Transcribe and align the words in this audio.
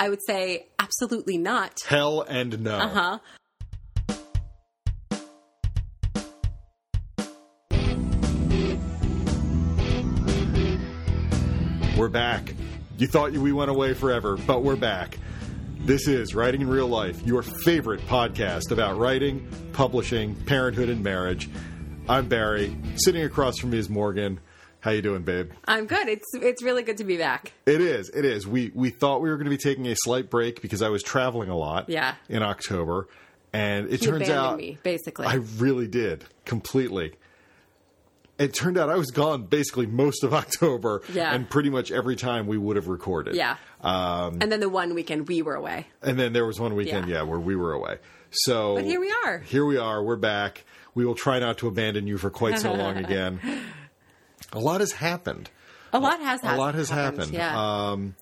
I 0.00 0.08
would 0.08 0.22
say 0.24 0.66
absolutely 0.78 1.38
not. 1.38 1.80
Hell 1.84 2.22
and 2.22 2.60
no. 2.60 2.76
Uh 2.76 2.88
huh. 2.88 3.18
We're 11.96 12.08
back. 12.08 12.54
You 12.96 13.08
thought 13.08 13.32
we 13.32 13.52
went 13.52 13.72
away 13.72 13.92
forever, 13.92 14.36
but 14.36 14.62
we're 14.62 14.76
back. 14.76 15.18
This 15.80 16.06
is 16.06 16.32
Writing 16.32 16.60
in 16.60 16.68
Real 16.68 16.86
Life, 16.86 17.20
your 17.26 17.42
favorite 17.42 18.00
podcast 18.06 18.70
about 18.70 18.98
writing, 18.98 19.48
publishing, 19.72 20.36
parenthood, 20.44 20.90
and 20.90 21.02
marriage. 21.02 21.50
I'm 22.08 22.28
Barry. 22.28 22.76
Sitting 22.94 23.24
across 23.24 23.58
from 23.58 23.70
me 23.70 23.78
is 23.78 23.90
Morgan. 23.90 24.38
How 24.80 24.92
you 24.92 25.02
doing, 25.02 25.22
babe? 25.22 25.50
I'm 25.66 25.86
good. 25.86 26.08
It's 26.08 26.26
it's 26.34 26.62
really 26.62 26.82
good 26.84 26.98
to 26.98 27.04
be 27.04 27.16
back. 27.16 27.52
It 27.66 27.80
is. 27.80 28.10
It 28.10 28.24
is. 28.24 28.46
We 28.46 28.70
we 28.74 28.90
thought 28.90 29.20
we 29.20 29.28
were 29.28 29.36
going 29.36 29.46
to 29.46 29.50
be 29.50 29.56
taking 29.58 29.86
a 29.88 29.96
slight 29.96 30.30
break 30.30 30.62
because 30.62 30.82
I 30.82 30.88
was 30.88 31.02
traveling 31.02 31.50
a 31.50 31.56
lot. 31.56 31.88
Yeah. 31.88 32.14
In 32.28 32.42
October, 32.44 33.08
and 33.52 33.86
it 33.92 34.02
You 34.04 34.12
turns 34.12 34.28
out 34.30 34.56
me, 34.56 34.78
basically. 34.84 35.26
I 35.26 35.34
really 35.58 35.88
did 35.88 36.24
completely. 36.44 37.14
It 38.38 38.54
turned 38.54 38.78
out 38.78 38.88
I 38.88 38.94
was 38.94 39.10
gone 39.10 39.46
basically 39.46 39.86
most 39.86 40.22
of 40.22 40.32
October, 40.42 41.02
Yeah. 41.12 41.34
and 41.34 41.50
pretty 41.50 41.70
much 41.70 41.90
every 41.90 42.14
time 42.14 42.46
we 42.46 42.56
would 42.56 42.76
have 42.76 42.86
recorded. 42.86 43.34
yeah. 43.34 43.56
Um, 43.80 44.38
and 44.40 44.52
then 44.52 44.60
the 44.60 44.68
one 44.68 44.94
weekend 44.94 45.26
we 45.26 45.42
were 45.42 45.56
away. 45.56 45.88
and 46.02 46.16
then 46.16 46.32
there 46.32 46.46
was 46.46 46.60
one 46.60 46.76
weekend, 46.76 47.08
Yeah. 47.08 47.16
yeah, 47.16 47.22
where 47.22 47.40
we 47.40 47.56
were 47.56 47.72
away. 47.72 47.98
So 48.30 48.76
But 48.76 48.84
here 48.84 49.00
we 49.00 49.12
are. 49.24 49.38
Here 49.38 49.64
we 49.64 49.76
are. 49.76 50.04
We're 50.04 50.14
back. 50.16 50.64
We 50.94 51.04
will 51.04 51.16
try 51.16 51.40
not 51.40 51.58
to 51.58 51.66
abandon 51.68 52.06
you 52.06 52.16
for 52.16 52.30
quite 52.30 52.60
so 52.60 52.72
long 52.74 52.96
again. 53.04 53.40
A 54.52 54.58
lot 54.58 54.80
has 54.80 54.92
happened. 54.92 55.50
A 55.92 55.98
lot 55.98 56.20
has 56.20 56.40
happened. 56.40 56.58
A 56.58 56.60
lot 56.60 56.74
has 56.74 56.90
happened. 56.90 57.32
Yeah. 57.32 57.90
Um, 57.90 58.14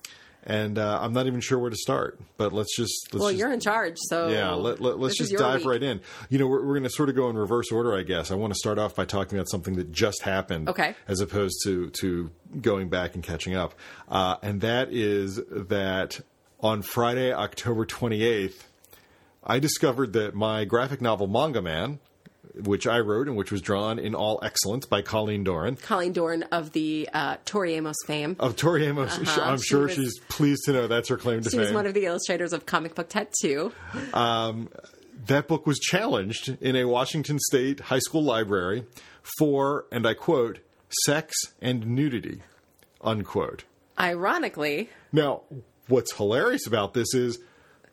and 0.43 0.77
uh, 0.79 0.99
I'm 1.01 1.11
not 1.11 1.27
even 1.27 1.41
sure 1.41 1.59
where 1.59 1.69
to 1.69 1.75
start. 1.75 2.19
But 2.37 2.53
let's 2.53 2.75
just 2.75 3.13
let's 3.13 3.21
well, 3.21 3.29
just, 3.31 3.39
you're 3.39 3.51
in 3.51 3.59
charge, 3.59 3.97
so 3.97 4.29
yeah. 4.29 4.51
Let, 4.53 4.79
let, 4.79 4.95
us 4.97 5.17
this 5.17 5.29
just 5.29 5.37
dive 5.37 5.59
week. 5.59 5.67
right 5.67 5.83
in. 5.83 5.99
You 6.29 6.39
know, 6.39 6.47
we're, 6.47 6.65
we're 6.65 6.73
going 6.73 6.83
to 6.83 6.89
sort 6.89 7.09
of 7.09 7.15
go 7.15 7.29
in 7.29 7.37
reverse 7.37 7.69
order, 7.71 7.93
I 7.95 8.03
guess. 8.03 8.31
I 8.31 8.35
want 8.35 8.53
to 8.53 8.57
start 8.57 8.79
off 8.79 8.95
by 8.95 9.03
talking 9.03 9.37
about 9.37 9.49
something 9.49 9.75
that 9.75 9.91
just 9.91 10.21
happened, 10.23 10.69
Okay. 10.69 10.95
as 11.07 11.19
opposed 11.19 11.57
to 11.65 11.89
to 12.01 12.31
going 12.61 12.87
back 12.87 13.15
and 13.15 13.23
catching 13.23 13.55
up. 13.55 13.73
Uh, 14.07 14.37
and 14.41 14.61
that 14.61 14.87
is 14.91 15.41
that 15.51 16.21
on 16.61 16.81
Friday, 16.81 17.33
October 17.33 17.85
28th, 17.85 18.63
I 19.43 19.59
discovered 19.59 20.13
that 20.13 20.33
my 20.33 20.63
graphic 20.63 21.01
novel 21.01 21.27
Manga 21.27 21.61
Man, 21.61 21.99
which 22.55 22.87
I 22.87 22.99
wrote 22.99 23.27
and 23.27 23.35
which 23.37 23.51
was 23.51 23.61
drawn 23.61 23.99
in 23.99 24.15
all 24.15 24.39
excellence 24.43 24.85
by 24.85 25.01
Colleen 25.01 25.43
Doran. 25.43 25.75
Colleen 25.77 26.13
Doran 26.13 26.43
of 26.51 26.71
the 26.71 27.07
uh, 27.13 27.37
Tori 27.45 27.73
Amos 27.75 27.95
fame. 28.05 28.35
Of 28.39 28.55
Tori 28.55 28.85
Amos, 28.85 29.17
Uh-huh. 29.17 29.41
I'm 29.41 29.57
She 29.57 29.63
sure 29.67 29.83
was- 29.83 29.93
she's 29.95 30.19
pleased 30.29 30.61
to 30.65 30.73
know 30.73 30.87
that's 30.87 31.09
her 31.09 31.17
claim 31.17 31.41
to 31.41 31.49
She 31.49 31.57
fame. 31.57 31.65
was 31.65 31.73
one 31.73 31.85
of 31.85 31.93
the 31.93 32.05
illustrators 32.05 32.53
of 32.53 32.65
Comic 32.65 32.95
Book 32.95 33.09
Tattoo. 33.09 33.71
that 35.27 35.47
book 35.47 35.65
was 35.67 35.79
challenged 35.79 36.57
in 36.61 36.75
a 36.75 36.85
Washington 36.85 37.39
State 37.39 37.79
high 37.81 37.99
school 37.99 38.23
library 38.23 38.85
for, 39.37 39.85
and 39.91 40.07
I 40.07 40.13
quote, 40.13 40.59
sex 41.05 41.35
and 41.61 41.85
nudity, 41.87 42.41
unquote. 43.01 43.63
Ironically, 43.99 44.89
Now, 45.11 45.41
what's 45.87 46.13
hilarious 46.13 46.67
about 46.67 46.93
this 46.93 47.13
is 47.13 47.39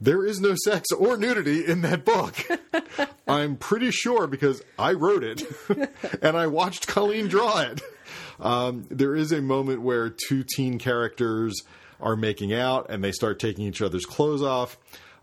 there 0.00 0.25
is 0.25 0.41
no 0.41 0.55
sex 0.64 0.91
or 0.92 1.17
nudity 1.17 1.64
in 1.67 1.83
that 1.83 2.05
book. 2.05 2.34
I'm 3.28 3.56
pretty 3.56 3.91
sure 3.91 4.27
because 4.27 4.62
I 4.78 4.92
wrote 4.92 5.25
it 5.25 5.42
and 6.23 6.36
I 6.36 6.47
watched 6.47 6.86
Colleen 6.86 7.28
draw 7.28 7.61
it. 7.61 7.81
Um, 8.41 8.86
there 8.91 9.14
is 9.14 9.33
a 9.33 9.41
moment 9.41 9.83
where 9.83 10.11
two 10.11 10.45
teen 10.45 10.78
characters 10.78 11.62
are 12.01 12.17
making 12.17 12.53
out 12.53 12.86
and 12.91 13.03
they 13.03 13.12
start 13.12 13.39
taking 13.39 13.67
each 13.67 13.81
other's 13.81 14.05
clothes 14.05 14.42
off. 14.42 14.77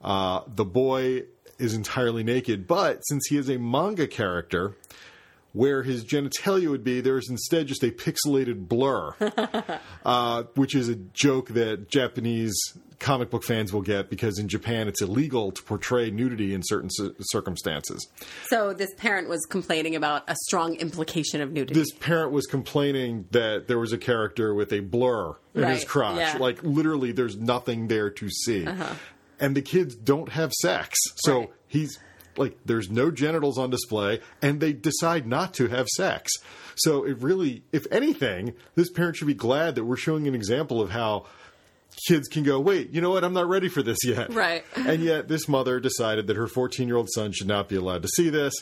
Uh, 0.03 0.41
the 0.47 0.65
boy 0.65 1.23
is 1.59 1.73
entirely 1.73 2.23
naked, 2.23 2.65
but 2.65 3.01
since 3.05 3.27
he 3.27 3.37
is 3.37 3.49
a 3.49 3.57
manga 3.57 4.07
character, 4.07 4.75
where 5.53 5.83
his 5.83 6.05
genitalia 6.05 6.69
would 6.69 6.83
be, 6.83 7.01
there 7.01 7.17
is 7.17 7.29
instead 7.29 7.67
just 7.67 7.83
a 7.83 7.91
pixelated 7.91 8.67
blur, 8.67 9.13
uh, 10.05 10.43
which 10.55 10.75
is 10.75 10.89
a 10.89 10.95
joke 10.95 11.49
that 11.49 11.89
Japanese 11.89 12.55
comic 12.99 13.31
book 13.31 13.43
fans 13.43 13.73
will 13.73 13.81
get 13.81 14.09
because 14.11 14.37
in 14.37 14.47
Japan 14.47 14.87
it's 14.87 15.01
illegal 15.01 15.51
to 15.51 15.63
portray 15.63 16.11
nudity 16.11 16.53
in 16.53 16.61
certain 16.63 16.89
c- 16.89 17.09
circumstances. 17.21 18.07
so 18.47 18.73
this 18.73 18.93
parent 18.95 19.27
was 19.27 19.43
complaining 19.49 19.95
about 19.95 20.23
a 20.29 20.35
strong 20.45 20.75
implication 20.75 21.41
of 21.41 21.51
nudity. 21.51 21.73
This 21.73 21.91
parent 21.93 22.31
was 22.31 22.45
complaining 22.45 23.25
that 23.31 23.67
there 23.67 23.79
was 23.79 23.91
a 23.91 23.97
character 23.97 24.53
with 24.53 24.71
a 24.71 24.81
blur 24.81 25.35
in 25.55 25.63
his 25.63 25.83
crotch. 25.83 26.17
yeah. 26.17 26.29
Uh-huh. 26.29 26.39
Like 26.39 26.61
literally, 26.61 27.11
there's 27.11 27.37
nothing 27.37 27.87
there 27.87 28.11
to 28.11 28.29
see. 28.29 28.67
And 29.39 29.55
the 29.55 29.63
kids 29.63 29.95
don't 29.95 30.29
have 30.29 30.51
sex. 30.53 30.95
So 31.15 31.39
Right. 31.39 31.49
he's 31.67 31.97
like, 32.37 32.57
there's 32.65 32.89
no 32.89 33.11
genitals 33.11 33.57
on 33.57 33.69
display, 33.69 34.19
and 34.41 34.59
they 34.59 34.73
decide 34.73 35.27
not 35.27 35.53
to 35.55 35.67
have 35.67 35.87
sex. 35.87 36.31
So 36.75 37.03
it 37.05 37.17
really, 37.21 37.63
if 37.71 37.85
anything, 37.91 38.53
this 38.75 38.89
parent 38.89 39.17
should 39.17 39.27
be 39.27 39.33
glad 39.33 39.75
that 39.75 39.83
we're 39.85 39.97
showing 39.97 40.27
an 40.27 40.35
example 40.35 40.81
of 40.81 40.89
how 40.91 41.25
kids 42.07 42.27
can 42.27 42.43
go, 42.43 42.59
wait, 42.59 42.91
you 42.91 43.01
know 43.01 43.09
what? 43.11 43.23
I'm 43.23 43.33
not 43.33 43.47
ready 43.49 43.67
for 43.67 43.83
this 43.83 43.97
yet. 44.03 44.33
Right. 44.33 44.63
And 44.75 45.03
yet, 45.03 45.27
this 45.27 45.47
mother 45.47 45.79
decided 45.79 46.27
that 46.27 46.37
her 46.37 46.47
14 46.47 46.87
year 46.87 46.97
old 46.97 47.09
son 47.11 47.31
should 47.33 47.47
not 47.47 47.67
be 47.69 47.75
allowed 47.75 48.01
to 48.03 48.07
see 48.07 48.29
this. 48.29 48.53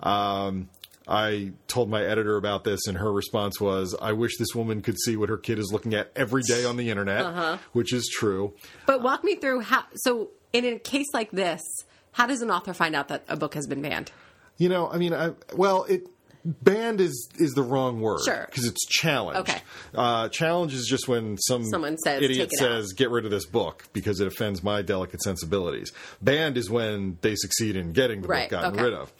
Um, 0.00 0.68
I 1.08 1.52
told 1.68 1.88
my 1.88 2.02
editor 2.04 2.36
about 2.36 2.64
this, 2.64 2.86
and 2.88 2.96
her 2.98 3.12
response 3.12 3.60
was, 3.60 3.94
I 4.00 4.12
wish 4.12 4.38
this 4.38 4.54
woman 4.54 4.82
could 4.82 4.98
see 4.98 5.16
what 5.16 5.28
her 5.28 5.36
kid 5.36 5.58
is 5.58 5.70
looking 5.72 5.94
at 5.94 6.10
every 6.16 6.42
day 6.42 6.64
on 6.64 6.76
the 6.76 6.90
internet, 6.90 7.24
Uh-huh. 7.24 7.58
which 7.72 7.92
is 7.92 8.08
true. 8.12 8.54
But 8.86 9.02
walk 9.02 9.22
me 9.22 9.36
through 9.36 9.60
how. 9.60 9.84
So, 9.96 10.30
in 10.52 10.64
a 10.64 10.78
case 10.78 11.06
like 11.14 11.30
this, 11.30 11.62
how 12.16 12.26
does 12.26 12.42
an 12.42 12.50
author 12.50 12.74
find 12.74 12.94
out 12.96 13.08
that 13.08 13.24
a 13.28 13.36
book 13.36 13.54
has 13.54 13.66
been 13.66 13.80
banned? 13.82 14.10
You 14.58 14.68
know, 14.68 14.88
I 14.90 14.96
mean, 14.98 15.12
I, 15.14 15.32
well, 15.54 15.84
it. 15.84 16.08
Banned 16.48 17.00
is 17.00 17.28
is 17.40 17.54
the 17.54 17.62
wrong 17.64 18.00
word 18.00 18.20
Sure. 18.24 18.46
because 18.48 18.66
it's 18.66 18.86
challenged 18.86 19.40
Okay. 19.50 19.60
uh, 19.96 20.28
challenge 20.28 20.74
is 20.74 20.86
just 20.86 21.08
when 21.08 21.36
some 21.38 21.64
Someone 21.64 21.98
says, 21.98 22.22
idiot 22.22 22.50
"Take 22.50 22.60
it 22.60 22.64
out." 22.64 22.68
says 22.84 22.92
get 22.92 23.10
rid 23.10 23.24
of 23.24 23.32
this 23.32 23.46
book 23.46 23.88
because 23.92 24.20
it 24.20 24.28
offends 24.28 24.62
my 24.62 24.80
delicate 24.80 25.20
sensibilities. 25.22 25.90
Banned 26.22 26.56
is 26.56 26.70
when 26.70 27.18
they 27.20 27.34
succeed 27.34 27.74
in 27.74 27.90
getting 27.92 28.22
the 28.22 28.28
Right, 28.28 28.48
book 28.48 28.60
gotten 28.62 28.74
okay. 28.78 28.82
rid 28.84 28.94
of. 28.94 29.12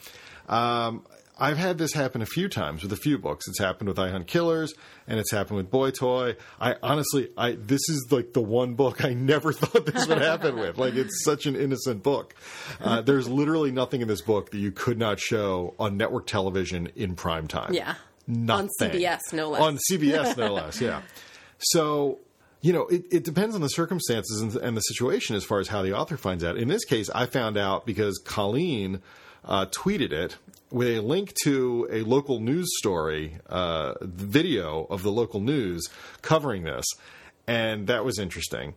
Um, 0.47 1.05
I've 1.39 1.57
had 1.57 1.77
this 1.77 1.93
happen 1.93 2.21
a 2.21 2.25
few 2.25 2.49
times 2.49 2.83
with 2.83 2.91
a 2.91 2.97
few 2.97 3.17
books. 3.17 3.47
It's 3.47 3.59
happened 3.59 3.89
with 3.89 3.99
I 3.99 4.09
Hunt 4.09 4.27
Killers, 4.27 4.73
and 5.07 5.19
it's 5.19 5.31
happened 5.31 5.57
with 5.57 5.69
Boy 5.69 5.91
Toy. 5.91 6.35
I 6.59 6.75
honestly, 6.81 7.29
I 7.37 7.51
this 7.51 7.81
is 7.89 8.07
like 8.09 8.33
the 8.33 8.41
one 8.41 8.73
book 8.73 9.03
I 9.05 9.13
never 9.13 9.53
thought 9.53 9.85
this 9.85 10.07
would 10.07 10.21
happen 10.21 10.57
with. 10.57 10.77
Like 10.77 10.95
it's 10.95 11.23
such 11.23 11.45
an 11.45 11.55
innocent 11.55 12.03
book. 12.03 12.35
Uh, 12.81 13.01
there's 13.01 13.29
literally 13.29 13.71
nothing 13.71 14.01
in 14.01 14.07
this 14.07 14.21
book 14.21 14.51
that 14.51 14.57
you 14.57 14.71
could 14.71 14.97
not 14.97 15.19
show 15.19 15.75
on 15.79 15.97
network 15.97 16.27
television 16.27 16.91
in 16.95 17.15
prime 17.15 17.47
time. 17.47 17.73
Yeah. 17.73 17.95
nothing 18.25 18.69
On 18.81 18.91
CBS, 18.91 19.33
no 19.33 19.49
less. 19.49 19.61
On 19.61 19.77
CBS, 19.91 20.37
no 20.37 20.53
less. 20.53 20.81
Yeah. 20.81 21.01
So 21.59 22.19
you 22.61 22.73
know, 22.73 22.87
it, 22.87 23.05
it 23.11 23.23
depends 23.23 23.53
on 23.53 23.61
the 23.61 23.69
circumstances 23.69 24.41
and, 24.41 24.55
and 24.55 24.75
the 24.75 24.81
situation 24.81 25.35
as 25.35 25.43
far 25.43 25.59
as 25.59 25.67
how 25.67 25.83
the 25.83 25.93
author 25.93 26.17
finds 26.17 26.43
out. 26.43 26.57
In 26.57 26.67
this 26.67 26.83
case, 26.85 27.09
I 27.11 27.27
found 27.27 27.57
out 27.57 27.85
because 27.85 28.17
Colleen 28.25 29.01
uh, 29.45 29.67
tweeted 29.67 30.11
it 30.11 30.37
with 30.71 30.87
a 30.87 30.99
link 31.01 31.33
to 31.43 31.87
a 31.91 32.01
local 32.01 32.39
news 32.39 32.67
story, 32.77 33.37
uh, 33.49 33.93
video 34.01 34.85
of 34.89 35.03
the 35.03 35.11
local 35.11 35.39
news 35.39 35.87
covering 36.21 36.63
this, 36.63 36.85
and 37.47 37.87
that 37.87 38.03
was 38.03 38.19
interesting. 38.19 38.73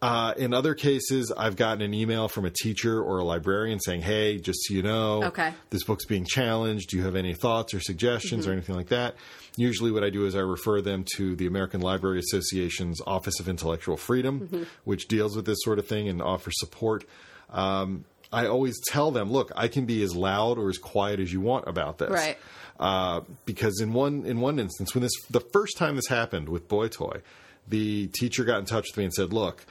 Uh, 0.00 0.32
in 0.36 0.54
other 0.54 0.74
cases, 0.74 1.32
I've 1.36 1.56
gotten 1.56 1.82
an 1.82 1.92
email 1.92 2.28
from 2.28 2.44
a 2.44 2.50
teacher 2.50 3.02
or 3.02 3.18
a 3.18 3.24
librarian 3.24 3.80
saying, 3.80 4.02
"Hey, 4.02 4.38
just 4.38 4.60
so 4.62 4.74
you 4.74 4.82
know, 4.82 5.24
Okay. 5.24 5.52
this 5.70 5.82
book's 5.82 6.04
being 6.04 6.24
challenged. 6.24 6.90
Do 6.90 6.98
you 6.98 7.02
have 7.04 7.16
any 7.16 7.34
thoughts 7.34 7.74
or 7.74 7.80
suggestions 7.80 8.46
or 8.46 8.52
anything 8.52 8.76
like 8.76 8.90
that?" 8.90 9.16
Usually, 9.56 9.90
what 9.90 10.04
I 10.04 10.10
do 10.10 10.24
is 10.26 10.36
I 10.36 10.40
refer 10.40 10.80
them 10.80 11.04
to 11.16 11.34
the 11.34 11.46
American 11.48 11.80
Library 11.80 12.20
Association's 12.20 13.00
Office 13.08 13.40
of 13.40 13.48
Intellectual 13.48 13.96
Freedom, 13.96 14.66
which 14.84 15.08
deals 15.08 15.34
with 15.34 15.46
this 15.46 15.58
sort 15.62 15.80
of 15.80 15.86
thing 15.88 16.08
and 16.08 16.22
offers 16.22 16.54
support. 16.58 17.04
Um, 17.50 18.04
I 18.32 18.46
always 18.46 18.78
tell 18.88 19.10
them, 19.10 19.30
"Look, 19.32 19.50
I 19.56 19.68
can 19.68 19.86
be 19.86 20.02
as 20.02 20.14
loud 20.14 20.58
or 20.58 20.68
as 20.68 20.78
quiet 20.78 21.20
as 21.20 21.32
you 21.32 21.40
want 21.40 21.66
about 21.68 21.98
this." 21.98 22.10
Right. 22.10 22.36
uh, 22.78 23.22
because 23.44 23.80
in 23.80 23.92
one 23.92 24.24
in 24.26 24.40
one 24.40 24.58
instance, 24.58 24.94
when 24.94 25.02
this 25.02 25.12
the 25.30 25.40
first 25.40 25.76
time 25.78 25.96
this 25.96 26.06
happened 26.08 26.48
with 26.48 26.68
Boy 26.68 26.88
Toy, 26.88 27.22
the 27.66 28.06
teacher 28.08 28.44
got 28.44 28.58
in 28.58 28.64
touch 28.66 28.86
with 28.90 28.96
me 28.98 29.04
and 29.04 29.12
said, 29.14 29.32
"Look, 29.32 29.64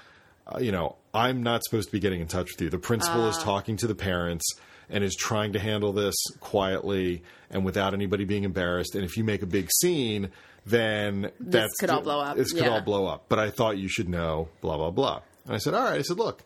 uh, 0.48 0.59
you 0.59 0.71
know, 0.71 0.95
I'm 1.13 1.44
not 1.44 1.63
supposed 1.63 1.89
to 1.89 1.92
be 1.92 2.00
getting 2.00 2.21
in 2.21 2.27
touch 2.27 2.51
with 2.51 2.62
you. 2.62 2.69
The 2.69 2.77
principal 2.80 3.27
is 3.27 3.38
talking 3.38 3.77
to 3.77 3.88
the 3.88 3.95
parents." 3.95 4.45
And 4.89 5.03
is 5.03 5.15
trying 5.15 5.51
to 5.51 5.60
handle 5.60 5.92
this 5.92 6.15
quietly 6.39 7.21
and 7.51 7.65
without 7.65 7.94
anybody 7.94 8.24
being 8.24 8.45
embarrassed. 8.45 8.95
And 8.95 9.03
if 9.03 9.18
you 9.18 9.25
make 9.25 9.42
a 9.42 9.45
big 9.45 9.69
scene, 9.81 10.30
then 10.65 11.30
that's 11.42 11.75
could 11.77 11.89
all 11.89 12.00
blow 12.01 12.21
up. 12.21 12.38
This 12.38 12.53
could 12.53 12.62
Yeah. 12.63 12.69
all 12.69 12.80
blow 12.81 13.06
up. 13.06 13.25
But 13.27 13.38
I 13.38 13.50
thought 13.50 13.77
you 13.77 13.89
should 13.89 14.07
know. 14.07 14.48
Blah 14.62 14.77
blah 14.77 14.92
blah. 14.92 15.19
And 15.45 15.56
I 15.56 15.57
said, 15.57 15.74
all 15.74 15.83
right. 15.83 16.00
I 16.00 16.03
said, 16.03 16.18
look, 16.18 16.42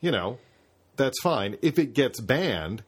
you 0.00 0.10
know, 0.10 0.38
that's 0.96 1.20
fine. 1.20 1.56
If 1.62 1.78
it 1.78 1.94
gets 1.94 2.20
banned, 2.20 2.82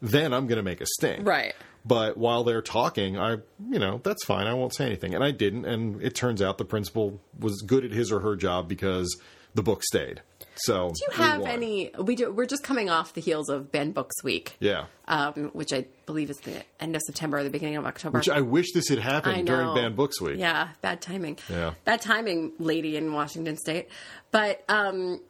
then 0.00 0.32
I'm 0.32 0.46
going 0.46 0.56
to 0.56 0.62
make 0.62 0.80
a 0.80 0.86
stink. 0.86 1.26
Right. 1.26 1.54
But 1.84 2.16
while 2.16 2.44
they're 2.44 2.62
talking, 2.62 3.18
I, 3.18 3.38
you 3.68 3.78
know, 3.78 4.00
that's 4.04 4.24
fine. 4.24 4.46
I 4.46 4.54
won't 4.54 4.74
say 4.74 4.86
anything. 4.86 5.14
And 5.14 5.24
I 5.24 5.32
didn't. 5.32 5.64
And 5.64 6.00
it 6.02 6.14
turns 6.14 6.40
out 6.40 6.58
the 6.58 6.64
principal 6.64 7.20
was 7.38 7.60
good 7.62 7.84
at 7.84 7.90
his 7.90 8.12
or 8.12 8.20
her 8.20 8.36
job 8.36 8.68
because 8.68 9.20
the 9.54 9.62
book 9.62 9.82
stayed. 9.82 10.22
So 10.54 10.90
Do 10.90 10.94
you 11.10 11.24
have 11.24 11.42
any? 11.42 11.90
We 11.98 12.14
do. 12.14 12.30
We're 12.30 12.46
just 12.46 12.62
coming 12.62 12.90
off 12.90 13.14
the 13.14 13.20
heels 13.20 13.48
of 13.48 13.72
Banned 13.72 13.94
Books 13.94 14.22
Week. 14.22 14.56
Yeah. 14.60 14.84
Um, 15.08 15.50
which 15.54 15.72
I 15.72 15.86
believe 16.06 16.30
is 16.30 16.36
the 16.38 16.62
end 16.78 16.94
of 16.94 17.02
September 17.06 17.38
or 17.38 17.44
the 17.44 17.50
beginning 17.50 17.76
of 17.76 17.86
October. 17.86 18.18
Which 18.18 18.28
I 18.28 18.42
wish 18.42 18.72
this 18.72 18.88
had 18.88 18.98
happened 18.98 19.46
during. 19.46 19.74
Banned 19.74 19.96
Books 19.96 20.20
Week. 20.20 20.38
Yeah, 20.38 20.68
bad 20.82 21.00
timing. 21.00 21.38
Yeah. 21.48 21.74
Bad 21.84 22.02
timing, 22.02 22.52
lady 22.58 22.96
in 22.96 23.12
Washington 23.12 23.56
State. 23.56 23.88
But 24.30 24.62
um, 24.68 25.20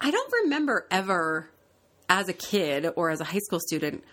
I 0.00 0.10
don't 0.10 0.32
remember 0.44 0.86
ever, 0.90 1.48
as 2.08 2.28
a 2.28 2.32
kid 2.32 2.86
or 2.96 3.10
as 3.10 3.20
a 3.20 3.24
high 3.24 3.38
school 3.40 3.60
student, 3.60 4.04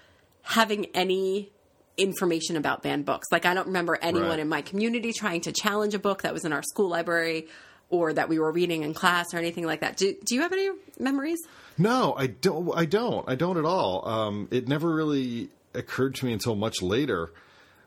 having 0.42 0.86
any 0.96 1.52
information 1.98 2.58
about 2.58 2.82
banned 2.82 3.06
books. 3.06 3.28
Like, 3.32 3.46
I 3.46 3.54
don't 3.54 3.68
remember 3.68 3.98
anyone 4.02 4.30
Right. 4.30 4.40
in 4.40 4.50
my 4.50 4.62
community 4.62 5.14
trying 5.14 5.42
to 5.42 5.52
challenge 5.52 5.94
a 5.94 6.00
book 6.00 6.24
that 6.24 6.34
was 6.34 6.44
in 6.46 6.52
our 6.54 6.64
school 6.64 6.90
library 6.90 7.48
or 7.90 8.14
that 8.14 8.30
we 8.30 8.40
were 8.40 8.52
reading 8.52 8.82
in 8.84 8.94
class 8.96 9.34
or 9.34 9.38
anything 9.38 9.66
like 9.66 9.82
that. 9.82 9.98
Do, 9.98 10.16
do 10.26 10.34
you 10.34 10.42
have 10.42 10.52
any 10.54 10.70
memories? 11.00 11.40
No, 11.78 12.16
I 12.18 12.28
don't. 12.28 12.72
I 12.76 12.86
don't. 12.86 13.28
I 13.30 13.36
don't 13.36 13.58
at 13.58 13.66
all. 13.66 14.08
Um, 14.08 14.48
it 14.52 14.68
never 14.68 14.92
really 14.94 15.50
occurred 15.76 16.16
to 16.16 16.26
me 16.26 16.34
until 16.34 16.56
much 16.56 16.82
later. 16.82 17.32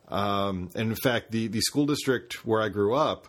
Um, 0.08 0.70
and 0.76 0.90
in 0.90 0.94
fact, 0.96 1.32
the 1.32 1.48
the 1.48 1.60
school 1.60 1.86
district 1.86 2.44
where 2.46 2.60
I 2.62 2.68
grew 2.68 2.94
up 2.94 3.26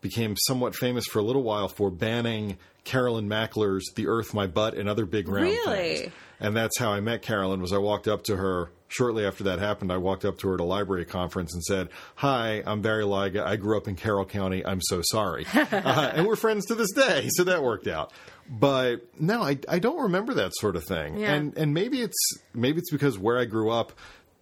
became 0.00 0.36
somewhat 0.46 0.74
famous 0.74 1.04
for 1.06 1.18
a 1.18 1.22
little 1.22 1.42
while 1.42 1.68
for 1.68 1.90
banning 1.90 2.56
Carolyn 2.84 3.28
Mackler's 3.28 3.90
"The 3.94 4.06
Earth, 4.06 4.34
My 4.34 4.46
Butt" 4.46 4.74
and 4.74 4.88
other 4.88 5.06
big 5.06 5.28
round 5.28 5.46
Really? 5.46 5.96
things. 5.96 6.12
And 6.40 6.56
that's 6.56 6.78
how 6.78 6.90
I 6.92 7.00
met 7.00 7.22
Carolyn. 7.22 7.60
Was 7.60 7.72
I 7.72 7.78
walked 7.78 8.06
up 8.08 8.24
to 8.24 8.36
her 8.36 8.70
shortly 8.88 9.24
after 9.24 9.44
that 9.44 9.58
happened? 9.60 9.90
I 9.92 9.96
walked 9.96 10.24
up 10.24 10.36
to 10.38 10.48
her 10.48 10.54
at 10.54 10.60
a 10.60 10.64
library 10.64 11.04
conference 11.04 11.54
and 11.54 11.62
said, 11.62 11.88
"Hi, 12.16 12.62
I'm 12.66 12.82
Barry 12.82 13.04
Lyga. 13.04 13.44
I 13.44 13.56
grew 13.56 13.76
up 13.76 13.88
in 13.88 13.94
Carroll 13.96 14.26
County. 14.26 14.64
I'm 14.66 14.80
so 14.82 15.00
sorry." 15.02 15.46
uh, 15.54 16.12
and 16.14 16.26
we're 16.26 16.36
friends 16.36 16.66
to 16.66 16.74
this 16.74 16.92
day, 16.92 17.28
so 17.30 17.44
that 17.44 17.62
worked 17.62 17.86
out. 17.86 18.12
But 18.50 19.06
no, 19.18 19.42
I, 19.42 19.58
I 19.68 19.78
don't 19.78 20.02
remember 20.02 20.34
that 20.34 20.52
sort 20.56 20.76
of 20.76 20.84
thing. 20.84 21.16
Yeah. 21.18 21.32
And 21.32 21.56
and 21.56 21.72
maybe 21.72 22.02
it's 22.02 22.18
maybe 22.52 22.78
it's 22.78 22.90
because 22.90 23.18
where 23.18 23.38
I 23.38 23.46
grew 23.46 23.70
up, 23.70 23.92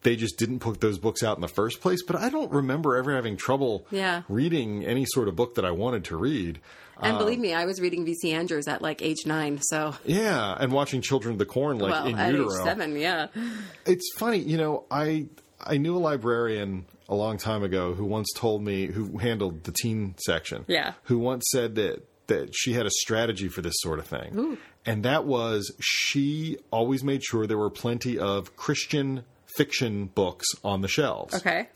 they 0.03 0.17
just 0.17 0.39
didn't 0.39 0.59
put 0.59 0.81
those 0.81 0.99
books 0.99 1.23
out 1.23 1.37
in 1.37 1.41
the 1.43 1.47
first 1.49 1.81
place. 1.81 2.03
But 2.03 2.17
I 2.17 2.29
don't 2.31 2.51
remember 2.51 2.97
ever 2.97 3.15
having 3.15 3.37
trouble 3.37 3.87
Yeah. 3.93 4.23
reading 4.29 4.85
any 4.85 5.05
sort 5.07 5.29
of 5.29 5.37
book 5.37 5.55
that 5.55 5.65
I 5.65 5.71
wanted 5.71 6.05
to 6.07 6.17
read. 6.17 6.59
And 7.01 7.19
believe 7.19 7.39
um, 7.39 7.43
me, 7.43 7.55
I 7.55 7.65
was 7.65 7.81
reading 7.81 8.05
V.C. 8.05 8.33
Andrews 8.33 8.69
at 8.69 8.83
like 8.83 9.03
age 9.03 9.27
nine. 9.27 9.61
So, 9.63 9.95
Yeah, 10.05 10.57
and 10.59 10.73
watching 10.73 11.01
Children 11.01 11.33
of 11.33 11.39
the 11.39 11.47
Corn 11.47 11.79
like 11.79 11.91
well, 11.93 12.07
in 12.07 12.19
at 12.19 12.33
utero. 12.33 12.53
age 12.53 12.63
seven, 12.65 12.97
yeah. 12.97 13.29
It's 13.87 14.09
funny, 14.17 14.39
you 14.39 14.57
know, 14.57 14.85
I 14.91 15.27
I 15.61 15.79
knew 15.79 15.97
a 15.97 15.99
librarian 15.99 16.87
a 17.09 17.15
long 17.15 17.39
time 17.39 17.63
ago 17.63 17.95
who 17.95 18.05
once 18.05 18.29
told 18.35 18.63
me 18.63 18.87
who 18.87 19.19
handled 19.19 19.65
the 19.65 19.73
teen 19.73 20.15
section. 20.25 20.65
Yeah. 20.69 20.95
Who 21.05 21.19
once 21.19 21.45
said 21.51 21.75
that 21.77 22.07
that 22.29 22.51
she 22.55 22.73
had 22.73 22.87
a 22.87 22.91
strategy 22.91 23.49
for 23.49 23.63
this 23.63 23.75
sort 23.79 23.99
of 23.99 24.07
thing. 24.07 24.59
And 24.87 25.05
that 25.05 25.25
was 25.25 25.73
she 25.81 26.57
always 26.71 27.05
made 27.05 27.23
sure 27.23 27.47
there 27.47 27.59
were 27.59 27.71
plenty 27.71 28.19
of 28.19 28.57
Christian 28.57 29.25
fiction 29.57 30.07
books 30.07 30.47
on 30.65 30.81
the 30.81 30.89
shelves. 30.89 31.35
Okay. 31.35 31.69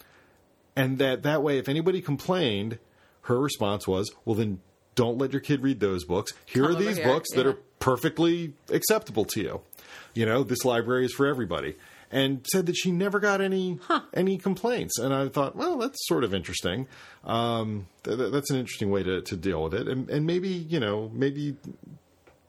And 0.75 0.99
that 0.99 1.23
that 1.23 1.43
way 1.43 1.59
if 1.59 1.69
anybody 1.69 2.01
complained, 2.01 2.79
her 3.23 3.39
response 3.41 3.87
was, 3.87 4.11
"Well 4.25 4.37
then 4.37 4.61
don't 4.97 5.19
let 5.19 5.33
your 5.33 5.41
kid 5.41 5.63
read 5.63 5.79
those 5.79 6.05
books. 6.05 6.33
Here 6.47 6.65
Come 6.65 6.73
are 6.73 6.79
these 6.79 6.97
here." 6.97 7.07
books 7.07 7.29
that 7.37 7.47
are 7.47 7.59
perfectly 7.79 8.55
acceptable 8.71 9.25
to 9.27 9.41
you. 9.41 9.61
You 10.15 10.27
know, 10.27 10.43
this 10.43 10.65
library 10.65 11.05
is 11.05 11.13
for 11.13 11.27
everybody." 11.27 11.77
And 12.09 12.47
said 12.53 12.67
that 12.67 12.77
she 12.77 12.93
never 12.93 13.19
got 13.19 13.41
any 13.41 13.79
any 14.15 14.39
complaints, 14.39 14.97
and 14.99 15.13
I 15.13 15.29
thought, 15.29 15.57
well, 15.57 15.77
that's 15.77 15.99
sort 16.07 16.23
of 16.23 16.33
interesting. 16.35 16.87
Um, 17.25 17.89
th- 18.05 18.17
th- 18.17 18.31
that's 18.33 18.49
an 18.53 18.59
interesting 18.59 18.91
way 18.93 19.03
to, 19.03 19.23
to 19.23 19.37
deal 19.37 19.65
with 19.65 19.75
it, 19.75 19.89
and, 19.89 20.09
and 20.09 20.25
maybe 20.25 20.49
you 20.49 20.79
know, 20.79 21.11
maybe 21.13 21.57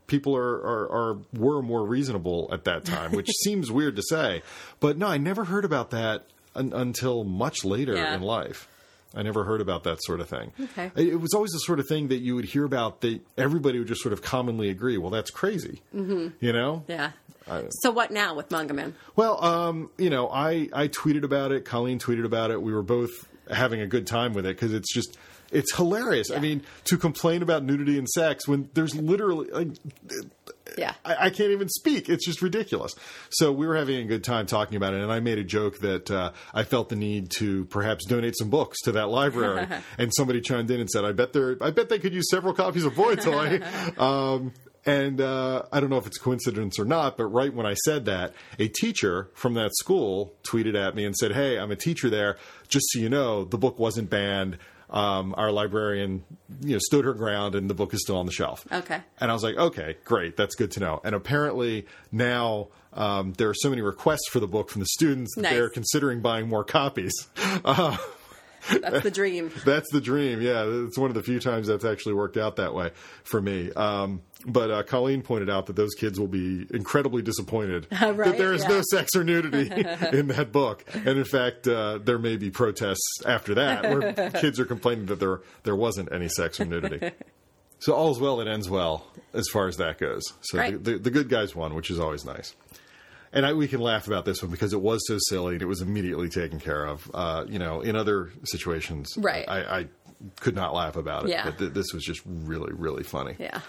people 0.06 0.36
are, 0.38 0.56
are, 0.62 0.92
are 0.92 1.18
were 1.34 1.62
more 1.64 1.84
reasonable 1.86 2.50
at 2.54 2.66
that 2.66 2.86
time, 2.86 3.12
which 3.14 3.30
seems 3.44 3.72
weird 3.72 3.96
to 3.96 4.04
say. 4.08 4.44
But 4.80 4.98
no, 5.00 5.08
I 5.08 5.18
never 5.18 5.46
heard 5.46 5.66
about 5.66 5.90
that 5.90 6.28
un- 6.56 6.72
until 6.74 7.24
much 7.24 7.66
later 7.66 7.96
Yeah. 7.96 8.14
in 8.16 8.22
life. 8.22 8.70
I 9.18 9.24
never 9.24 9.44
heard 9.44 9.62
about 9.62 9.84
that 9.86 9.98
sort 10.04 10.20
of 10.20 10.30
thing. 10.30 10.54
Okay. 10.62 10.92
It, 10.96 11.20
was 11.20 11.34
always 11.34 11.52
the 11.52 11.60
sort 11.60 11.80
of 11.80 11.88
thing 11.88 12.10
that 12.10 12.20
you 12.20 12.36
would 12.36 12.46
hear 12.46 12.64
about 12.64 13.02
that 13.02 13.20
everybody 13.36 13.80
would 13.80 13.88
just 13.88 14.02
sort 14.02 14.14
of 14.14 14.22
commonly 14.22 14.70
agree. 14.70 14.98
Well, 15.00 15.10
that's 15.10 15.32
crazy. 15.32 15.82
Mm-hmm. 15.94 16.28
You 16.40 16.54
know? 16.54 16.84
Yeah. 16.88 17.12
so 17.82 17.90
what 17.90 18.12
now 18.12 18.36
with 18.36 18.52
Manga 18.52 18.76
Man? 18.76 18.94
Well, 19.16 19.44
um, 19.44 19.90
you 19.98 20.12
know, 20.12 20.30
I, 20.30 20.70
I 20.72 20.88
tweeted 20.88 21.24
about 21.24 21.52
it. 21.52 21.66
Colleen 21.66 21.98
tweeted 21.98 22.26
about 22.26 22.52
it. 22.52 22.62
We 22.62 22.72
were 22.74 22.84
both 22.84 23.10
having 23.50 23.82
a 23.82 23.88
good 23.88 24.06
time 24.06 24.34
with 24.34 24.46
it 24.46 24.56
because 24.56 24.72
it's 24.72 24.94
just 24.94 25.18
it's 25.52 25.76
hilarious. 25.76 26.32
I 26.32 26.40
mean, 26.40 26.64
to 26.86 26.98
complain 26.98 27.42
about 27.42 27.64
nudity 27.64 27.98
and 27.98 28.08
sex 28.08 28.48
when 28.48 28.70
there's 28.74 28.96
literally 28.96 29.50
like 29.50 29.70
Yeah. 30.78 30.94
I, 31.06 31.28
I 31.28 31.30
can't 31.30 31.52
even 31.52 31.70
speak. 31.70 32.10
It's 32.10 32.26
just 32.26 32.42
ridiculous. 32.42 32.94
So 33.30 33.52
we 33.52 33.66
were 33.68 33.76
having 33.76 33.98
a 33.98 34.06
good 34.06 34.24
time 34.24 34.46
talking 34.46 34.76
about 34.76 34.94
it, 34.94 35.02
and 35.02 35.12
I 35.12 35.20
made 35.20 35.38
a 35.38 35.44
joke 35.44 35.80
that 35.80 36.12
uh, 36.12 36.32
I 36.54 36.64
felt 36.64 36.90
the 36.90 36.96
need 36.96 37.32
to 37.38 37.66
perhaps 37.66 38.06
donate 38.06 38.36
some 38.38 38.50
books 38.50 38.82
to 38.82 38.92
that 38.94 39.10
library. 39.10 39.68
and 39.98 40.12
somebody 40.16 40.42
chimed 40.42 40.70
in 40.72 40.80
and 40.80 40.90
said, 40.90 41.06
"I 41.06 41.12
bet 41.14 41.34
they 41.34 41.56
I 41.62 41.72
bet 41.72 41.90
they 41.90 42.00
could 42.00 42.14
use 42.14 42.30
several 42.30 42.54
copies 42.54 42.84
of 42.84 42.96
Boy 42.96 43.16
Toy." 43.16 43.62
um, 43.98 44.54
and 44.86 45.20
uh, 45.20 45.64
I 45.72 45.82
don't 45.82 45.90
know 45.90 45.98
if 45.98 46.08
it's 46.08 46.18
coincidence 46.18 46.80
or 46.80 46.86
not, 46.86 47.18
but 47.18 47.26
right 47.26 47.54
when 47.54 47.66
I 47.66 47.74
said 47.74 48.06
that, 48.06 48.34
a 48.58 48.70
teacher 48.70 49.30
from 49.34 49.54
that 49.56 49.76
school 49.76 50.34
tweeted 50.44 50.76
at 50.76 50.96
me 50.96 51.06
and 51.06 51.16
said, 51.16 51.34
"Hey, 51.34 51.60
I'm 51.60 51.72
a 51.72 51.76
teacher 51.76 52.10
there. 52.10 52.38
Just 52.68 52.86
so 52.90 53.00
you 53.00 53.10
know, 53.10 53.44
the 53.44 53.58
book 53.58 53.80
wasn't 53.80 54.10
banned." 54.10 54.58
Um, 54.90 55.36
our 55.38 55.52
librarian, 55.52 56.24
you 56.62 56.74
know, 56.74 56.80
stood 56.80 57.04
her 57.04 57.14
ground, 57.14 57.56
and 57.56 57.70
the 57.70 57.74
book 57.74 57.94
is 57.94 58.02
still 58.02 58.18
on 58.18 58.26
the 58.26 58.32
shelf. 58.32 58.66
Okay. 58.72 59.02
And 59.20 59.30
I 59.30 59.34
was 59.34 59.44
like, 59.44 59.58
okay, 59.58 59.98
great, 60.06 60.38
that's 60.38 60.56
good 60.56 60.72
to 60.72 60.80
know. 60.80 61.02
And 61.04 61.14
apparently 61.14 61.88
now 62.12 62.70
um, 62.94 63.34
there 63.34 63.50
are 63.50 63.54
so 63.54 63.70
many 63.70 63.82
requests 63.82 64.30
for 64.30 64.40
the 64.40 64.48
book 64.48 64.70
from 64.70 64.80
the 64.80 64.88
students 64.88 65.36
that 65.36 65.42
Nice. 65.42 65.52
they're 65.52 65.70
considering 65.70 66.22
buying 66.22 66.48
more 66.48 66.64
copies. 66.64 67.14
That's 68.70 69.04
the 69.04 69.12
dream. 69.12 69.52
That's 69.66 69.92
the 69.92 70.02
dream. 70.02 70.42
Yeah, 70.42 70.64
it's 70.68 70.98
one 70.98 71.10
of 71.10 71.16
the 71.16 71.24
few 71.24 71.40
times 71.40 71.68
that's 71.68 71.86
actually 71.86 72.14
worked 72.16 72.38
out 72.38 72.58
that 72.58 72.74
way 72.74 72.92
for 73.24 73.42
me. 73.42 73.72
Um, 73.74 74.22
but 74.46 74.72
uh, 74.72 74.84
Colleen 74.84 75.22
pointed 75.22 75.50
out 75.50 75.66
that 75.68 75.76
those 75.76 75.94
kids 75.96 76.20
will 76.20 76.28
be 76.28 76.68
incredibly 76.72 77.22
disappointed 77.22 77.88
that 77.90 78.16
Right, 78.16 78.38
there 78.38 78.54
is 78.54 78.62
yeah. 78.64 78.70
no 78.70 78.82
sex 78.92 79.16
or 79.16 79.24
nudity 79.24 79.70
in 80.18 80.28
that 80.28 80.52
book. 80.52 80.84
And 80.94 81.18
in 81.18 81.26
fact, 81.26 81.68
uh, 81.68 81.98
there 81.98 82.20
may 82.20 82.38
be 82.38 82.50
protests 82.50 83.22
after 83.26 83.56
that 83.56 83.84
where 83.84 84.32
kids 84.32 84.60
are 84.60 84.66
complaining 84.66 85.08
that 85.08 85.20
there 85.20 85.42
there 85.64 85.76
wasn't 85.76 86.12
any 86.12 86.30
sex 86.30 86.60
or 86.60 86.66
nudity. 86.66 87.12
So 87.80 87.94
all's 87.94 88.20
well 88.20 88.38
that 88.38 88.48
ends 88.48 88.70
well 88.70 89.06
as 89.34 89.48
far 89.54 89.68
as 89.68 89.78
that 89.78 90.00
goes. 90.00 90.24
So 90.42 90.58
the, 90.58 90.78
the, 90.78 90.98
the 90.98 91.12
good 91.12 91.30
guys 91.30 91.56
won, 91.56 91.76
which 91.76 91.92
is 91.92 92.00
always 92.00 92.26
nice. 92.26 92.56
And 93.34 93.46
I, 93.46 93.54
we 93.54 93.68
can 93.68 93.82
laugh 93.82 94.08
about 94.08 94.26
this 94.26 94.42
one 94.42 94.52
because 94.52 94.74
it 94.74 94.82
was 94.82 95.06
so 95.08 95.18
silly 95.30 95.54
and 95.56 95.62
it 95.62 95.66
was 95.68 95.82
immediately 95.82 96.30
taken 96.30 96.60
care 96.60 96.86
of. 96.86 97.10
Uh, 97.14 97.46
you 97.48 97.60
know, 97.60 97.82
in 97.82 97.96
other 97.96 98.32
situations, 98.46 99.14
Right. 99.18 99.46
I, 99.48 99.80
I 99.80 99.88
could 100.40 100.56
not 100.56 100.74
laugh 100.74 100.96
about 100.96 101.26
it. 101.26 101.30
Yeah. 101.32 101.46
But 101.46 101.58
th- 101.60 101.74
this 101.74 101.94
was 101.94 102.04
just 102.04 102.22
really, 102.26 102.74
really 102.74 103.04
funny. 103.04 103.36
Yeah. 103.38 103.60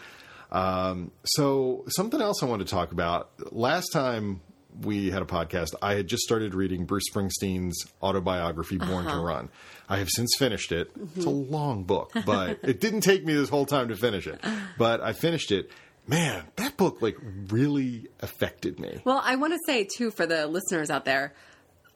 So 1.24 1.84
something 1.88 2.20
else 2.20 2.42
I 2.42 2.46
wanted 2.46 2.66
to 2.66 2.70
talk 2.70 2.92
about. 2.92 3.30
Last 3.52 3.88
time 3.92 4.40
we 4.82 5.10
had 5.10 5.22
a 5.22 5.26
podcast, 5.26 5.74
I 5.82 5.94
had 5.94 6.06
just 6.06 6.22
started 6.22 6.54
reading 6.54 6.84
Bruce 6.84 7.04
Springsteen's 7.12 7.84
autobiography, 8.02 8.78
Born 8.78 9.06
Uh-huh. 9.06 9.16
to 9.16 9.20
Run. 9.22 9.48
I 9.88 9.98
have 9.98 10.08
since 10.08 10.34
finished 10.38 10.70
it. 10.72 10.90
It's 11.16 11.24
a 11.24 11.28
Mm-hmm. 11.28 11.52
long 11.52 11.84
book, 11.84 12.12
but 12.26 12.60
it 12.62 12.80
didn't 12.80 13.00
take 13.00 13.24
me 13.24 13.34
this 13.34 13.48
whole 13.48 13.66
time 13.66 13.88
to 13.88 13.96
finish 13.96 14.26
it. 14.26 14.40
But 14.78 15.00
I 15.00 15.12
finished 15.14 15.50
it. 15.50 15.70
Man, 16.08 16.42
that 16.56 16.76
book 16.76 17.00
like 17.02 17.16
really 17.48 18.08
affected 18.20 18.80
me. 18.80 19.00
Well, 19.04 19.20
I 19.22 19.36
want 19.36 19.52
to 19.52 19.58
say 19.66 19.84
too 19.84 20.10
for 20.10 20.26
the 20.26 20.46
listeners 20.46 20.90
out 20.90 21.04
there. 21.04 21.34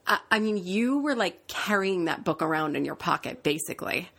I, 0.07 0.19
I 0.31 0.38
mean, 0.38 0.59
you 0.59 0.99
were 0.99 1.14
like 1.14 1.47
carrying 1.49 2.04
that 2.04 2.23
book 2.25 2.42
around 2.42 2.76
in 2.76 2.85
your 2.85 2.95
pocket, 2.95 3.42
basically. 3.42 4.11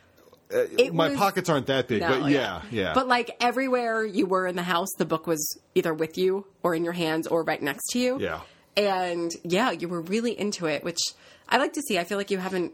Uh, 0.54 0.66
it 0.78 0.94
My 0.94 1.10
was- 1.10 1.18
pockets 1.18 1.50
aren't 1.50 1.68
that 1.68 1.88
big, 1.88 2.02
No, 2.02 2.22
but 2.22 2.32
yeah, 2.32 2.62
yeah. 2.72 2.94
But 2.94 3.08
like 3.08 3.32
everywhere 3.40 4.04
you 4.06 4.26
were 4.26 4.48
in 4.48 4.56
the 4.56 4.64
house, 4.64 4.90
the 4.98 5.06
book 5.06 5.28
was 5.28 5.60
either 5.76 5.94
with 5.94 6.18
you 6.18 6.46
or 6.64 6.74
in 6.76 6.84
your 6.84 6.94
hands 6.94 7.28
or 7.28 7.44
right 7.44 7.62
next 7.62 7.88
to 7.92 8.00
you. 8.00 8.20
Yeah. 8.20 8.42
And 8.76 9.32
yeah, 9.44 9.72
you 9.72 9.88
were 9.88 10.02
really 10.02 10.38
into 10.40 10.66
it, 10.66 10.84
which 10.84 11.00
I 11.48 11.58
like 11.58 11.74
to 11.74 11.82
see. 11.82 12.00
I 12.00 12.04
feel 12.04 12.18
like 12.18 12.32
you 12.32 12.40
haven't. 12.40 12.72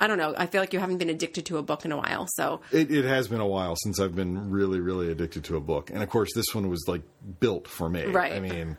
I 0.00 0.06
don't 0.06 0.18
know. 0.18 0.34
I 0.36 0.46
feel 0.46 0.60
like 0.60 0.72
you 0.72 0.78
haven't 0.78 0.98
been 0.98 1.10
addicted 1.10 1.46
to 1.46 1.58
a 1.58 1.62
book 1.62 1.84
in 1.84 1.92
a 1.92 1.96
while. 1.96 2.26
So 2.34 2.60
It, 2.70 2.90
it 2.90 3.04
has 3.04 3.28
been 3.28 3.40
a 3.40 3.46
while 3.46 3.74
since 3.76 3.98
I've 4.00 4.14
been 4.14 4.50
really, 4.50 4.80
really 4.80 5.10
addicted 5.10 5.44
to 5.44 5.56
a 5.56 5.60
book, 5.60 5.90
and 5.90 6.02
of 6.02 6.08
course, 6.08 6.30
this 6.34 6.54
one 6.54 6.68
was 6.68 6.84
like 6.86 7.02
built 7.40 7.66
for 7.68 7.88
me. 7.88 8.04
Right. 8.04 8.32
I 8.32 8.40
mean, 8.40 8.76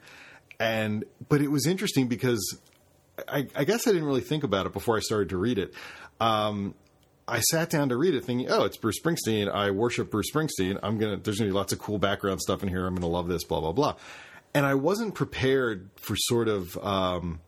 and 0.60 1.04
but 1.28 1.42
it 1.42 1.50
was 1.50 1.66
interesting 1.68 2.08
because 2.08 2.58
I, 3.28 3.48
I 3.56 3.64
guess 3.64 3.88
I 3.88 3.92
didn't 3.92 4.06
really 4.06 4.22
think 4.22 4.44
about 4.44 4.66
it 4.66 4.74
before 4.74 4.98
I 4.98 5.00
started 5.00 5.30
to 5.30 5.38
read 5.38 5.58
it. 5.58 5.74
Um, 6.20 6.74
I 7.28 7.42
sat 7.42 7.70
down 7.70 7.90
to 7.90 7.98
read 7.98 8.16
it, 8.16 8.26
thinking, 8.26 8.50
"Oh, 8.50 8.64
it's 8.64 8.78
Bruce 8.78 9.00
Springsteen. 9.00 9.54
I 9.54 9.72
worship 9.72 10.10
Bruce 10.10 10.32
Springsteen. 10.34 10.80
I'm 10.82 10.98
gonna. 10.98 11.18
There's 11.18 11.38
gonna 11.38 11.50
be 11.50 11.56
lots 11.56 11.74
of 11.74 11.80
cool 11.80 12.00
background 12.00 12.42
stuff 12.42 12.64
in 12.64 12.70
here. 12.70 12.86
I'm 12.88 12.96
gonna 12.96 13.08
love 13.08 13.28
this. 13.28 13.44
Blah 13.44 13.60
blah 13.62 13.72
blah." 13.72 13.96
And 14.54 14.66
I 14.66 14.74
wasn't 14.74 15.14
prepared 15.16 15.90
for 15.96 16.16
sort 16.16 16.48
of. 16.48 16.76
Um, 16.78 17.40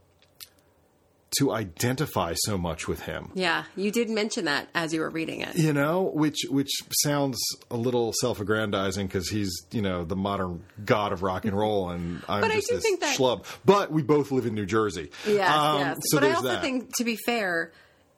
to 1.38 1.52
identify 1.54 2.34
so 2.36 2.58
much 2.58 2.88
with 2.88 3.02
him. 3.04 3.32
Yeah, 3.34 3.64
you 3.78 3.90
did 3.92 4.10
mention 4.10 4.46
that 4.46 4.68
as 4.76 4.94
you 4.94 5.00
were 5.00 5.10
reading 5.10 5.42
it. 5.42 5.56
You 5.56 5.72
know, 5.74 6.12
which 6.14 6.40
which 6.50 6.72
sounds 7.04 7.38
a 7.70 7.78
little 7.78 8.12
self-aggrandizing 8.20 9.08
because 9.08 9.30
he's 9.30 9.52
you 9.72 9.82
know 9.82 10.04
the 10.04 10.16
modern 10.16 10.64
god 10.84 11.14
of 11.14 11.24
rock 11.24 11.46
and 11.46 11.58
roll, 11.58 11.90
and 11.90 12.22
I'm 12.28 12.42
But 12.42 12.52
I 12.52 12.56
just 12.56 12.68
do 12.70 12.76
this 12.76 12.84
think 12.84 13.00
that- 13.00 13.18
schlub. 13.18 13.46
But 13.66 13.92
we 13.92 14.02
both 14.02 14.32
live 14.32 14.46
in 14.46 14.54
New 14.56 14.66
Jersey. 14.66 15.10
Yes, 15.26 15.50
Um, 15.50 15.80
yes. 15.80 15.98
So 16.06 16.20
but 16.20 16.28
I 16.28 16.34
also 16.34 16.48
that. 16.50 16.62
think, 16.62 16.96
to 16.98 17.04
be 17.04 17.16
fair, 17.26 17.72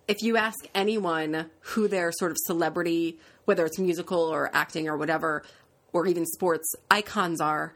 if 0.07 0.21
you 0.23 0.35
ask 0.37 0.57
anyone 0.73 1.49
who 1.61 1.87
their 1.87 2.11
sort 2.11 2.31
of 2.31 2.37
celebrity, 2.45 3.19
whether 3.45 3.65
it's 3.65 3.77
musical 3.77 4.19
or 4.21 4.49
acting 4.53 4.87
or 4.89 4.97
whatever, 4.97 5.43
or 5.93 6.07
even 6.07 6.25
sports 6.25 6.73
icons 6.89 7.39
are, 7.39 7.73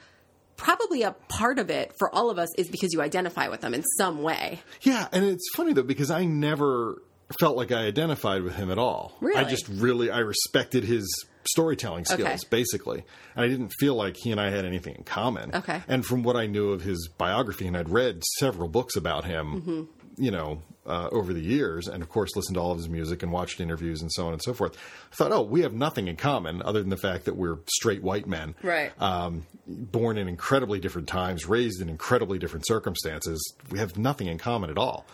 probably 0.57 1.03
a 1.03 1.11
part 1.29 1.59
of 1.59 1.69
it 1.69 1.93
for 1.97 2.13
all 2.13 2.29
of 2.29 2.37
us 2.39 2.49
is 2.57 2.67
because 2.69 2.91
you 2.93 3.01
identify 3.01 3.47
with 3.47 3.61
them 3.61 3.73
in 3.73 3.83
some 3.97 4.21
way. 4.23 4.59
Yeah, 4.81 5.07
and 5.11 5.23
it's 5.23 5.47
funny 5.55 5.73
though 5.73 5.83
because 5.83 6.11
I 6.11 6.25
never 6.25 7.01
felt 7.39 7.57
like 7.57 7.71
I 7.71 7.85
identified 7.85 8.41
with 8.43 8.55
him 8.55 8.71
at 8.71 8.77
all. 8.77 9.13
Really? 9.21 9.39
I 9.39 9.43
just 9.43 9.67
really 9.67 10.09
I 10.09 10.19
respected 10.19 10.83
his 10.83 11.25
storytelling 11.45 12.05
skills 12.05 12.21
Okay. 12.21 12.37
basically. 12.49 13.03
And 13.35 13.45
I 13.45 13.47
didn't 13.47 13.71
feel 13.79 13.95
like 13.95 14.15
he 14.17 14.31
and 14.31 14.39
I 14.41 14.49
had 14.49 14.65
anything 14.65 14.95
in 14.95 15.03
common. 15.03 15.53
Okay. 15.55 15.81
And 15.87 16.05
from 16.05 16.23
what 16.23 16.35
I 16.35 16.45
knew 16.45 16.71
of 16.71 16.81
his 16.81 17.07
biography 17.17 17.67
and 17.67 17.77
I'd 17.77 17.89
read 17.89 18.23
several 18.39 18.67
books 18.67 18.95
about 18.95 19.23
him, 19.25 19.61
Mm-hmm. 19.61 20.23
you 20.23 20.31
know, 20.31 20.61
uh, 20.87 21.09
over 21.11 21.33
the 21.33 21.41
years 21.41 21.87
and 21.87 22.01
of 22.01 22.09
course 22.09 22.35
listened 22.35 22.55
to 22.55 22.61
all 22.61 22.71
of 22.71 22.77
his 22.77 22.87
music 22.89 23.21
and 23.23 23.31
watched 23.31 23.59
interviews 23.59 24.01
and 24.01 24.11
so 24.11 24.25
on 24.27 24.33
and 24.33 24.41
so 24.41 24.53
forth. 24.53 24.77
I 25.11 25.15
thought, 25.15 25.31
"Oh, 25.31 25.41
we 25.41 25.61
have 25.61 25.73
nothing 25.73 26.07
in 26.07 26.15
common 26.15 26.61
other 26.61 26.79
than 26.79 26.89
the 26.89 26.97
fact 26.97 27.25
that 27.25 27.35
we're 27.35 27.57
straight 27.69 28.01
white 28.01 28.27
men." 28.27 28.55
Right. 28.63 28.91
um, 29.01 29.45
born 29.67 30.17
in 30.17 30.27
incredibly 30.27 30.79
different 30.79 31.07
times, 31.07 31.45
raised 31.45 31.81
in 31.81 31.89
incredibly 31.89 32.39
different 32.39 32.65
circumstances. 32.65 33.53
We 33.69 33.79
have 33.79 33.97
nothing 33.97 34.27
in 34.27 34.37
common 34.37 34.69
at 34.69 34.77
all, 34.77 35.05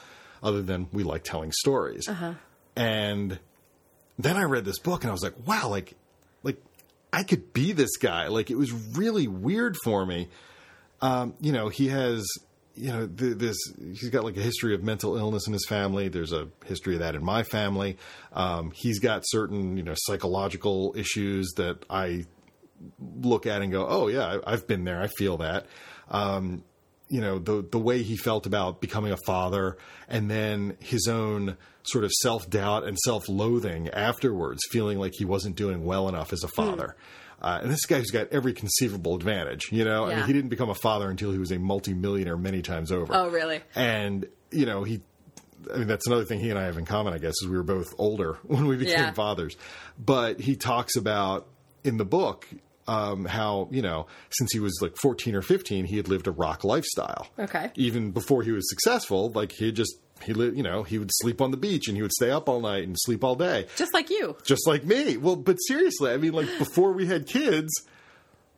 other 0.43 0.61
than 0.61 0.87
we 0.93 1.03
like 1.03 1.23
telling 1.23 1.51
stories. 1.51 2.07
And 2.75 3.39
then 4.19 4.37
I 4.37 4.43
read 4.43 4.65
this 4.65 4.79
book, 4.79 5.03
and 5.03 5.09
I 5.09 5.13
was 5.13 5.23
like, 5.23 5.47
wow, 5.47 5.69
like, 5.69 5.95
like 6.43 6.57
I 7.11 7.23
could 7.23 7.51
be 7.53 7.71
this 7.71 7.97
guy. 7.97 8.27
Like 8.27 8.51
it 8.51 8.57
was 8.57 8.71
really 8.71 9.27
weird 9.27 9.75
for 9.83 10.05
me. 10.05 10.29
Um, 11.01 11.33
you 11.41 11.51
know, 11.51 11.69
he 11.69 11.87
has. 11.89 12.25
You 12.75 12.91
know, 12.91 13.07
th- 13.07 13.37
this 13.37 13.57
he's 13.77 14.09
got 14.09 14.23
like 14.23 14.35
a 14.37 14.41
history 14.41 14.73
of 14.73 14.81
mental 14.83 15.15
illness 15.15 15.45
in 15.45 15.53
his 15.53 15.65
family. 15.67 16.07
There's 16.07 16.33
a 16.33 16.47
history 16.65 16.95
of 16.95 17.01
that 17.01 17.13
in 17.15 17.23
my 17.23 17.43
family. 17.43 17.97
Um, 18.33 18.71
he's 18.71 18.99
got 18.99 19.21
certain, 19.25 19.77
you 19.77 19.83
know, 19.83 19.93
psychological 19.95 20.93
issues 20.97 21.53
that 21.57 21.85
I 21.89 22.25
look 22.99 23.45
at 23.45 23.61
and 23.61 23.71
go, 23.71 23.85
"Oh 23.87 24.07
yeah, 24.07 24.39
I- 24.43 24.53
I've 24.53 24.67
been 24.67 24.83
there. 24.85 25.01
I 25.01 25.07
feel 25.07 25.37
that." 25.37 25.67
Um, 26.09 26.63
you 27.09 27.21
know, 27.21 27.37
the 27.37 27.63
the 27.69 27.77
way 27.79 28.01
he 28.01 28.17
felt 28.17 28.47
about 28.47 28.81
becoming 28.81 29.11
a 29.11 29.17
father, 29.25 29.77
and 30.07 30.31
then 30.31 30.75
his 30.79 31.07
own 31.07 31.57
sort 31.83 32.03
of 32.05 32.11
self 32.21 32.49
doubt 32.49 32.85
and 32.87 32.97
self 32.97 33.29
loathing 33.29 33.89
afterwards, 33.89 34.61
feeling 34.71 34.97
like 34.97 35.13
he 35.15 35.25
wasn't 35.25 35.55
doing 35.55 35.85
well 35.85 36.09
enough 36.09 36.33
as 36.33 36.43
a 36.43 36.47
father. 36.47 36.95
Uh, 37.43 37.59
and 37.61 37.69
this 37.71 37.85
guy 37.85 37.97
who's 37.99 38.09
got 38.11 38.29
every 38.31 38.53
conceivable 38.53 39.15
advantage, 39.15 39.69
you 39.71 39.83
know, 39.83 40.05
I 40.05 40.15
mean, 40.15 40.25
he 40.25 40.31
didn't 40.33 40.49
become 40.49 40.69
a 40.69 40.75
father 40.75 41.09
until 41.09 41.31
he 41.31 41.37
was 41.37 41.51
a 41.51 41.59
multimillionaire 41.59 42.37
many 42.37 42.61
times 42.61 42.91
over. 42.91 43.13
Oh, 43.13 43.29
really? 43.29 43.61
And 43.75 44.25
you 44.51 44.65
know, 44.65 44.83
he. 44.83 45.01
I 45.73 45.77
mean, 45.77 45.87
that's 45.87 46.07
another 46.07 46.25
thing 46.25 46.39
he 46.39 46.49
and 46.49 46.59
I 46.59 46.63
have 46.63 46.77
in 46.77 46.85
common, 46.85 47.13
I 47.13 47.17
guess, 47.19 47.33
is 47.41 47.47
we 47.47 47.55
were 47.55 47.63
both 47.63 47.93
older 47.97 48.33
when 48.43 48.65
we 48.67 48.75
became 48.77 48.99
Yeah. 48.99 49.13
fathers. 49.13 49.55
But 49.97 50.39
he 50.39 50.55
talks 50.55 50.95
about 50.95 51.47
in 51.83 51.97
the 51.97 52.05
book 52.05 52.47
um, 52.87 53.23
how 53.25 53.69
you 53.71 53.81
know 53.81 54.07
since 54.29 54.51
he 54.51 54.59
was 54.59 54.77
like 54.81 54.95
14 55.01 55.35
or 55.35 55.41
15, 55.41 55.85
he 55.85 55.97
had 55.97 56.07
lived 56.09 56.27
a 56.27 56.31
rock 56.31 56.63
lifestyle. 56.63 57.27
Okay. 57.39 57.71
Even 57.75 58.11
before 58.11 58.43
he 58.43 58.51
was 58.51 58.69
successful, 58.69 59.31
like 59.31 59.51
he 59.53 59.65
had 59.67 59.75
just 59.75 59.95
he 60.23 60.33
lived, 60.33 60.57
you 60.57 60.63
know, 60.63 60.83
he 60.83 60.97
would 60.97 61.11
sleep 61.13 61.41
on 61.41 61.51
the 61.51 61.57
beach 61.57 61.87
and 61.87 61.95
he 61.97 62.01
would 62.01 62.11
stay 62.13 62.31
up 62.31 62.49
all 62.49 62.59
night 62.61 62.83
and 62.87 62.95
sleep 62.99 63.23
all 63.23 63.35
day 63.35 63.67
Just 63.75 63.93
like 63.93 64.09
you. 64.09 64.35
just 64.43 64.65
like 64.67 64.83
me. 64.83 65.17
Well, 65.17 65.35
but 65.35 65.57
seriously, 65.57 66.11
I 66.11 66.17
mean, 66.17 66.33
like 66.33 66.47
before 66.57 66.91
we 66.93 67.05
had 67.05 67.27
kids, 67.27 67.71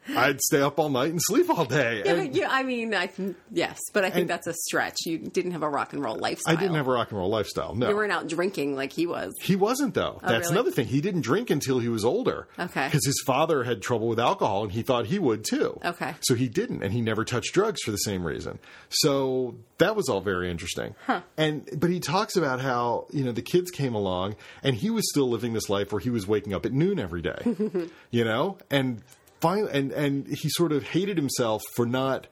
I'd 0.09 0.39
stay 0.41 0.61
up 0.61 0.79
all 0.79 0.89
night 0.89 1.09
and 1.11 1.19
sleep 1.21 1.49
all 1.49 1.65
day. 1.65 2.03
Yeah, 2.05 2.11
And 2.13 2.31
but 2.31 2.39
yeah, 2.39 2.47
I 2.51 2.63
mean, 2.63 2.93
I 2.93 3.07
can, 3.07 3.35
yes, 3.51 3.79
but 3.93 4.03
I 4.05 4.09
think 4.09 4.27
that's 4.27 4.47
a 4.47 4.53
stretch. 4.53 4.97
You 5.05 5.17
didn't 5.17 5.51
have 5.51 5.63
a 5.63 5.69
rock 5.69 5.93
and 5.93 6.03
roll 6.03 6.15
lifestyle. 6.17 6.55
I 6.55 6.59
didn't 6.59 6.75
have 6.75 6.87
a 6.87 6.91
rock 6.91 7.09
and 7.11 7.19
roll 7.19 7.29
lifestyle. 7.29 7.73
No, 7.75 7.89
You 7.89 7.95
weren't 7.95 8.11
out 8.11 8.27
drinking 8.27 8.75
like 8.75 8.91
he 8.93 9.07
was. 9.07 9.33
He 9.41 9.55
wasn't 9.55 9.93
though. 9.93 10.19
Oh, 10.23 10.27
that's 10.27 10.47
Oh, 10.47 10.49
really? 10.51 10.51
another 10.53 10.71
thing. 10.71 10.87
He 10.87 11.01
didn't 11.01 11.21
drink 11.21 11.49
until 11.49 11.79
he 11.79 11.89
was 11.89 12.05
older. 12.05 12.47
Okay. 12.59 12.85
Because 12.85 13.05
his 13.05 13.21
father 13.25 13.63
had 13.63 13.81
trouble 13.81 14.07
with 14.07 14.19
alcohol 14.19 14.63
and 14.63 14.71
he 14.71 14.81
thought 14.83 15.05
he 15.07 15.17
would 15.19 15.43
too. 15.43 15.79
Okay. 15.83 16.13
So 16.21 16.35
he 16.35 16.49
didn't 16.49 16.83
and 16.83 16.93
he 16.93 17.01
never 17.01 17.25
touched 17.25 17.53
drugs 17.53 17.81
for 17.81 17.91
the 17.91 17.97
same 17.97 18.25
reason. 18.25 18.59
So 18.89 19.55
that 19.79 19.95
was 19.95 20.09
all 20.09 20.21
very 20.21 20.49
interesting. 20.49 20.95
Huh. 21.05 21.21
And 21.37 21.67
but 21.77 21.89
he 21.89 21.99
talks 21.99 22.35
about 22.35 22.61
how, 22.61 23.07
you 23.11 23.23
know, 23.23 23.31
the 23.31 23.41
kids 23.41 23.71
came 23.71 23.95
along 23.95 24.35
and 24.63 24.75
he 24.75 24.89
was 24.89 25.09
still 25.09 25.29
living 25.29 25.53
this 25.53 25.69
life 25.69 25.91
where 25.91 25.99
he 25.99 26.09
was 26.09 26.27
waking 26.27 26.53
up 26.53 26.65
at 26.65 26.71
noon 26.73 26.99
every 26.99 27.21
day. 27.21 27.41
you 28.11 28.23
know? 28.23 28.57
And 28.69 29.01
finally 29.41 29.71
and 29.71 29.91
and 29.91 30.27
he 30.27 30.49
sort 30.49 30.71
of 30.71 30.83
hated 30.83 31.17
himself 31.17 31.61
for 31.75 31.85
not 31.85 32.27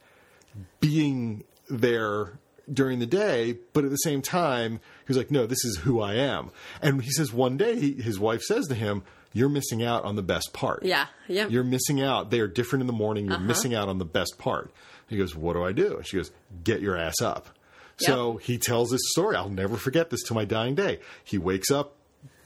being 0.79 1.43
there 1.69 2.39
during 2.71 2.99
the 2.99 3.05
day, 3.05 3.57
but 3.73 3.83
at 3.83 3.91
the 3.91 3.97
same 3.97 4.21
time, 4.21 4.73
he 4.73 5.09
was 5.09 5.17
like, 5.17 5.31
no, 5.31 5.45
this 5.45 5.65
is 5.65 5.79
who 5.79 5.99
I 5.99 6.15
am. 6.15 6.51
And 6.81 7.01
he 7.01 7.11
says 7.11 7.33
one 7.33 7.57
day, 7.57 7.77
he, 7.77 7.93
his 7.93 8.19
wife 8.19 8.41
says 8.41 8.67
to 8.67 8.75
him, 8.75 9.03
you're 9.33 9.49
missing 9.49 9.83
out 9.83 10.05
on 10.05 10.15
the 10.15 10.21
best 10.21 10.53
part. 10.53 10.83
Yeah, 10.83 11.07
yeah. 11.27 11.47
You're 11.47 11.63
missing 11.63 12.01
out. 12.01 12.29
They 12.29 12.39
are 12.39 12.47
different 12.47 12.81
in 12.81 12.87
the 12.87 12.93
morning. 12.93 13.25
You're 13.25 13.35
uh-huh. 13.35 13.45
missing 13.45 13.73
out 13.73 13.89
on 13.89 13.97
the 13.97 14.05
best 14.05 14.37
part. 14.37 14.71
He 15.07 15.17
goes, 15.17 15.35
what 15.35 15.53
do 15.53 15.63
I 15.63 15.71
do? 15.71 15.97
And 15.97 16.07
she 16.07 16.17
goes, 16.17 16.31
get 16.63 16.81
your 16.81 16.97
ass 16.97 17.21
up. 17.21 17.49
So 17.97 18.37
he 18.37 18.57
tells 18.57 18.89
this 18.89 19.01
story. 19.11 19.35
I'll 19.35 19.49
never 19.49 19.77
forget 19.77 20.09
this 20.09 20.23
till 20.23 20.35
my 20.35 20.45
dying 20.45 20.75
day. 20.75 20.99
He 21.23 21.37
wakes 21.37 21.71
up 21.71 21.95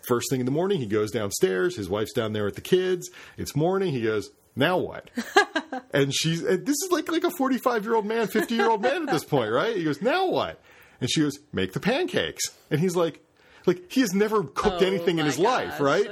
first 0.08 0.30
thing 0.30 0.40
in 0.40 0.46
the 0.46 0.52
morning. 0.52 0.80
He 0.80 0.86
goes 0.86 1.12
downstairs. 1.12 1.76
His 1.76 1.90
wife's 1.90 2.14
down 2.14 2.34
there 2.34 2.46
with 2.46 2.56
the 2.56 2.62
kids. 2.62 3.10
It's 3.38 3.56
morning. 3.56 3.92
He 3.92 4.02
goes, 4.02 4.30
now 4.58 4.78
what? 4.78 5.10
and 5.94 6.14
she's 6.14 6.44
and 6.44 6.66
this 6.66 6.76
is 6.84 6.90
like 6.92 7.12
like 7.12 7.24
a 7.24 7.30
45 7.32 7.84
year 7.86 7.96
old 7.96 8.06
man 8.06 8.28
50 8.28 8.56
year 8.56 8.70
old 8.70 8.82
man 8.82 9.04
at 9.04 9.10
this 9.14 9.24
point 9.24 9.52
right? 9.52 9.76
He 9.76 9.84
goes 9.84 10.02
now 10.02 10.28
what? 10.28 10.60
And 11.00 11.10
she 11.10 11.22
goes 11.22 11.38
make 11.54 11.74
the 11.74 11.80
pancakes. 11.80 12.44
And 12.72 12.80
he's 12.80 12.96
like 12.96 13.24
like 13.66 13.92
he 13.92 14.02
has 14.02 14.14
never 14.14 14.44
cooked 14.44 14.82
Oh, 14.82 14.86
anything 14.86 15.20
in 15.20 15.26
his 15.26 15.38
life 15.40 15.80
right? 15.80 16.10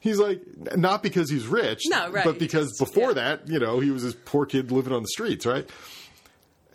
He's 0.00 0.18
like 0.18 0.42
not 0.76 1.02
because 1.02 1.30
he's 1.30 1.46
rich 1.46 1.82
No, 1.86 2.10
right. 2.10 2.24
but 2.24 2.38
because 2.38 2.68
Just- 2.68 2.78
before 2.80 3.10
yeah. 3.10 3.14
that 3.36 3.48
you 3.48 3.58
know 3.58 3.80
he 3.80 3.90
was 3.90 4.02
this 4.02 4.16
poor 4.24 4.44
kid 4.46 4.70
living 4.72 4.92
on 4.92 5.02
the 5.02 5.08
streets 5.08 5.46
right? 5.46 5.68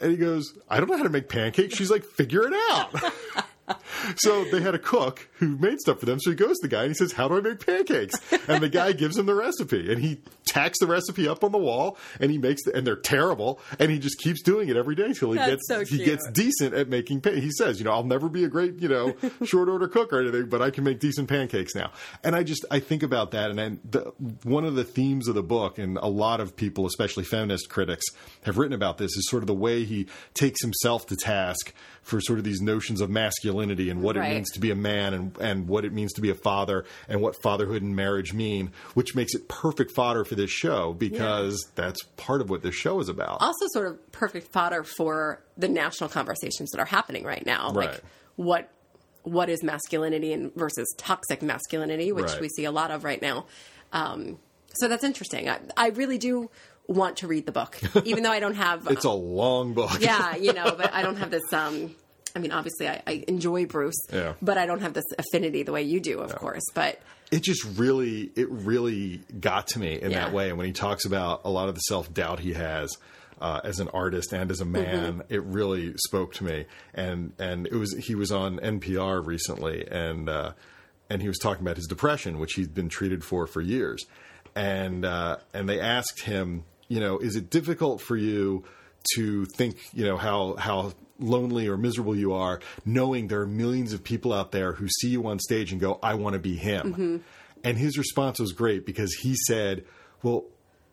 And 0.01 0.11
he 0.11 0.17
goes 0.17 0.53
i 0.69 0.79
don't 0.79 0.89
know 0.89 0.97
how 0.97 1.03
to 1.03 1.09
make 1.09 1.27
pancakes. 1.29 1.75
She's 1.75 1.91
like 1.91 2.03
figure 2.05 2.43
it 2.47 2.53
out 2.71 2.95
So 4.17 4.43
they 4.45 4.61
had 4.61 4.75
a 4.75 4.79
cook 4.79 5.29
who 5.37 5.57
made 5.57 5.79
stuff 5.79 5.99
for 5.99 6.05
them. 6.05 6.19
So 6.19 6.31
he 6.31 6.35
goes 6.35 6.57
to 6.59 6.67
the 6.67 6.67
guy 6.67 6.81
and 6.83 6.89
he 6.89 6.93
says, 6.93 7.13
"How 7.13 7.27
do 7.27 7.37
I 7.37 7.41
make 7.41 7.65
pancakes?" 7.65 8.15
And 8.47 8.63
the 8.63 8.69
guy 8.69 8.91
gives 8.93 9.17
him 9.17 9.25
the 9.25 9.35
recipe, 9.35 9.91
and 9.91 10.01
he 10.01 10.21
tacks 10.45 10.79
the 10.79 10.87
recipe 10.87 11.27
up 11.27 11.43
on 11.43 11.51
the 11.51 11.57
wall, 11.57 11.97
and 12.19 12.31
he 12.31 12.37
makes, 12.37 12.63
the, 12.63 12.75
and 12.75 12.85
they're 12.85 12.95
terrible, 12.95 13.59
and 13.77 13.91
he 13.91 13.99
just 13.99 14.17
keeps 14.19 14.41
doing 14.41 14.69
it 14.69 14.75
every 14.75 14.95
day 14.95 15.05
until 15.05 15.31
he 15.31 15.37
That's 15.37 15.51
gets 15.51 15.67
so 15.67 15.85
he 15.85 16.03
gets 16.03 16.27
decent 16.31 16.73
at 16.73 16.89
making. 16.89 17.21
Pa- 17.21 17.31
he 17.31 17.51
says, 17.51 17.79
"You 17.79 17.85
know, 17.85 17.91
I'll 17.91 18.03
never 18.03 18.29
be 18.29 18.43
a 18.43 18.47
great, 18.47 18.79
you 18.79 18.87
know, 18.87 19.15
short 19.43 19.69
order 19.69 19.87
cook 19.87 20.11
or 20.11 20.21
anything, 20.21 20.49
but 20.49 20.61
I 20.61 20.71
can 20.71 20.83
make 20.83 20.99
decent 20.99 21.29
pancakes 21.29 21.75
now." 21.75 21.91
And 22.23 22.35
I 22.35 22.43
just 22.43 22.65
I 22.71 22.79
think 22.79 23.03
about 23.03 23.31
that, 23.31 23.49
and 23.49 23.59
then 23.59 23.79
the, 23.89 24.11
one 24.43 24.65
of 24.65 24.75
the 24.75 24.83
themes 24.83 25.27
of 25.27 25.35
the 25.35 25.43
book, 25.43 25.77
and 25.77 25.97
a 25.97 26.07
lot 26.07 26.39
of 26.39 26.55
people, 26.55 26.85
especially 26.85 27.23
feminist 27.23 27.69
critics, 27.69 28.05
have 28.43 28.57
written 28.57 28.73
about 28.73 28.97
this, 28.97 29.15
is 29.15 29.27
sort 29.29 29.43
of 29.43 29.47
the 29.47 29.53
way 29.53 29.83
he 29.83 30.07
takes 30.33 30.61
himself 30.61 31.05
to 31.07 31.15
task 31.15 31.73
for 32.01 32.19
sort 32.19 32.39
of 32.39 32.45
these 32.45 32.61
notions 32.61 33.01
of 33.01 33.09
masculinity 33.09 33.58
and 33.61 34.01
what 34.01 34.15
it 34.17 34.21
means 34.21 34.49
to 34.51 34.59
be 34.59 34.71
a 34.71 34.75
man 34.75 35.13
and, 35.13 35.37
and 35.39 35.67
what 35.67 35.85
it 35.85 35.93
means 35.93 36.13
to 36.13 36.21
be 36.21 36.29
a 36.29 36.35
father 36.35 36.85
and 37.07 37.21
what 37.21 37.35
fatherhood 37.41 37.81
and 37.81 37.95
marriage 37.95 38.33
mean, 38.33 38.71
which 38.93 39.15
makes 39.15 39.33
it 39.35 39.47
perfect 39.47 39.91
fodder 39.91 40.23
for 40.25 40.35
this 40.35 40.49
show 40.49 40.93
because 40.93 41.69
that's 41.75 42.01
part 42.17 42.41
of 42.41 42.49
what 42.49 42.61
this 42.63 42.75
show 42.75 42.99
is 42.99 43.09
about. 43.09 43.41
also 43.41 43.65
sort 43.73 43.87
of 43.87 44.11
perfect 44.11 44.51
fodder 44.51 44.83
for 44.83 45.41
the 45.57 45.67
national 45.67 46.09
conversations 46.09 46.71
that 46.71 46.79
are 46.79 46.85
happening 46.85 47.23
right 47.23 47.45
now. 47.45 47.71
Right. 47.71 47.89
Like 47.91 48.03
what 48.35 48.71
what 49.23 49.49
is 49.49 49.61
masculinity 49.63 50.31
and 50.33 50.53
versus 50.55 50.91
toxic 50.97 51.41
masculinity, 51.41 52.11
which 52.11 52.31
Right. 52.31 52.41
we 52.41 52.49
see 52.49 52.65
a 52.65 52.71
lot 52.71 52.89
of 52.89 53.03
right 53.03 53.21
now. 53.21 53.45
Um, 53.91 54.39
so 54.75 54.87
that's 54.87 55.03
interesting. 55.03 55.49
I, 55.49 55.59
I 55.75 55.89
really 55.89 56.17
do 56.17 56.49
want 56.87 57.17
to 57.17 57.27
read 57.27 57.45
the 57.45 57.51
book, 57.51 57.77
even 58.05 58.23
though 58.23 58.31
I 58.31 58.39
don't 58.39 58.55
have. 58.55 58.87
It's 58.89 59.03
a 59.05 59.11
long 59.11 59.73
book. 59.73 59.97
yeah, 59.99 60.35
you 60.37 60.53
know, 60.53 60.71
but 60.77 60.93
I 60.93 61.01
don't 61.01 61.17
have 61.17 61.29
this. 61.31 61.51
Um, 61.53 61.95
I 62.35 62.39
mean, 62.39 62.51
obviously, 62.51 62.87
I, 62.87 63.01
I 63.07 63.23
enjoy 63.27 63.65
Bruce, 63.65 63.99
Yeah. 64.11 64.33
but 64.41 64.57
I 64.57 64.65
don't 64.65 64.81
have 64.81 64.93
this 64.93 65.05
affinity 65.17 65.63
the 65.63 65.71
way 65.71 65.81
you 65.83 65.99
do, 65.99 66.19
of 66.19 66.35
course. 66.35 66.63
But 66.73 67.01
it 67.31 67.43
just 67.43 67.63
really 67.77 68.31
it 68.35 68.49
really 68.49 69.21
got 69.39 69.67
to 69.69 69.79
me 69.79 69.99
in 70.01 70.11
Yeah. 70.11 70.25
that 70.25 70.33
way 70.33 70.49
and 70.49 70.57
when 70.57 70.65
he 70.67 70.73
talks 70.73 71.05
about 71.05 71.41
a 71.45 71.49
lot 71.49 71.69
of 71.69 71.75
the 71.75 71.81
self-doubt 71.81 72.39
he 72.39 72.53
has 72.53 72.89
uh, 73.39 73.61
as 73.63 73.79
an 73.79 73.87
artist 73.89 74.33
and 74.33 74.49
as 74.51 74.59
a 74.61 74.65
man 74.65 75.21
it 75.29 75.43
really 75.43 75.93
spoke 76.07 76.33
to 76.33 76.43
me 76.43 76.65
and 76.95 77.31
and 77.37 77.67
it 77.67 77.75
was 77.75 77.95
he 77.97 78.15
was 78.15 78.31
on 78.31 78.57
NPR 78.59 79.23
recently 79.25 79.87
and 79.89 80.27
uh, 80.27 80.53
and 81.11 81.21
he 81.21 81.27
was 81.27 81.37
talking 81.37 81.61
about 81.63 81.77
his 81.77 81.85
depression 81.85 82.39
which 82.39 82.53
he'd 82.53 82.73
been 82.73 82.89
treated 82.89 83.23
for 83.23 83.45
for 83.45 83.61
years 83.61 84.05
and 84.55 85.05
uh, 85.05 85.37
and 85.53 85.69
they 85.69 85.79
asked 85.79 86.21
him 86.21 86.63
you 86.87 86.99
know 86.99 87.19
is 87.19 87.35
it 87.35 87.49
difficult 87.51 88.01
for 88.01 88.17
you 88.17 88.63
to 89.15 89.45
think, 89.45 89.77
you 89.93 90.05
know, 90.05 90.17
how 90.17 90.55
how 90.55 90.93
lonely 91.19 91.67
or 91.67 91.77
miserable 91.77 92.15
you 92.15 92.33
are, 92.33 92.59
knowing 92.85 93.27
there 93.27 93.41
are 93.41 93.47
millions 93.47 93.91
of 93.93 94.03
people 94.03 94.31
out 94.31 94.51
there 94.51 94.73
who 94.73 94.87
see 94.87 95.09
you 95.09 95.27
on 95.27 95.39
stage 95.39 95.71
and 95.71 95.81
go, 95.81 95.99
"I 96.01 96.15
want 96.15 96.33
to 96.33 96.39
be 96.39 96.55
him." 96.55 96.93
Mm-hmm. 96.93 97.17
And 97.63 97.77
his 97.77 97.97
response 97.97 98.39
was 98.39 98.53
great 98.53 98.85
because 98.85 99.13
he 99.15 99.35
said, 99.47 99.83
"Well, 100.23 100.45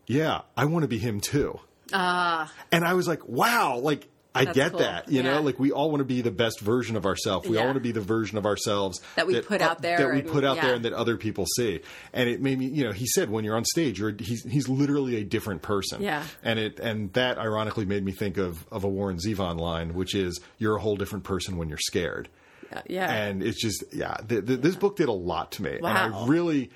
yeah, 0.07 0.43
I 0.57 0.65
want 0.65 0.83
to 0.83 0.89
be 0.89 0.99
him 0.99 1.21
too." 1.21 1.61
Ah, 1.93 2.53
And 2.73 2.85
I 2.85 2.95
was 2.95 3.07
like, 3.07 3.27
"Wow!" 3.29 3.79
Like. 3.79 4.09
I 4.37 4.45
That's 4.45 4.57
get 4.57 4.71
cool. 4.73 4.81
that, 4.81 5.09
you 5.09 5.23
Yeah. 5.23 5.35
know, 5.35 5.43
like 5.43 5.59
we 5.59 5.73
all 5.73 5.91
want 5.91 6.01
to 6.01 6.05
be 6.05 6.21
the 6.23 6.31
best 6.31 6.61
version 6.61 6.97
of 6.97 7.07
ourselves. 7.07 7.49
We 7.49 7.57
all 7.57 7.65
want 7.65 7.77
to 7.77 7.81
be 7.81 7.93
the 7.93 8.01
version 8.01 8.39
of 8.39 8.47
ourselves 8.47 9.01
That 9.17 9.27
we 9.27 9.41
put 9.41 9.61
out 9.63 9.83
there 9.83 9.99
that 9.99 10.13
we 10.13 10.21
and- 10.21 10.29
put 10.29 10.45
out 10.45 10.57
yeah. 10.57 10.63
there, 10.67 10.75
and 10.75 10.85
that 10.85 10.93
other 10.93 11.17
people 11.17 11.47
see. 11.57 11.81
And 12.13 12.29
it 12.29 12.41
made 12.41 12.59
me, 12.59 12.67
you 12.67 12.85
know, 12.85 12.93
he 12.93 13.07
said 13.07 13.31
when 13.31 13.45
you're 13.45 13.57
on 13.57 13.65
stage, 13.65 13.99
you're 13.99 14.15
he's 14.19 14.43
he's 14.45 14.69
literally 14.69 15.17
a 15.17 15.25
different 15.25 15.63
person. 15.63 16.03
Yeah. 16.03 16.23
And 16.43 16.59
it 16.59 16.79
and 16.81 17.13
that 17.15 17.39
ironically 17.39 17.85
made 17.87 18.05
me 18.05 18.13
think 18.13 18.37
of 18.39 18.67
of 18.71 18.85
a 18.85 18.89
Warren 18.89 19.19
Zevon 19.19 19.59
line, 19.59 19.95
which 19.95 20.15
is 20.15 20.41
you're 20.59 20.77
a 20.77 20.81
whole 20.81 20.97
different 20.97 21.25
person 21.25 21.57
when 21.57 21.69
you're 21.69 21.79
scared. 21.79 22.29
yeah, 22.73 22.83
yeah. 22.89 23.13
And 23.15 23.43
it's 23.43 23.61
just 23.61 23.85
yeah, 23.93 24.15
th 24.29 24.45
th 24.47 24.61
this 24.61 24.77
book 24.77 24.97
did 24.97 25.09
a 25.09 25.13
lot 25.13 25.53
to 25.53 25.63
me, 25.63 25.77
and 25.77 25.87
I 25.87 26.27
really 26.27 26.71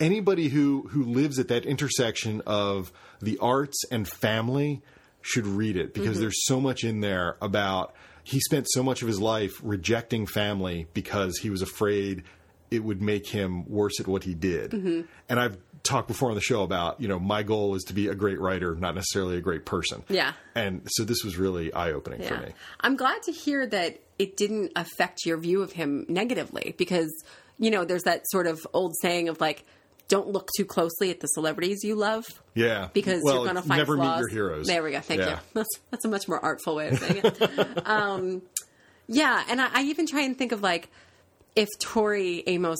anybody 0.00 0.48
who 0.48 0.88
who 0.90 1.04
lives 1.04 1.38
at 1.38 1.48
that 1.48 1.64
intersection 1.64 2.42
of 2.46 2.92
the 3.20 3.38
arts 3.38 3.84
and 3.90 4.08
family 4.08 4.82
should 5.22 5.46
read 5.46 5.76
it 5.76 5.94
because 5.94 6.12
Mm-hmm. 6.12 6.20
there's 6.20 6.44
so 6.46 6.60
much 6.60 6.84
in 6.84 7.00
there 7.00 7.36
about 7.40 7.94
he 8.24 8.40
spent 8.40 8.66
so 8.70 8.82
much 8.82 9.02
of 9.02 9.08
his 9.08 9.20
life 9.20 9.52
rejecting 9.62 10.26
family 10.26 10.86
because 10.94 11.38
he 11.38 11.50
was 11.50 11.62
afraid 11.62 12.22
it 12.70 12.84
would 12.84 13.02
make 13.02 13.28
him 13.28 13.68
worse 13.68 14.00
at 14.00 14.06
what 14.06 14.24
he 14.24 14.34
did. 14.34 14.70
Mm-hmm. 14.70 15.02
And 15.28 15.40
I've 15.40 15.58
talked 15.82 16.08
before 16.08 16.28
on 16.28 16.34
the 16.36 16.40
show 16.40 16.62
about, 16.62 17.00
you 17.00 17.08
know, 17.08 17.18
my 17.18 17.42
goal 17.42 17.74
is 17.74 17.82
to 17.84 17.92
be 17.92 18.06
a 18.08 18.14
great 18.14 18.40
writer, 18.40 18.74
not 18.74 18.94
necessarily 18.94 19.36
a 19.36 19.40
great 19.40 19.64
person. 19.66 20.04
Yeah. 20.08 20.32
And 20.54 20.82
so 20.86 21.04
this 21.04 21.24
was 21.24 21.36
really 21.36 21.72
eye 21.72 21.92
opening 21.92 22.22
for 22.22 22.38
me. 22.38 22.52
I'm 22.80 22.96
glad 22.96 23.22
to 23.24 23.32
hear 23.32 23.66
that 23.66 24.00
it 24.18 24.36
didn't 24.36 24.72
affect 24.76 25.26
your 25.26 25.36
view 25.36 25.62
of 25.62 25.72
him 25.72 26.06
negatively 26.08 26.74
because, 26.78 27.12
you 27.58 27.70
know, 27.70 27.84
there's 27.84 28.04
that 28.04 28.22
sort 28.30 28.46
of 28.46 28.66
old 28.72 28.94
saying 29.02 29.28
of 29.28 29.40
like, 29.40 29.64
don't 30.08 30.28
look 30.28 30.48
too 30.56 30.64
closely 30.64 31.10
at 31.10 31.20
the 31.20 31.26
celebrities 31.28 31.82
you 31.84 31.94
love 31.94 32.24
Yeah. 32.54 32.88
because 32.92 33.22
well, 33.24 33.36
you're 33.36 33.44
going 33.44 33.56
to 33.56 33.62
find 33.62 33.78
never 33.78 33.96
flaws. 33.96 34.20
meet 34.20 34.32
your 34.32 34.48
heroes. 34.48 34.66
There 34.66 34.82
we 34.82 34.90
go. 34.92 35.00
Thank 35.00 35.20
Yeah. 35.20 35.30
you. 35.30 35.36
That's, 35.54 35.68
that's 35.90 36.04
a 36.04 36.08
much 36.08 36.28
more 36.28 36.38
artful 36.38 36.74
way 36.76 36.88
of 36.88 36.98
saying 36.98 37.20
it. 37.24 37.86
um, 37.88 38.42
yeah, 39.06 39.44
and 39.48 39.60
I, 39.60 39.68
I 39.72 39.82
even 39.84 40.06
try 40.06 40.22
and 40.22 40.36
think 40.36 40.52
of 40.52 40.62
like 40.62 40.88
if 41.56 41.68
Tori 41.80 42.42
Amos 42.46 42.78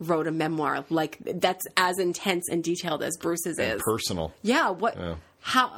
wrote 0.00 0.26
a 0.26 0.32
memoir 0.32 0.84
like 0.90 1.18
that's 1.24 1.64
as 1.76 1.98
intense 1.98 2.48
and 2.50 2.62
detailed 2.64 3.02
as 3.02 3.16
Bruce's 3.16 3.58
is. 3.58 3.80
Personal. 3.82 4.32
Yeah. 4.42 4.70
What? 4.70 4.96
Yeah. 4.96 5.14
How? 5.40 5.68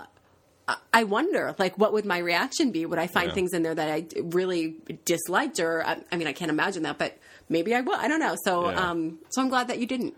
I- 0.68 0.76
I 0.92 1.04
wonder, 1.04 1.54
like, 1.60 1.78
what 1.78 1.92
would 1.92 2.04
my 2.04 2.18
reaction 2.18 2.72
be? 2.72 2.86
Would 2.86 2.98
I 2.98 3.06
find 3.06 3.28
Yeah. 3.28 3.34
things 3.34 3.52
in 3.52 3.62
there 3.62 3.74
that 3.74 3.88
I 3.88 4.06
really 4.20 4.74
disliked, 5.04 5.60
or 5.60 5.86
I, 5.86 5.98
I 6.10 6.16
mean, 6.16 6.26
I 6.26 6.32
can't 6.32 6.50
imagine 6.50 6.82
that, 6.84 6.98
but 6.98 7.16
maybe 7.48 7.72
I 7.74 7.82
will. 7.82 7.94
I 7.94 8.08
don't 8.08 8.18
know. 8.18 8.34
So, 8.44 8.70
Yeah. 8.70 8.90
um, 8.90 9.18
so 9.28 9.42
I'm 9.42 9.48
glad 9.48 9.68
that 9.68 9.78
you 9.78 9.86
didn't. 9.86 10.14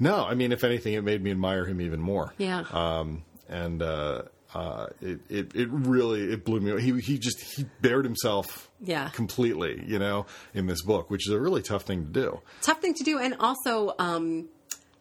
No, 0.00 0.24
I 0.24 0.34
mean, 0.34 0.50
if 0.50 0.64
anything, 0.64 0.94
it 0.94 1.04
made 1.04 1.22
me 1.22 1.30
admire 1.30 1.66
him 1.66 1.80
even 1.80 2.00
more. 2.00 2.32
Yeah. 2.38 2.64
Um, 2.72 3.22
and 3.48 3.82
uh, 3.82 4.22
uh, 4.54 4.86
it, 5.00 5.20
it 5.28 5.54
it 5.54 5.68
really 5.70 6.32
it 6.32 6.44
blew 6.44 6.60
me. 6.60 6.70
away. 6.72 6.82
He 6.82 6.98
he 7.00 7.18
just 7.18 7.40
he 7.40 7.66
bared 7.80 8.04
himself. 8.04 8.70
Yeah. 8.80 9.10
Completely, 9.10 9.84
you 9.86 9.98
know, 9.98 10.24
in 10.54 10.66
this 10.66 10.82
book, 10.82 11.10
which 11.10 11.28
is 11.28 11.34
a 11.34 11.38
really 11.38 11.60
tough 11.60 11.82
thing 11.82 12.06
to 12.06 12.10
do. 12.10 12.40
Tough 12.62 12.80
thing 12.80 12.94
to 12.94 13.04
do, 13.04 13.18
and 13.18 13.36
also, 13.38 13.94
um, 13.98 14.48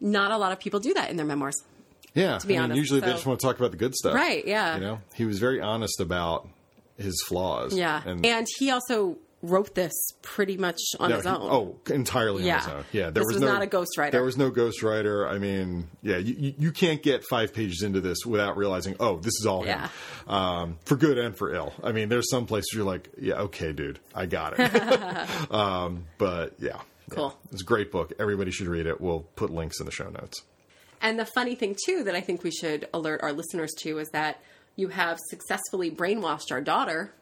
not 0.02 0.32
a 0.32 0.38
lot 0.38 0.52
of 0.52 0.60
people 0.60 0.82
do 0.82 0.94
that 0.94 1.10
in 1.10 1.16
their 1.16 1.26
memoirs. 1.26 1.56
Yeah. 2.14 2.40
be 2.46 2.56
I 2.56 2.58
mean, 2.58 2.60
honest, 2.60 2.78
usually 2.78 3.00
they 3.00 3.12
just 3.12 3.26
want 3.26 3.40
to 3.40 3.46
talk 3.46 3.58
about 3.58 3.72
the 3.72 3.78
good 3.78 3.96
stuff. 3.96 4.14
Right, 4.16 4.46
yeah. 4.46 4.76
You 4.76 4.82
know, 4.82 5.00
he 5.14 5.26
was 5.26 5.40
very 5.40 5.62
honest 5.62 6.02
about 6.02 6.48
his 6.98 7.24
flaws. 7.28 7.74
Yeah, 7.74 8.02
And, 8.06 8.26
and, 8.26 8.48
he 8.58 8.72
also 8.72 9.18
wrote 9.42 9.74
this 9.74 9.94
pretty 10.22 10.58
much 10.58 10.78
on 11.00 11.10
No, 11.10 11.16
his 11.16 11.26
he- 11.26 11.30
own. 11.32 11.38
oh, 11.42 11.76
entirely 11.94 12.44
Yeah. 12.46 12.56
on 12.56 12.60
his 12.62 12.70
own. 12.70 12.86
Yeah, 12.92 13.02
there 13.04 13.12
This 13.12 13.26
was, 13.26 13.34
was 13.36 13.42
no, 13.44 13.48
not 13.54 13.62
a 13.62 13.68
ghostwriter. 13.68 14.12
There 14.12 14.24
was 14.24 14.38
no 14.38 14.52
ghostwriter. 14.52 15.30
I 15.30 15.38
mean, 15.38 15.88
yeah, 16.02 16.18
you, 16.18 16.54
you, 16.58 16.72
can't 16.72 17.02
get 17.02 17.24
five 17.24 17.54
pages 17.54 17.82
into 17.82 18.02
this 18.02 18.26
without 18.26 18.58
realizing, 18.58 18.96
oh, 19.00 19.18
this 19.20 19.34
is 19.40 19.46
all 19.46 19.64
him, 19.64 19.80
um, 20.28 20.78
for 20.86 20.96
good 20.98 21.18
and 21.18 21.38
for 21.38 21.54
ill. 21.54 21.74
I 21.84 21.94
mean, 21.94 22.10
there's 22.10 22.30
some 22.30 22.46
places 22.48 22.72
you're 22.74 22.84
like, 22.84 23.10
yeah, 23.20 23.36
okay, 23.36 23.72
dude, 23.72 24.00
I 24.14 24.26
got 24.26 24.60
it. 24.60 25.52
um, 25.54 26.06
but 26.18 26.56
yeah, 26.60 26.82
Cool. 27.10 27.34
yeah. 27.44 27.50
it's 27.54 27.62
a 27.62 27.66
great 27.66 27.92
book. 27.92 28.12
Everybody 28.20 28.52
should 28.52 28.68
read 28.68 28.88
it. 28.88 29.00
We'll 29.00 29.22
put 29.36 29.52
links 29.52 29.80
in 29.80 29.86
the 29.86 29.92
show 29.92 30.10
notes. 30.10 30.42
And 31.02 31.18
the 31.18 31.26
funny 31.26 31.56
thing, 31.56 31.78
too, 31.86 32.04
that 32.04 32.16
I 32.16 32.20
think 32.20 32.44
we 32.44 32.52
should 32.52 32.90
alert 32.94 33.22
our 33.24 33.32
listeners 33.32 33.72
to 33.84 34.00
is 34.00 34.10
that 34.10 34.42
you 34.76 34.90
have 34.90 35.18
successfully 35.30 35.90
brainwashed 35.92 36.52
our 36.52 36.60
daughter 36.62 37.14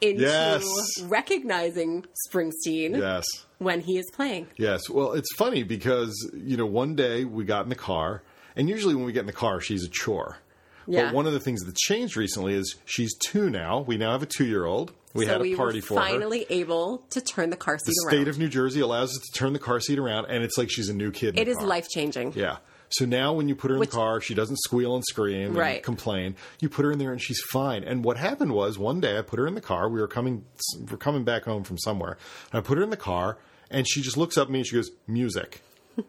into 0.00 0.22
Yes. 0.22 0.64
recognizing 1.02 2.04
Springsteen 2.28 2.98
Yes. 2.98 3.24
when 3.58 3.80
he 3.80 3.98
is 3.98 4.06
playing. 4.12 4.48
Yes. 4.56 4.88
Well, 4.90 5.12
it's 5.12 5.32
funny 5.36 5.62
because, 5.62 6.12
you 6.34 6.56
know, 6.56 6.66
one 6.66 6.94
day 6.94 7.24
we 7.24 7.44
got 7.44 7.64
in 7.64 7.68
the 7.68 7.74
car, 7.74 8.22
and 8.56 8.68
usually 8.68 8.94
when 8.94 9.04
we 9.04 9.12
get 9.12 9.20
in 9.20 9.26
the 9.26 9.32
car, 9.32 9.60
she's 9.60 9.84
a 9.84 9.88
chore. 9.88 10.38
Yeah. 10.86 11.06
But 11.06 11.14
one 11.14 11.26
of 11.26 11.32
the 11.32 11.40
things 11.40 11.64
that's 11.64 11.80
changed 11.80 12.16
recently 12.16 12.52
is 12.54 12.74
she's 12.84 13.14
two 13.16 13.48
now. 13.48 13.80
We 13.80 13.96
now 13.96 14.12
have 14.12 14.22
a 14.22 14.26
two 14.26 14.44
year 14.44 14.66
old. 14.66 14.92
We 15.14 15.24
so 15.24 15.32
had 15.32 15.40
a 15.40 15.42
we 15.44 15.54
party 15.54 15.78
were 15.78 15.86
for 15.86 15.94
her. 15.94 16.06
finally 16.06 16.44
able 16.50 16.98
to 17.10 17.20
turn 17.20 17.48
the 17.50 17.56
car 17.56 17.78
seat 17.78 17.86
The 17.94 18.06
around. 18.08 18.16
state 18.24 18.28
of 18.28 18.38
New 18.38 18.48
Jersey 18.48 18.80
allows 18.80 19.10
us 19.10 19.20
to 19.32 19.38
turn 19.38 19.52
the 19.54 19.58
car 19.60 19.80
seat 19.80 19.98
around, 19.98 20.26
and 20.26 20.42
it's 20.44 20.58
like 20.58 20.68
she's 20.70 20.88
a 20.88 20.94
new 20.94 21.10
kid. 21.10 21.38
It 21.38 21.44
the 21.46 21.52
is 21.52 21.58
life 21.58 21.88
changing. 21.88 22.32
Yeah. 22.36 22.56
So 22.98 23.04
now 23.06 23.32
when 23.32 23.48
you 23.48 23.54
put 23.54 23.70
her 23.70 23.76
in 23.76 23.80
Which- 23.80 23.90
the 23.90 23.96
car, 23.96 24.20
she 24.20 24.34
doesn't 24.34 24.58
squeal 24.58 24.94
and 24.94 25.04
scream 25.04 25.56
and 25.58 25.82
complain. 25.82 26.36
You 26.60 26.68
put 26.68 26.84
her 26.84 26.92
in 26.92 26.98
there 26.98 27.12
and 27.12 27.20
she's 27.20 27.40
fine. 27.50 27.82
And 27.84 28.04
what 28.04 28.16
happened 28.16 28.52
was 28.52 28.78
one 28.78 29.00
day 29.00 29.18
I 29.18 29.22
put 29.22 29.38
her 29.38 29.46
in 29.46 29.54
the 29.54 29.60
car. 29.60 29.88
We 29.88 30.00
were 30.00 30.08
coming 30.08 30.44
we're 30.90 30.96
coming 30.98 31.24
back 31.24 31.44
home 31.44 31.64
from 31.64 31.78
somewhere. 31.78 32.16
And 32.52 32.58
I 32.58 32.62
put 32.62 32.78
her 32.78 32.84
in 32.84 32.90
the 32.90 32.96
car 32.96 33.38
and 33.70 33.88
she 33.88 34.02
just 34.02 34.16
looks 34.16 34.36
up 34.36 34.48
at 34.48 34.52
me 34.52 34.60
and 34.60 34.66
she 34.66 34.76
goes, 34.76 34.90
"Music." 35.06 35.62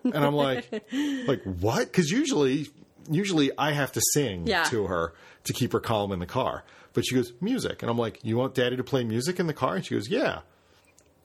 And 0.04 0.18
I'm 0.18 0.36
like 0.36 0.84
like 1.28 1.44
what? 1.44 1.92
Cuz 1.94 2.10
usually 2.12 2.68
usually 3.10 3.52
I 3.58 3.72
have 3.72 3.92
to 3.94 4.02
sing 4.14 4.48
Yeah. 4.48 4.64
to 4.66 4.88
her 4.88 5.14
to 5.46 5.54
keep 5.54 5.72
her 5.74 5.80
calm 5.80 6.12
in 6.12 6.20
the 6.20 6.26
car. 6.26 6.64
But 6.94 7.06
she 7.06 7.16
goes, 7.16 7.34
"Music." 7.42 7.82
And 7.82 7.90
I'm 7.90 7.98
like, 7.98 8.20
"You 8.24 8.38
want 8.38 8.54
daddy 8.56 8.76
to 8.78 8.84
play 8.84 9.04
music 9.04 9.40
in 9.40 9.48
the 9.48 9.54
car?" 9.54 9.76
And 9.76 9.86
she 9.86 9.96
goes, 9.96 10.10
"Yeah." 10.10 10.40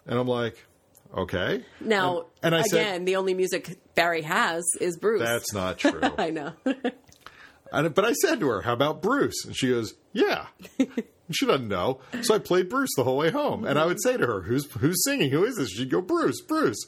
And 0.06 0.18
I'm 0.18 0.26
like, 0.28 0.66
"Okay." 1.16 1.64
Now, 1.80 2.26
and, 2.42 2.54
and 2.54 2.54
I 2.54 2.58
again, 2.60 2.68
said, 2.70 3.06
the 3.06 3.16
only 3.16 3.34
music 3.34 3.78
Barry 3.94 4.22
has 4.22 4.64
is 4.80 4.96
Bruce. 4.96 5.20
"That's 5.22 5.52
not 5.52 5.78
true." 5.80 6.00
I 6.18 6.30
know. 6.30 6.52
And, 7.72 7.94
but 7.94 8.04
I 8.04 8.14
said 8.14 8.40
to 8.40 8.48
her, 8.48 8.62
"How 8.62 8.72
about 8.72 9.00
Bruce?" 9.00 9.44
And 9.44 9.54
she 9.56 9.68
goes, 9.68 9.94
"Yeah." 10.12 10.46
she 11.30 11.46
doesn't 11.46 11.68
know, 11.68 12.00
so 12.22 12.34
I 12.34 12.38
played 12.40 12.68
Bruce 12.68 12.90
the 12.96 13.04
whole 13.04 13.16
way 13.16 13.30
home. 13.30 13.64
And 13.64 13.78
I 13.78 13.86
would 13.86 14.02
say 14.02 14.16
to 14.16 14.26
her, 14.26 14.40
"Who's 14.40 14.68
who's 14.72 15.04
singing? 15.04 15.30
Who 15.30 15.44
is 15.44 15.54
this?" 15.54 15.70
She'd 15.70 15.88
go, 15.88 16.00
"Bruce, 16.00 16.40
Bruce," 16.40 16.84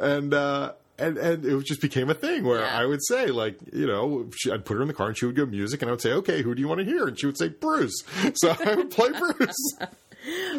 and 0.00 0.32
uh, 0.32 0.72
and 0.98 1.18
and 1.18 1.44
it 1.44 1.64
just 1.66 1.82
became 1.82 2.08
a 2.08 2.14
thing 2.14 2.44
where 2.44 2.60
Yeah. 2.60 2.78
I 2.80 2.86
would 2.86 3.04
say, 3.06 3.26
like, 3.26 3.58
you 3.70 3.86
know, 3.86 4.30
she, 4.34 4.50
I'd 4.50 4.64
put 4.64 4.76
her 4.76 4.80
in 4.80 4.88
the 4.88 4.94
car 4.94 5.08
and 5.08 5.18
she 5.18 5.26
would 5.26 5.36
go 5.36 5.44
music, 5.44 5.82
and 5.82 5.90
I 5.90 5.92
would 5.92 6.00
say, 6.00 6.12
"Okay, 6.14 6.40
who 6.40 6.54
do 6.54 6.62
you 6.62 6.68
want 6.68 6.78
to 6.78 6.86
hear?" 6.86 7.06
And 7.08 7.20
she 7.20 7.26
would 7.26 7.36
say, 7.36 7.48
"Bruce." 7.48 8.02
So 8.36 8.56
I 8.64 8.76
would 8.76 8.90
play 8.90 9.10
Bruce. 9.10 9.74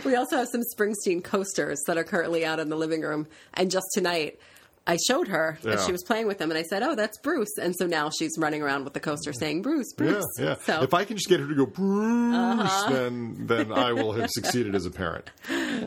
We 0.06 0.16
also 0.16 0.38
have 0.38 0.48
some 0.48 0.62
Springsteen 0.76 1.24
coasters 1.24 1.80
that 1.88 1.98
are 1.98 2.04
currently 2.04 2.46
out 2.46 2.60
in 2.60 2.70
the 2.70 2.76
living 2.78 3.02
room. 3.02 3.28
And 3.54 3.70
just 3.72 3.86
tonight, 3.94 4.40
I 4.88 4.98
showed 5.08 5.28
her 5.28 5.60
Yeah. 5.64 5.74
and 5.74 5.82
she 5.82 5.92
was 5.92 6.04
playing 6.04 6.26
with 6.28 6.40
them, 6.40 6.50
and 6.50 6.58
I 6.58 6.64
said, 6.64 6.82
"Oh, 6.82 6.96
that's 6.96 7.18
Bruce." 7.20 7.58
And 7.62 7.76
so 7.78 7.86
now 7.86 8.10
she's 8.10 8.32
running 8.40 8.62
around 8.64 8.86
with 8.86 8.94
the 8.94 9.00
coaster 9.00 9.34
saying, 9.34 9.62
"Bruce, 9.62 9.94
Bruce." 9.94 10.26
yeah. 10.40 10.56
So 10.66 10.74
Uh-huh. 10.74 10.84
If 10.84 10.94
I 10.94 11.04
can 11.06 11.16
just 11.18 11.30
get 11.30 11.40
her 11.40 11.48
to 11.48 11.54
go 11.56 11.66
Bruce, 11.68 12.84
then 12.90 13.46
then 13.46 13.72
I 13.72 13.94
will 13.94 14.14
have 14.14 14.30
succeeded 14.32 14.74
as 14.76 14.86
a 14.86 14.92
parent. 14.92 15.30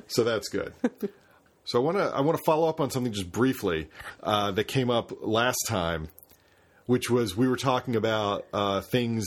So 0.08 0.22
that's 0.24 0.48
good. 0.48 0.72
So 1.64 1.80
I 1.80 1.82
want 1.84 1.96
to 1.96 2.04
I 2.04 2.20
want 2.20 2.36
to 2.38 2.42
follow 2.44 2.68
up 2.68 2.80
on 2.80 2.90
something 2.90 3.12
just 3.12 3.30
briefly 3.32 3.88
uh, 4.22 4.50
that 4.52 4.64
came 4.64 4.90
up 4.90 5.12
last 5.20 5.58
time, 5.68 6.08
which 6.86 7.08
was 7.10 7.36
we 7.36 7.46
were 7.48 7.56
talking 7.56 7.96
about 7.96 8.44
uh, 8.52 8.80
things 8.80 9.24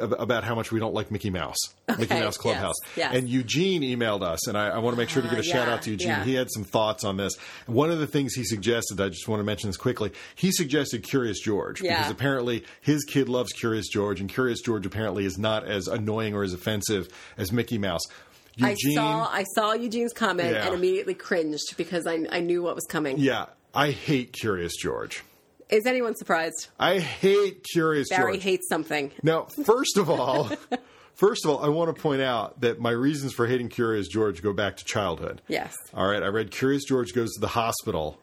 ab- 0.00 0.14
about 0.18 0.44
how 0.44 0.54
much 0.54 0.70
we 0.72 0.78
don't 0.80 0.94
like 0.94 1.10
Mickey 1.10 1.30
Mouse, 1.30 1.56
Mickey 1.98 2.14
Mouse 2.14 2.36
Clubhouse, 2.36 2.76
yes, 2.96 2.96
yes. 2.96 3.14
and 3.16 3.28
Eugene 3.28 3.82
emailed 3.82 4.22
us, 4.22 4.46
and 4.46 4.56
I, 4.56 4.68
I 4.68 4.78
want 4.78 4.94
to 4.94 4.98
make 4.98 5.08
sure 5.08 5.22
to 5.22 5.28
give 5.28 5.38
a 5.38 5.40
Uh, 5.40 5.44
shout 5.44 5.68
out 5.68 5.82
to 5.82 5.90
Eugene. 5.90 6.08
yeah. 6.08 6.24
He 6.24 6.34
had 6.34 6.48
some 6.50 6.64
thoughts 6.64 7.04
on 7.04 7.16
this. 7.16 7.34
One 7.66 7.90
of 7.90 7.98
the 7.98 8.06
things 8.06 8.34
he 8.34 8.44
suggested, 8.44 9.00
I 9.00 9.08
just 9.08 9.26
want 9.28 9.40
to 9.40 9.44
mention 9.44 9.68
this 9.68 9.76
quickly. 9.76 10.12
He 10.34 10.52
suggested 10.52 11.02
Curious 11.02 11.40
George 11.40 11.82
Yeah. 11.82 11.98
because 11.98 12.12
apparently 12.12 12.64
his 12.80 13.04
kid 13.04 13.28
loves 13.28 13.52
Curious 13.52 13.88
George, 13.88 14.20
and 14.20 14.28
Curious 14.30 14.60
George 14.60 14.86
apparently 14.86 15.24
is 15.26 15.36
not 15.36 15.64
as 15.66 15.88
annoying 15.88 16.34
or 16.34 16.42
as 16.44 16.52
offensive 16.54 17.08
as 17.36 17.50
Mickey 17.52 17.78
Mouse. 17.78 18.02
Eugene, 18.56 18.98
I 18.98 19.02
saw 19.02 19.28
I 19.32 19.42
saw 19.56 19.72
Eugene's 19.72 20.12
comment 20.12 20.52
Yeah. 20.52 20.66
and 20.66 20.74
immediately 20.76 21.14
cringed 21.14 21.76
because 21.76 22.06
I, 22.06 22.24
I 22.30 22.38
knew 22.38 22.62
what 22.62 22.76
was 22.76 22.86
coming. 22.88 23.18
yeah, 23.18 23.46
I 23.74 23.90
hate 23.90 24.32
Curious 24.32 24.76
George. 24.76 25.24
Is 25.68 25.86
anyone 25.86 26.14
surprised? 26.14 26.68
I 26.78 26.98
hate 26.98 27.64
Curious 27.72 28.08
George. 28.08 28.18
Barry 28.18 28.32
George. 28.34 28.42
hates 28.44 28.68
something. 28.68 29.12
Now, 29.22 29.44
first 29.64 29.96
of 29.96 30.10
all, 30.10 30.50
first 31.14 31.44
of 31.44 31.50
all, 31.50 31.64
I 31.64 31.68
want 31.68 31.94
to 31.94 32.00
point 32.00 32.22
out 32.22 32.60
that 32.60 32.80
my 32.80 32.90
reasons 32.90 33.32
for 33.32 33.46
hating 33.46 33.68
Curious 33.70 34.08
George 34.08 34.42
go 34.42 34.52
back 34.52 34.76
to 34.76 34.84
childhood. 34.84 35.40
Yes. 35.48 35.74
All 35.94 36.06
right, 36.06 36.22
I 36.22 36.26
read 36.28 36.50
Curious 36.50 36.84
George 36.84 37.14
goes 37.14 37.32
to 37.34 37.40
the 37.40 37.48
hospital, 37.48 38.18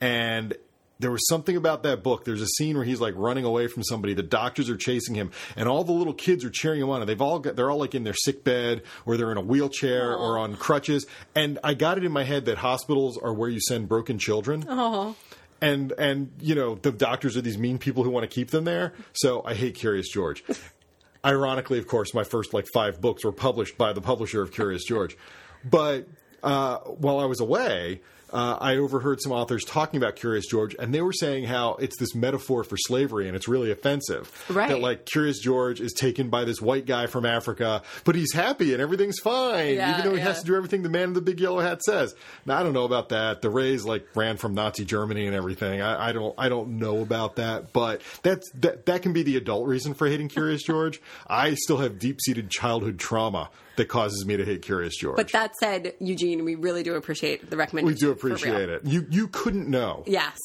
and 0.00 0.54
there 1.00 1.10
was 1.10 1.26
something 1.28 1.56
about 1.56 1.82
that 1.82 2.02
book. 2.02 2.24
There's 2.24 2.40
a 2.42 2.46
scene 2.46 2.76
where 2.76 2.84
he's 2.84 3.00
like 3.00 3.14
running 3.16 3.44
away 3.44 3.66
from 3.66 3.82
somebody. 3.82 4.14
The 4.14 4.22
doctors 4.22 4.70
are 4.70 4.76
chasing 4.76 5.14
him, 5.14 5.32
and 5.56 5.68
all 5.68 5.84
the 5.84 5.92
little 5.92 6.14
kids 6.14 6.44
are 6.44 6.50
cheering 6.50 6.80
him 6.80 6.90
on. 6.90 7.00
And 7.00 7.08
they've 7.08 7.20
all 7.20 7.40
got, 7.40 7.56
they're 7.56 7.70
all 7.70 7.78
like 7.78 7.94
in 7.94 8.04
their 8.04 8.14
sick 8.14 8.44
bed, 8.44 8.82
or 9.04 9.16
they're 9.16 9.32
in 9.32 9.38
a 9.38 9.42
wheelchair, 9.42 10.14
or 10.14 10.38
on 10.38 10.54
crutches. 10.56 11.06
And 11.34 11.58
I 11.64 11.74
got 11.74 11.98
it 11.98 12.04
in 12.04 12.12
my 12.12 12.24
head 12.24 12.44
that 12.44 12.58
hospitals 12.58 13.18
are 13.18 13.32
where 13.34 13.48
you 13.48 13.60
send 13.60 13.88
broken 13.88 14.18
children. 14.18 14.64
Oh, 14.68 15.16
And 15.64 15.92
and 15.92 16.30
you 16.40 16.54
know 16.54 16.74
the 16.74 16.92
doctors 16.92 17.38
are 17.38 17.40
these 17.40 17.56
mean 17.56 17.78
people 17.78 18.04
who 18.04 18.10
want 18.10 18.24
to 18.24 18.28
keep 18.28 18.50
them 18.50 18.64
there. 18.64 18.92
So 19.14 19.42
I 19.46 19.54
hate 19.54 19.74
Curious 19.74 20.10
George. 20.10 20.44
Ironically, 21.24 21.78
of 21.78 21.86
course, 21.86 22.12
my 22.12 22.22
first 22.22 22.52
like 22.52 22.66
five 22.66 23.00
books 23.00 23.24
were 23.24 23.32
published 23.32 23.78
by 23.78 23.94
the 23.94 24.02
publisher 24.02 24.42
of 24.42 24.52
Curious 24.52 24.84
George. 24.84 25.16
But 25.64 26.06
uh, 26.42 26.78
while 26.80 27.18
I 27.18 27.24
was 27.24 27.40
away, 27.40 28.02
uh, 28.34 28.58
I 28.60 28.76
overheard 28.76 29.20
some 29.22 29.30
authors 29.32 29.64
talking 29.64 29.96
about 29.96 30.16
Curious 30.16 30.46
George, 30.46 30.74
and 30.78 30.92
they 30.92 31.00
were 31.00 31.12
saying 31.12 31.44
how 31.44 31.74
it's 31.76 31.96
this 31.98 32.14
metaphor 32.14 32.64
for 32.64 32.76
slavery, 32.76 33.28
and 33.28 33.36
it's 33.36 33.46
really 33.46 33.70
offensive. 33.70 34.44
Right. 34.50 34.68
That 34.68 34.80
like 34.80 35.06
Curious 35.06 35.38
George 35.38 35.80
is 35.80 35.92
taken 35.92 36.30
by 36.30 36.44
this 36.44 36.60
white 36.60 36.84
guy 36.84 37.06
from 37.06 37.24
Africa, 37.24 37.82
but 38.04 38.16
he's 38.16 38.32
happy 38.32 38.72
and 38.72 38.82
everything's 38.82 39.20
fine, 39.20 39.76
Yeah, 39.76 39.92
even 39.92 40.04
though 40.04 40.16
he 40.16 40.18
yeah. 40.18 40.24
has 40.26 40.40
to 40.40 40.46
do 40.46 40.56
everything 40.56 40.82
the 40.82 40.88
man 40.88 41.04
in 41.08 41.12
the 41.14 41.20
big 41.22 41.38
yellow 41.38 41.60
hat 41.60 41.82
says. 41.82 42.14
Now 42.44 42.58
I 42.58 42.62
don't 42.64 42.72
know 42.72 42.84
about 42.84 43.10
that. 43.10 43.40
The 43.40 43.50
Reys 43.50 43.84
like 43.84 44.04
ran 44.16 44.36
from 44.36 44.54
Nazi 44.54 44.84
Germany 44.84 45.26
and 45.26 45.34
everything. 45.36 45.80
I, 45.80 46.08
I 46.08 46.12
don't 46.12 46.34
I 46.36 46.48
don't 46.48 46.78
know 46.78 47.02
about 47.02 47.36
that, 47.36 47.72
but 47.72 48.02
that's 48.22 48.50
that 48.54 48.86
that 48.86 49.02
can 49.02 49.12
be 49.12 49.22
the 49.22 49.36
adult 49.36 49.68
reason 49.68 49.94
for 49.94 50.08
hating 50.08 50.28
Curious 50.28 50.64
George. 50.64 51.00
I 51.28 51.54
still 51.54 51.76
have 51.76 52.00
deep 52.00 52.20
seated 52.20 52.50
childhood 52.50 52.98
trauma 52.98 53.50
that 53.76 53.86
causes 53.86 54.24
me 54.26 54.36
to 54.36 54.44
hate 54.44 54.62
Curious 54.62 54.96
George. 54.96 55.16
but 55.16 55.30
that 55.32 55.54
said, 55.56 55.94
Eugene, 56.00 56.44
we 56.44 56.54
really 56.54 56.82
do 56.82 56.94
appreciate 56.94 57.50
the 57.50 57.56
recommendation. 57.56 57.94
we 57.94 57.98
do 57.98 58.10
appreciate 58.10 58.68
it. 58.68 58.84
You 58.84 59.06
you 59.10 59.28
couldn't 59.28 59.68
know. 59.68 60.04
Yes. 60.06 60.38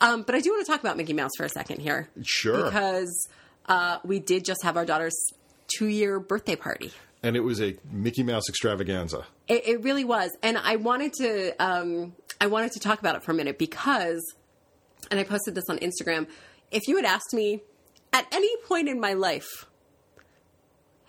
Um, 0.00 0.22
but 0.22 0.34
I 0.34 0.40
do 0.40 0.50
want 0.50 0.66
to 0.66 0.70
talk 0.70 0.80
about 0.80 0.96
Mickey 0.96 1.12
Mouse 1.12 1.30
for 1.36 1.44
a 1.44 1.48
second 1.48 1.80
here. 1.80 2.08
Sure. 2.22 2.64
Because 2.64 3.28
uh, 3.66 3.98
we 4.04 4.18
did 4.18 4.44
just 4.44 4.62
have 4.64 4.76
our 4.76 4.84
daughter's 4.84 5.14
two 5.68 5.86
year 5.86 6.18
birthday 6.18 6.56
party. 6.56 6.92
And 7.22 7.36
it 7.36 7.40
was 7.40 7.60
a 7.62 7.76
Mickey 7.90 8.24
Mouse 8.24 8.48
extravaganza. 8.48 9.26
It, 9.46 9.66
it 9.66 9.82
really 9.84 10.04
was, 10.04 10.36
and 10.42 10.58
I 10.58 10.76
wanted 10.76 11.12
to 11.14 11.52
um, 11.64 12.14
I 12.40 12.48
wanted 12.48 12.72
to 12.72 12.80
talk 12.80 12.98
about 12.98 13.14
it 13.14 13.22
for 13.22 13.30
a 13.30 13.34
minute 13.34 13.58
because, 13.58 14.20
and 15.10 15.20
I 15.20 15.24
posted 15.24 15.54
this 15.54 15.64
on 15.68 15.78
Instagram. 15.78 16.26
If 16.72 16.88
you 16.88 16.96
had 16.96 17.04
asked 17.04 17.32
me 17.32 17.60
at 18.12 18.26
any 18.32 18.56
point 18.66 18.88
in 18.88 18.98
my 18.98 19.12
life, 19.12 19.66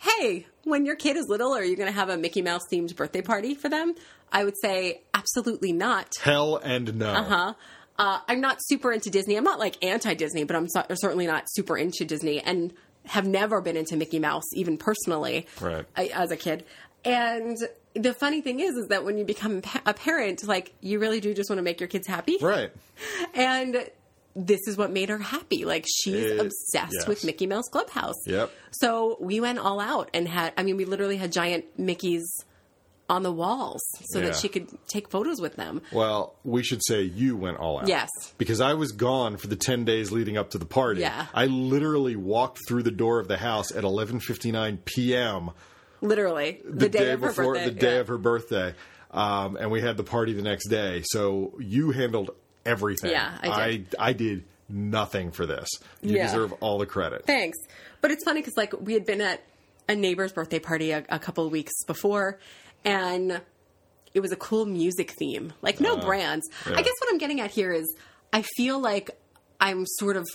hey, 0.03 0.45
when 0.63 0.85
your 0.85 0.95
kid 0.95 1.17
is 1.17 1.27
little, 1.29 1.53
are 1.53 1.63
you 1.63 1.75
going 1.75 1.87
to 1.91 1.93
have 1.97 2.09
a 2.09 2.17
Mickey 2.17 2.41
Mouse 2.41 2.61
themed 2.71 2.95
birthday 2.95 3.21
party 3.21 3.55
for 3.55 3.69
them? 3.69 3.95
I 4.31 4.43
would 4.43 4.55
say 4.61 5.01
absolutely 5.13 5.71
not. 5.73 6.11
Hell 6.21 6.57
and 6.57 6.95
no. 6.95 7.09
Uh-huh. 7.09 7.53
Uh, 7.97 8.19
I'm 8.27 8.41
not 8.41 8.57
super 8.61 8.91
into 8.91 9.09
Disney. 9.09 9.35
I'm 9.35 9.43
not 9.43 9.59
like 9.59 9.83
anti 9.83 10.13
Disney, 10.15 10.43
but 10.43 10.55
I'm 10.55 10.67
so- 10.67 10.85
certainly 10.95 11.27
not 11.27 11.43
super 11.47 11.77
into 11.77 12.05
Disney 12.05 12.39
and 12.41 12.73
have 13.05 13.27
never 13.27 13.61
been 13.61 13.77
into 13.77 13.95
Mickey 13.97 14.17
Mouse, 14.19 14.45
even 14.53 14.77
personally, 14.77 15.45
Right. 15.61 15.85
I, 15.95 16.07
as 16.07 16.31
a 16.31 16.37
kid. 16.37 16.65
And 17.05 17.57
the 17.93 18.13
funny 18.13 18.41
thing 18.41 18.59
is, 18.61 18.75
is 18.75 18.87
that 18.87 19.03
when 19.03 19.17
you 19.17 19.25
become 19.25 19.61
a 19.85 19.93
parent, 19.93 20.47
like 20.47 20.73
you 20.81 20.99
really 20.99 21.19
do 21.19 21.33
just 21.33 21.49
want 21.49 21.59
to 21.59 21.63
make 21.63 21.79
your 21.79 21.89
kids 21.89 22.07
happy. 22.07 22.37
Right. 22.41 22.71
And 23.35 23.89
this 24.35 24.61
is 24.67 24.77
what 24.77 24.91
made 24.91 25.09
her 25.09 25.17
happy. 25.19 25.65
Like 25.65 25.85
she's 25.87 26.15
It- 26.15 26.39
obsessed 26.39 26.93
yes. 26.93 27.07
with 27.07 27.23
Mickey 27.23 27.45
Mouse 27.47 27.67
Clubhouse. 27.69 28.15
Yep. 28.25 28.51
So 28.71 29.17
we 29.19 29.39
went 29.39 29.59
all 29.59 29.79
out 29.79 30.09
and 30.13 30.27
had, 30.27 30.53
I 30.57 30.63
mean, 30.63 30.77
we 30.77 30.85
literally 30.85 31.17
had 31.17 31.31
giant 31.31 31.65
Mickeys 31.79 32.23
on 33.09 33.21
the 33.21 33.31
walls 33.31 33.81
so 34.05 34.19
Yeah. 34.19 34.27
that 34.27 34.35
she 34.37 34.47
could 34.47 34.69
take 34.87 35.09
photos 35.09 35.39
with 35.41 35.55
them. 35.57 35.81
Well, 35.91 36.35
we 36.43 36.63
should 36.63 36.81
say 36.83 37.01
you 37.03 37.35
went 37.35 37.57
all 37.57 37.79
out. 37.79 37.87
Yes. 37.87 38.07
Because 38.37 38.61
I 38.61 38.73
was 38.75 38.91
gone 38.93 39.37
for 39.37 39.47
the 39.47 39.57
10 39.57 39.83
days 39.85 40.11
leading 40.11 40.37
up 40.37 40.51
to 40.51 40.57
the 40.57 40.65
party. 40.65 41.01
Yeah. 41.01 41.27
I 41.33 41.45
literally 41.45 42.15
walked 42.15 42.59
through 42.67 42.83
the 42.83 42.91
door 42.91 43.19
of 43.19 43.27
the 43.27 43.37
house 43.37 43.71
at 43.75 43.83
11:59 43.83 44.79
p.m. 44.85 45.51
Literally, 46.01 46.61
the, 46.65 46.71
the, 46.71 46.89
day, 46.89 47.11
of 47.11 47.21
her 47.21 47.27
before 47.27 47.53
birthday. 47.53 47.65
the 47.65 47.71
day 47.79 47.93
Yeah. 47.95 47.99
of 47.99 48.07
her 48.07 48.17
birthday. 48.17 48.73
Um, 49.11 49.57
and 49.57 49.69
we 49.69 49.79
had 49.81 49.95
the 49.95 50.03
party 50.03 50.33
the 50.33 50.41
next 50.41 50.69
day. 50.69 51.03
So 51.05 51.53
you 51.59 51.91
handled 51.91 52.31
everything. 52.65 53.11
Yeah, 53.11 53.31
I 53.41 53.71
did. 53.71 53.95
I, 53.99 54.09
I 54.09 54.13
did 54.13 54.43
nothing 54.69 55.31
for 55.31 55.45
this. 55.45 55.69
You 56.01 56.15
Yeah. 56.17 56.27
deserve 56.27 56.53
all 56.61 56.77
the 56.77 56.85
credit. 56.85 57.25
Thanks. 57.25 57.57
But 58.01 58.11
it's 58.11 58.23
funny 58.23 58.41
because 58.41 58.57
like 58.57 58.73
we 58.79 58.93
had 58.93 59.05
been 59.05 59.21
at 59.21 59.41
a 59.89 59.95
neighbor's 59.95 60.31
birthday 60.31 60.59
party 60.59 60.91
a, 60.91 61.03
a 61.09 61.19
couple 61.19 61.45
of 61.45 61.51
weeks 61.51 61.73
before, 61.85 62.39
and 62.85 63.41
it 64.13 64.19
was 64.19 64.31
a 64.31 64.35
cool 64.37 64.65
music 64.65 65.11
theme. 65.11 65.53
Like 65.61 65.79
no 65.79 65.95
uh, 65.97 66.05
brands. 66.05 66.47
yeah. 66.69 66.73
I 66.77 66.81
guess 66.81 66.93
what 66.99 67.11
I'm 67.11 67.17
getting 67.17 67.41
at 67.41 67.51
here 67.51 67.71
is 67.71 67.93
I 68.31 68.43
feel 68.55 68.79
like 68.79 69.11
I'm 69.59 69.85
sort 69.85 70.17
of 70.17 70.27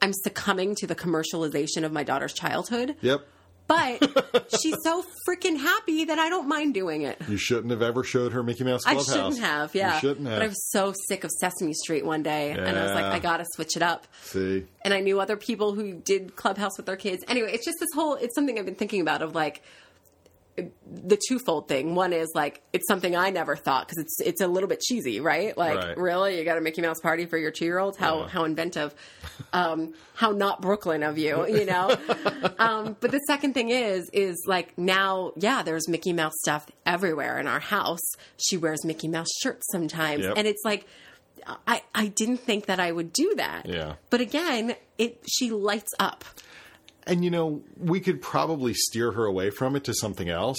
I'm 0.00 0.12
succumbing 0.12 0.74
to 0.76 0.86
the 0.86 0.94
commercialization 0.96 1.84
of 1.84 1.92
my 1.92 2.02
daughter's 2.02 2.32
childhood. 2.32 2.96
Yep. 3.02 3.26
But 3.66 4.48
she's 4.60 4.76
so 4.82 5.04
freaking 5.28 5.56
happy 5.58 6.04
that 6.04 6.18
I 6.18 6.28
don't 6.28 6.48
mind 6.48 6.74
doing 6.74 7.02
it. 7.02 7.20
You 7.28 7.36
shouldn't 7.36 7.70
have 7.70 7.82
ever 7.82 8.04
showed 8.04 8.32
her 8.32 8.42
Mickey 8.42 8.64
Mouse 8.64 8.82
Clubhouse. 8.82 9.08
I 9.08 9.12
shouldn't 9.14 9.38
have, 9.38 9.74
yeah. 9.74 9.94
You 9.94 10.00
shouldn't 10.00 10.26
have. 10.26 10.36
But 10.36 10.42
I 10.44 10.48
was 10.48 10.70
so 10.70 10.92
sick 11.08 11.24
of 11.24 11.30
Sesame 11.30 11.72
Street 11.72 12.04
one 12.04 12.22
day, 12.22 12.50
and 12.50 12.60
I 12.78 12.82
was 12.82 12.92
like, 12.92 13.04
I 13.04 13.18
gotta 13.18 13.44
switch 13.54 13.76
it 13.76 13.82
up. 13.82 14.06
See? 14.22 14.66
and 14.84 14.92
I 14.92 15.00
knew 15.00 15.20
other 15.20 15.36
people 15.36 15.74
who 15.74 15.94
did 15.94 16.36
Clubhouse 16.36 16.76
with 16.76 16.86
their 16.86 16.96
kids. 16.96 17.24
Anyway, 17.28 17.52
it's 17.52 17.64
just 17.64 17.78
this 17.80 17.88
whole 17.94 18.14
it's 18.14 18.34
something 18.34 18.58
I've 18.58 18.66
been 18.66 18.74
thinking 18.74 19.00
about 19.00 19.22
of 19.22 19.34
like 19.34 19.62
the 20.56 21.18
twofold 21.28 21.66
thing. 21.68 21.94
One 21.94 22.12
is 22.12 22.30
like 22.34 22.62
it's 22.72 22.86
something 22.86 23.16
I 23.16 23.30
never 23.30 23.56
thought 23.56 23.86
because 23.88 24.02
it's 24.04 24.20
it's 24.20 24.40
a 24.42 24.46
little 24.46 24.68
bit 24.68 24.80
cheesy, 24.80 25.20
right? 25.20 25.56
Like 25.56 25.76
Right. 25.78 25.96
really, 25.96 26.38
you 26.38 26.44
got 26.44 26.58
a 26.58 26.60
Mickey 26.60 26.82
Mouse 26.82 27.00
party 27.00 27.24
for 27.26 27.38
your 27.38 27.50
two 27.50 27.64
year 27.64 27.78
old? 27.78 27.96
How 27.96 28.20
Yeah. 28.20 28.28
how 28.28 28.44
inventive, 28.44 28.94
um, 29.52 29.94
how 30.14 30.30
not 30.32 30.60
Brooklyn 30.60 31.02
of 31.02 31.16
you, 31.16 31.46
you 31.46 31.64
know? 31.64 31.96
um, 32.58 32.96
but 33.00 33.10
the 33.10 33.20
second 33.26 33.54
thing 33.54 33.70
is 33.70 34.10
is 34.12 34.44
like 34.46 34.76
now, 34.76 35.32
yeah, 35.36 35.62
there's 35.62 35.88
Mickey 35.88 36.12
Mouse 36.12 36.34
stuff 36.42 36.66
everywhere 36.84 37.38
in 37.38 37.46
our 37.46 37.60
house. 37.60 38.02
She 38.36 38.56
wears 38.58 38.84
Mickey 38.84 39.08
Mouse 39.08 39.28
shirts 39.42 39.66
sometimes, 39.72 40.24
Yep. 40.24 40.34
and 40.36 40.46
it's 40.46 40.62
like. 40.64 40.86
I, 41.66 41.82
I 41.92 42.06
didn't 42.06 42.36
think 42.36 42.66
that 42.66 42.78
I 42.78 42.92
would 42.92 43.12
do 43.12 43.34
that. 43.36 43.66
Yeah. 43.68 43.94
But 44.10 44.20
again, 44.20 44.76
it 44.96 45.24
she 45.28 45.50
lights 45.50 45.90
up. 45.98 46.24
And 47.06 47.24
you 47.24 47.30
know, 47.30 47.62
we 47.76 48.00
could 48.00 48.22
probably 48.22 48.74
steer 48.74 49.12
her 49.12 49.24
away 49.24 49.50
from 49.50 49.76
it 49.76 49.84
to 49.84 49.94
something 49.94 50.28
else, 50.28 50.58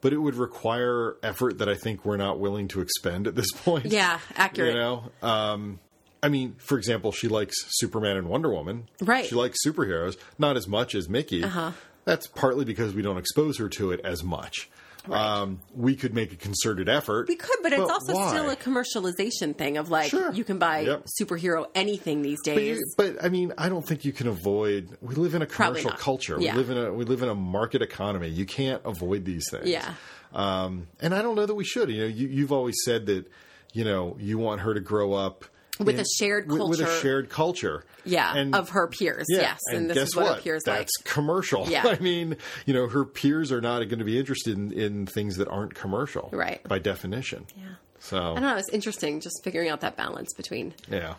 but 0.00 0.12
it 0.12 0.18
would 0.18 0.36
require 0.36 1.16
effort 1.22 1.58
that 1.58 1.68
I 1.68 1.74
think 1.74 2.04
we're 2.04 2.16
not 2.16 2.38
willing 2.38 2.68
to 2.68 2.80
expend 2.80 3.26
at 3.26 3.34
this 3.34 3.50
point. 3.64 3.86
Yeah, 3.86 4.20
accurate. 4.36 4.74
You 4.74 4.80
know, 4.80 5.12
um, 5.22 5.80
I 6.22 6.28
mean, 6.28 6.54
for 6.58 6.78
example, 6.78 7.10
she 7.10 7.26
likes 7.28 7.56
Superman 7.78 8.16
and 8.16 8.28
Wonder 8.28 8.50
Woman. 8.50 8.88
Right. 9.00 9.26
She 9.26 9.34
likes 9.34 9.58
superheroes, 9.66 10.16
not 10.38 10.56
as 10.56 10.68
much 10.68 10.94
as 10.94 11.08
Mickey. 11.08 11.42
Uh-huh. 11.42 11.72
That's 12.04 12.26
partly 12.26 12.64
because 12.64 12.94
we 12.94 13.02
don't 13.02 13.18
expose 13.18 13.58
her 13.58 13.68
to 13.70 13.90
it 13.92 14.00
as 14.04 14.22
much. 14.22 14.68
Um, 15.10 15.60
we 15.74 15.96
could 15.96 16.14
make 16.14 16.32
a 16.32 16.36
concerted 16.36 16.88
effort. 16.88 17.28
We 17.28 17.36
could, 17.36 17.58
but 17.62 17.72
it's 17.72 17.80
also 17.90 18.14
why? 18.14 18.28
still 18.30 18.50
a 18.50 18.56
commercialization 18.56 19.56
thing 19.56 19.76
of 19.76 19.90
like 19.90 20.10
Sure. 20.10 20.32
you 20.32 20.44
can 20.44 20.58
buy 20.58 20.80
Yep. 20.80 21.06
superhero 21.20 21.66
anything 21.74 22.22
these 22.22 22.38
But, 22.44 22.54
days. 22.54 22.78
you- 22.78 22.94
but 22.96 23.24
I 23.24 23.28
mean, 23.28 23.52
I 23.58 23.68
don't 23.68 23.86
think 23.86 24.04
you 24.04 24.12
can 24.12 24.28
avoid. 24.28 24.96
We 25.00 25.14
live 25.16 25.34
in 25.34 25.42
a 25.42 25.46
commercial 25.46 25.90
culture. 25.90 26.36
Yeah. 26.40 26.52
We 26.52 26.58
live 26.58 26.70
in 26.70 26.78
a 26.78 26.92
we 26.92 27.04
live 27.04 27.22
in 27.22 27.28
a 27.28 27.34
market 27.34 27.82
economy. 27.82 28.28
You 28.28 28.46
can't 28.46 28.80
avoid 28.84 29.24
these 29.24 29.44
things. 29.50 29.68
Yeah. 29.68 29.94
Um, 30.32 30.86
and 31.00 31.14
I 31.14 31.22
don't 31.22 31.34
know 31.36 31.46
that 31.46 31.54
we 31.54 31.64
should. 31.64 31.90
You 31.90 32.02
know, 32.02 32.06
you, 32.06 32.28
you've 32.28 32.52
always 32.52 32.76
said 32.84 33.06
that. 33.06 33.26
You 33.74 33.84
know, 33.84 34.18
you 34.20 34.36
want 34.36 34.60
her 34.60 34.74
to 34.74 34.80
grow 34.80 35.14
up 35.14 35.46
With 35.80 35.94
in- 35.96 36.00
a 36.00 36.04
shared 36.18 36.50
with- 36.50 36.60
with, 36.68 36.80
a 36.80 36.84
culture. 36.84 37.00
shared 37.00 37.28
culture. 37.30 37.84
yeah, 38.04 38.36
and 38.36 38.54
of 38.54 38.68
her 38.70 38.88
peers. 38.88 39.26
yeah, 39.28 39.40
yes, 39.40 39.60
and, 39.72 39.88
this 39.88 39.94
guess 39.96 40.08
is 40.08 40.16
what, 40.16 40.24
what? 40.26 40.36
her 40.36 40.42
peers 40.42 40.62
That's 40.64 40.92
like. 41.00 41.04
commercial. 41.06 41.66
Yeah. 41.68 41.82
I 41.86 41.98
mean, 41.98 42.36
you 42.66 42.74
know, 42.74 42.88
her 42.88 43.04
peers 43.04 43.50
are 43.50 43.60
not 43.60 43.78
going 43.84 43.98
to 43.98 44.04
be 44.04 44.18
interested 44.18 44.56
in, 44.56 44.70
in 44.72 45.06
things 45.06 45.36
that 45.38 45.48
aren't 45.48 45.74
commercial, 45.74 46.28
Right. 46.32 46.62
By 46.68 46.78
definition. 46.78 47.46
Yeah. 47.56 47.64
So 48.00 48.18
I 48.18 48.34
don't 48.34 48.42
know. 48.42 48.56
It's 48.56 48.68
interesting 48.68 49.20
just 49.20 49.42
figuring 49.44 49.68
out 49.70 49.80
that 49.80 49.96
balance 49.96 50.32
between 50.34 50.74
yeah, 50.90 51.14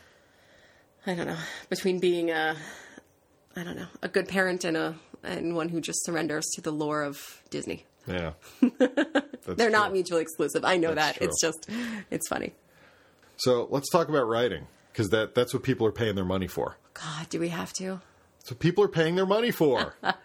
I 1.07 1.15
don't 1.15 1.27
know 1.27 1.37
between 1.69 1.99
being 1.99 2.29
a 2.29 2.55
I 3.55 3.63
don't 3.63 3.75
know 3.77 3.87
a 4.01 4.07
good 4.07 4.27
parent 4.27 4.65
and 4.65 4.75
a 4.77 4.95
and 5.23 5.55
one 5.55 5.69
who 5.69 5.79
just 5.79 6.03
surrenders 6.05 6.45
to 6.55 6.61
the 6.61 6.71
lore 6.71 7.01
of 7.03 7.41
Disney. 7.49 7.85
yeah. 8.05 8.33
They're 9.47 9.69
not 9.69 9.93
mutually 9.93 10.21
exclusive. 10.21 10.63
I 10.65 10.75
know 10.77 10.93
That's 10.93 11.17
that. 11.19 11.25
It's 11.25 11.41
just 11.41 11.69
it's 12.11 12.27
funny. 12.27 12.53
So 13.37 13.67
let's 13.71 13.89
talk 13.89 14.09
about 14.09 14.27
writing 14.27 14.67
because 14.91 15.09
that 15.09 15.35
that's 15.35 15.53
what 15.53 15.63
people 15.63 15.87
are 15.87 15.91
paying 15.91 16.15
their 16.15 16.25
money 16.25 16.47
for. 16.47 16.77
God, 16.93 17.29
do 17.29 17.39
we 17.39 17.49
have 17.49 17.73
to? 17.73 18.01
So 18.45 18.55
people 18.55 18.83
are 18.83 18.89
paying 18.89 19.15
their 19.15 19.25
money 19.25 19.51
for. 19.51 19.95
oh, 20.03 20.19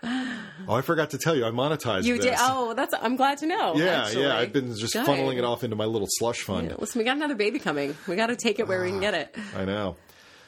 I 0.74 0.80
forgot 0.82 1.10
to 1.10 1.18
tell 1.18 1.36
you, 1.36 1.46
I 1.46 1.50
monetized 1.50 2.02
You 2.04 2.16
this. 2.16 2.24
did. 2.26 2.34
Oh, 2.38 2.74
that's. 2.74 2.92
I'm 3.00 3.14
glad 3.16 3.38
to 3.38 3.46
know. 3.46 3.76
yeah, 3.76 4.02
actually. 4.06 4.24
yeah. 4.24 4.36
I've 4.36 4.52
been 4.52 4.74
just 4.76 4.92
Good. 4.92 5.06
funneling 5.06 5.38
it 5.38 5.44
off 5.44 5.62
into 5.62 5.76
my 5.76 5.84
little 5.84 6.08
slush 6.10 6.40
fund. 6.40 6.68
Yeah, 6.68 6.76
Listen, 6.78 6.98
we 6.98 7.04
got 7.04 7.16
another 7.16 7.36
baby 7.36 7.60
coming. 7.60 7.96
We 8.08 8.16
got 8.16 8.26
to 8.26 8.36
take 8.36 8.58
it 8.58 8.66
where 8.66 8.82
we 8.82 8.90
can 8.90 9.00
get 9.00 9.14
it. 9.14 9.36
I 9.56 9.64
know. 9.64 9.96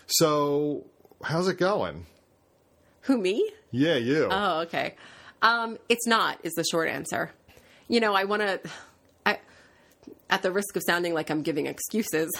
So 0.08 0.84
how's 1.22 1.46
it 1.48 1.58
going? 1.58 2.06
Who 3.02 3.18
me? 3.18 3.48
Yeah, 3.70 3.94
you. 3.94 4.28
Oh, 4.30 4.60
okay. 4.62 4.96
Um, 5.42 5.78
it's 5.88 6.06
not 6.06 6.38
is 6.42 6.54
the 6.54 6.64
short 6.64 6.88
answer. 6.88 7.30
You 7.88 8.00
know, 8.00 8.14
I 8.14 8.24
want 8.24 8.42
to. 8.42 8.60
At 10.30 10.42
the 10.42 10.52
risk 10.52 10.76
of 10.76 10.82
sounding 10.86 11.12
like 11.12 11.28
I'm 11.30 11.42
giving 11.42 11.66
excuses, 11.66 12.30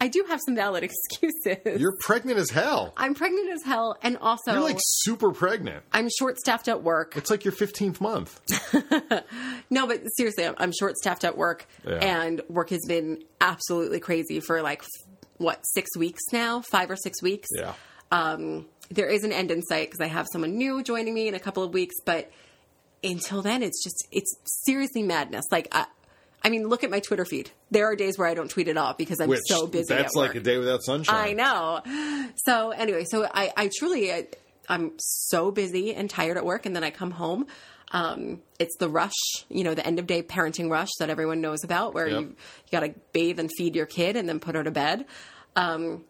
I 0.00 0.08
do 0.08 0.24
have 0.28 0.40
some 0.44 0.54
valid 0.54 0.84
excuses. 0.90 1.80
You're 1.80 1.96
pregnant 2.00 2.38
as 2.38 2.50
hell. 2.50 2.92
I'm 2.96 3.14
pregnant 3.14 3.50
as 3.50 3.62
hell, 3.64 3.96
and 4.02 4.16
also 4.18 4.52
You're 4.52 4.62
like 4.62 4.78
super 4.80 5.32
pregnant. 5.32 5.84
I'm 5.92 6.08
short 6.18 6.38
staffed 6.38 6.68
at 6.68 6.82
work. 6.82 7.16
It's 7.16 7.30
like 7.30 7.44
your 7.44 7.52
15th 7.52 8.00
month. 8.00 8.40
No, 9.70 9.86
but 9.86 10.02
seriously, 10.16 10.44
I'm, 10.44 10.54
I'm 10.58 10.72
short 10.78 10.96
staffed 10.96 11.24
at 11.24 11.36
work, 11.36 11.66
Yeah. 11.86 11.94
and 11.96 12.42
work 12.48 12.68
has 12.70 12.82
been 12.86 13.22
absolutely 13.40 14.00
crazy 14.00 14.40
for 14.40 14.60
like 14.60 14.82
what 15.38 15.60
six 15.64 15.96
weeks 15.96 16.20
now, 16.32 16.60
five 16.60 16.90
or 16.90 16.96
six 16.96 17.22
weeks. 17.22 17.48
Yeah. 17.56 17.72
Um, 18.10 18.66
there 18.90 19.06
is 19.08 19.24
an 19.24 19.32
end 19.32 19.50
in 19.50 19.62
sight 19.62 19.90
because 19.90 20.04
I 20.04 20.08
have 20.08 20.26
someone 20.30 20.56
new 20.58 20.82
joining 20.82 21.14
me 21.14 21.26
in 21.28 21.34
a 21.34 21.38
couple 21.40 21.62
of 21.62 21.72
weeks, 21.72 21.94
but 22.04 22.30
until 23.02 23.40
then, 23.40 23.62
it's 23.62 23.82
just 23.82 24.06
it's 24.12 24.36
seriously 24.66 25.02
madness. 25.02 25.46
Like, 25.50 25.68
I, 25.72 25.86
I 26.44 26.50
mean, 26.50 26.68
look 26.68 26.82
at 26.84 26.90
my 26.90 27.00
Twitter 27.00 27.24
feed. 27.24 27.50
There 27.70 27.86
are 27.86 27.94
days 27.96 28.18
where 28.18 28.26
I 28.28 28.34
don't 28.34 28.50
tweet 28.50 28.68
at 28.68 28.76
all 28.76 28.94
because 28.94 29.20
I'm 29.20 29.28
Which 29.28 29.40
so 29.46 29.66
busy. 29.66 29.94
that's 29.94 30.16
at 30.16 30.20
like 30.20 30.34
a 30.34 30.40
day 30.40 30.58
without 30.58 30.82
sunshine. 30.82 31.14
I 31.14 31.32
know. 31.34 32.32
So 32.44 32.70
anyway, 32.70 33.04
so 33.04 33.24
I, 33.32 33.52
I 33.56 33.70
truly, 33.78 34.12
I, 34.12 34.26
I'm 34.68 34.92
so 34.98 35.50
busy 35.50 35.94
and 35.94 36.08
tired 36.10 36.36
at 36.36 36.44
work, 36.44 36.66
and 36.66 36.74
then 36.74 36.82
I 36.84 36.90
come 36.90 37.12
home. 37.12 37.46
Um, 37.92 38.40
it's 38.58 38.76
the 38.78 38.88
rush, 38.88 39.12
you 39.50 39.64
know, 39.64 39.74
the 39.74 39.86
end 39.86 39.98
of 39.98 40.06
day 40.06 40.22
parenting 40.22 40.70
rush 40.70 40.88
that 40.98 41.10
everyone 41.10 41.40
knows 41.42 41.62
about, 41.62 41.92
where 41.94 42.08
Yep. 42.08 42.20
you 42.20 42.26
you 42.28 42.34
got 42.72 42.80
to 42.80 42.94
bathe 43.12 43.38
and 43.38 43.50
feed 43.56 43.76
your 43.76 43.86
kid 43.86 44.16
and 44.16 44.28
then 44.28 44.40
put 44.40 44.54
her 44.54 44.64
to 44.64 44.70
bed. 44.70 45.04
Um, 45.56 46.04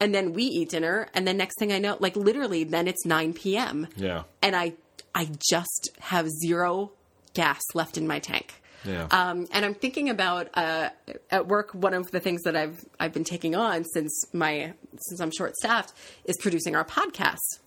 and 0.00 0.14
then 0.14 0.32
we 0.32 0.44
eat 0.44 0.70
dinner, 0.70 1.08
and 1.14 1.26
then 1.26 1.36
next 1.36 1.58
thing 1.58 1.72
I 1.72 1.78
know, 1.78 1.96
like 1.98 2.14
literally, 2.16 2.64
then 2.64 2.86
it's 2.88 3.04
9 3.04 3.32
p.m. 3.34 3.88
Yeah. 3.96 4.22
and 4.42 4.54
I 4.56 4.74
I 5.14 5.28
just 5.50 5.90
have 6.00 6.28
zero 6.28 6.92
gas 7.34 7.62
left 7.74 7.98
in 7.98 8.06
my 8.06 8.18
tank. 8.20 8.54
Yeah. 8.84 9.06
Um, 9.10 9.46
and 9.52 9.64
I'm 9.64 9.74
thinking 9.74 10.10
about 10.10 10.48
uh, 10.54 10.90
at 11.30 11.46
work. 11.48 11.72
One 11.74 11.94
of 11.94 12.10
the 12.10 12.20
things 12.20 12.42
that 12.42 12.56
I've 12.56 12.84
I've 13.00 13.12
been 13.12 13.24
taking 13.24 13.54
on 13.54 13.84
since 13.84 14.26
my 14.32 14.74
since 14.98 15.20
I'm 15.20 15.30
short 15.30 15.56
staffed 15.56 15.92
is 16.24 16.36
producing 16.40 16.76
our 16.76 16.84
podcast. 16.84 17.60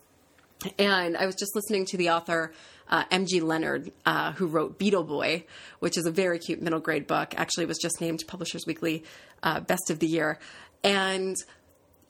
And 0.80 1.16
I 1.16 1.26
was 1.26 1.36
just 1.36 1.56
listening 1.56 1.86
to 1.88 1.98
the 1.98 2.10
author 2.10 2.52
uh, 2.90 3.04
M.G. 3.12 3.42
Leonard, 3.42 3.92
uh, 4.06 4.32
who 4.34 4.48
wrote 4.48 4.80
Beetle 4.80 5.04
Boy, 5.04 5.46
which 5.80 5.98
is 5.98 6.06
a 6.06 6.12
very 6.12 6.40
cute 6.40 6.62
middle 6.62 6.80
grade 6.80 7.06
book. 7.06 7.34
Actually, 7.38 7.66
was 7.66 7.78
just 7.78 8.02
named 8.02 8.24
Publishers 8.28 8.64
Weekly 8.66 9.04
uh, 9.44 9.60
Best 9.60 9.90
of 9.90 10.00
the 10.00 10.08
Year. 10.08 10.40
And 10.84 11.36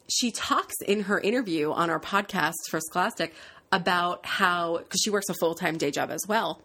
she 0.09 0.31
talks 0.31 0.75
in 0.85 1.01
her 1.03 1.19
interview 1.19 1.71
on 1.71 1.89
our 1.89 1.99
podcast 1.99 2.53
for 2.69 2.79
Scholastic 2.79 3.33
about 3.71 4.25
how 4.25 4.77
because 4.77 5.01
she 5.01 5.09
works 5.09 5.29
a 5.29 5.33
full 5.33 5.55
time 5.55 5.77
day 5.77 5.91
job 5.91 6.09
as 6.11 6.21
well, 6.27 6.61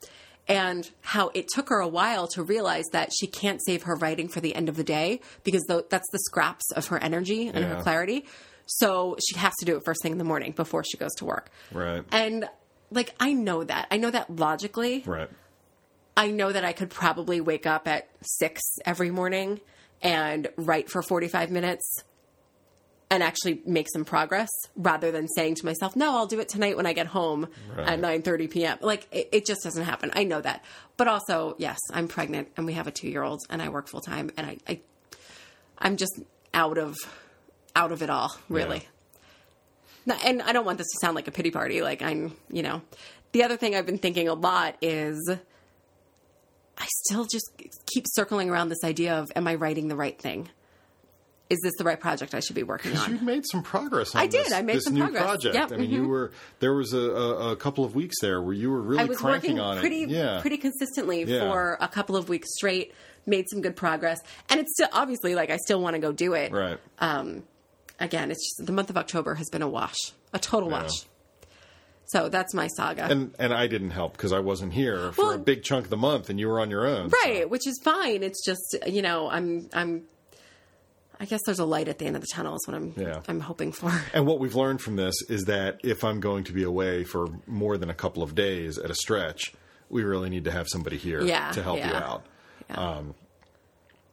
and 0.49 0.91
how 1.03 1.31
it 1.35 1.47
took 1.49 1.69
her 1.69 1.79
a 1.81 1.89
while 1.89 2.27
to 2.29 2.43
realize 2.43 2.85
that 2.93 3.11
she 3.19 3.27
can't 3.27 3.61
save 3.65 3.85
her 3.85 3.95
writing 3.97 4.29
for 4.29 4.41
the 4.41 4.55
end 4.55 4.69
of 4.69 4.77
the 4.77 4.85
day 4.85 5.21
because 5.45 5.65
that's 5.89 6.09
the 6.11 6.19
scraps 6.19 6.71
of 6.73 6.89
her 6.89 6.99
energy 6.99 7.47
and 7.49 7.59
Yeah. 7.59 7.77
her 7.77 7.83
clarity. 7.83 8.27
So 8.67 9.17
she 9.29 9.37
has 9.39 9.53
to 9.61 9.65
do 9.65 9.77
it 9.77 9.85
first 9.85 10.03
thing 10.03 10.13
in 10.13 10.19
the 10.19 10.25
morning 10.25 10.53
before 10.53 10.83
she 10.85 10.97
goes 10.97 11.15
to 11.17 11.25
work. 11.25 11.51
Right. 11.73 12.05
And 12.11 12.49
like 12.91 13.15
I 13.21 13.33
know 13.33 13.65
that. 13.65 13.87
I 13.91 13.97
know 13.97 14.11
that 14.11 14.35
logically. 14.37 15.03
right. 15.07 15.31
I 16.17 16.31
know 16.31 16.53
that 16.53 16.65
I 16.65 16.73
could 16.73 16.91
probably 16.91 17.41
wake 17.41 17.67
up 17.67 17.89
at 17.89 18.09
six 18.21 18.61
every 18.85 19.11
morning 19.11 19.61
and 20.03 20.49
write 20.57 20.91
for 20.91 21.03
45 21.03 21.51
minutes 21.51 22.05
and 23.13 23.23
actually 23.23 23.61
make 23.67 23.89
some 23.93 24.07
progress 24.07 24.49
rather 24.75 25.13
than 25.13 25.29
saying 25.29 25.55
to 25.57 25.67
myself, 25.67 25.95
no, 25.95 26.17
I'll 26.17 26.27
do 26.27 26.41
it 26.41 26.49
tonight 26.49 26.79
when 26.79 26.87
I 26.87 26.95
get 26.95 27.07
home 27.07 27.47
at 27.77 28.01
Right. 28.01 28.23
9.30 28.25 28.51
p.m. 28.51 28.79
Like 28.81 29.07
it, 29.13 29.29
it 29.33 29.47
just 29.47 29.63
doesn't 29.63 29.85
happen. 29.85 30.11
I 30.15 30.25
know 30.25 30.41
that. 30.41 30.65
But 30.97 31.09
also, 31.09 31.55
yes, 31.59 31.79
I'm 31.93 32.09
pregnant 32.09 32.49
and 32.57 32.65
we 32.65 32.73
have 32.73 32.87
a 32.87 32.91
two 32.91 33.09
year 33.09 33.23
old 33.23 33.43
and 33.51 33.61
I 33.61 33.69
work 33.69 33.89
full 33.89 34.01
time 34.01 34.31
and 34.39 34.47
I, 34.47 34.57
I, 34.67 34.81
I'm 35.79 35.99
just 35.99 36.21
out 36.55 36.79
of, 36.79 36.97
out 37.77 37.93
of 37.93 38.03
it 38.03 38.09
all 38.09 38.35
really. 38.49 38.89
Yeah. 40.07 40.19
And 40.25 40.41
I 40.41 40.55
don't 40.55 40.65
want 40.65 40.79
this 40.79 40.89
to 40.93 40.99
sound 41.03 41.15
like 41.15 41.29
a 41.29 41.33
pity 41.33 41.51
party. 41.51 41.83
Like 41.83 42.01
I'm, 42.01 42.35
you 42.51 42.63
know, 42.63 42.81
the 43.33 43.45
other 43.45 43.59
thing 43.59 43.77
I've 43.77 43.85
been 43.85 43.99
thinking 43.99 44.27
a 44.29 44.35
lot 44.35 44.77
is 44.81 45.31
I 46.79 46.87
still 47.05 47.27
just 47.27 47.51
keep 47.93 48.07
circling 48.09 48.49
around 48.49 48.71
this 48.71 48.83
idea 48.85 49.19
of 49.19 49.31
am 49.37 49.47
I 49.47 49.57
writing 49.57 49.89
the 49.89 49.97
right 49.97 50.19
thing? 50.19 50.49
Is 51.53 51.61
this 51.63 51.75
the 51.77 51.85
right 51.85 52.01
project 52.01 52.35
I 52.35 52.41
should 52.41 52.57
be 52.57 52.63
working 52.63 52.97
on? 52.97 53.11
You 53.13 53.19
on? 53.19 53.25
made 53.27 53.45
some 53.51 53.63
progress 53.63 54.15
on 54.15 54.23
I 54.23 54.27
did. 54.27 54.53
I 54.53 54.63
made 54.63 54.77
this 54.77 54.85
some 54.85 54.95
new 54.95 55.03
progress. 55.03 55.23
project. 55.23 55.55
Yep, 55.55 55.73
I 55.73 55.77
mean, 55.77 55.91
you 55.91 56.03
mhm. 56.05 56.09
were 56.09 56.33
there 56.61 56.73
was 56.73 56.95
a, 56.95 56.99
a, 56.99 57.57
couple 57.57 57.85
of 57.85 57.95
weeks 57.95 58.17
there 58.23 58.41
where 58.41 58.55
you 58.55 58.71
were 58.71 58.81
really 58.81 59.03
I 59.03 59.05
was 59.05 59.19
cranking 59.19 59.57
working 59.57 59.61
on 59.61 59.79
pretty 59.79 60.05
it. 60.05 60.09
Yeah. 60.09 60.41
pretty 60.41 60.57
consistently 60.57 61.25
Yeah. 61.25 61.41
for 61.41 61.77
a 61.81 61.89
couple 61.89 62.17
of 62.17 62.31
weeks 62.31 62.49
straight, 62.55 62.95
made 63.27 63.45
some 63.51 63.61
good 63.61 63.77
progress. 63.77 64.19
And 64.49 64.61
it's 64.61 64.73
still 64.73 64.89
obviously 64.93 65.35
like 65.35 65.51
I 65.51 65.59
still 65.59 65.81
want 65.83 65.95
to 65.95 66.01
go 66.01 66.11
do 66.11 66.33
it. 66.33 66.53
right. 66.53 66.79
Um 66.99 67.43
again, 68.01 68.31
it's 68.31 68.43
just 68.57 68.67
the 68.67 68.73
month 68.73 68.89
of 68.89 68.97
October 68.97 69.35
has 69.35 69.51
been 69.51 69.63
a 69.63 69.69
wash. 69.69 69.99
A 70.33 70.39
total 70.39 70.71
wash. 70.71 71.05
So 72.07 72.29
that's 72.29 72.53
my 72.55 72.69
saga. 72.69 73.05
and 73.11 73.35
and 73.39 73.53
I 73.53 73.67
didn't 73.67 73.91
help 73.91 74.13
because 74.13 74.33
I 74.33 74.41
wasn't 74.41 74.73
here 74.73 75.13
for 75.13 75.27
Well- 75.27 75.35
a 75.35 75.39
big 75.39 75.63
chunk 75.63 75.85
of 75.85 75.91
the 75.91 75.97
month, 75.97 76.31
and 76.31 76.41
you 76.41 76.49
were 76.49 76.61
on 76.61 76.71
your 76.71 76.87
own. 76.87 77.11
so- 77.11 77.17
Right, 77.25 77.49
which 77.49 77.67
is 77.67 77.79
fine. 77.85 78.23
It's 78.23 78.45
just 78.45 78.77
you 78.87 79.03
know, 79.03 79.29
I'm 79.31 79.69
I'm. 79.75 80.03
I 81.23 81.25
guess 81.25 81.41
there's 81.47 81.61
a 81.61 81.65
light 81.65 81.87
at 81.87 81.99
the 81.99 82.07
end 82.07 82.17
of 82.17 82.23
the 82.23 82.29
tunnel. 82.33 82.57
Is 82.57 82.67
what 82.67 82.75
I'm 82.75 82.95
Yeah. 82.97 83.21
I'm 83.29 83.39
hoping 83.41 83.71
for. 83.71 83.93
And 84.13 84.27
what 84.27 84.41
we've 84.41 84.57
learned 84.57 84.81
from 84.81 84.97
this 84.97 85.15
is 85.29 85.45
that 85.45 85.81
if 85.85 86.03
I'm 86.03 86.19
going 86.19 86.45
to 86.45 86.53
be 86.53 86.65
away 86.65 87.05
for 87.05 87.29
more 87.47 87.79
than 87.79 87.89
a 87.89 87.95
couple 87.95 88.25
of 88.25 88.35
days 88.35 88.77
at 88.77 88.91
a 88.91 88.95
stretch, 88.95 89.55
we 89.89 90.03
really 90.03 90.29
need 90.31 90.45
to 90.45 90.51
have 90.51 90.67
somebody 90.69 90.97
here 90.97 91.23
Yeah, 91.23 91.53
to 91.53 91.63
help 91.63 91.79
you 91.79 91.85
out. 91.85 92.27
Yeah. 92.69 92.77
Um, 92.77 93.15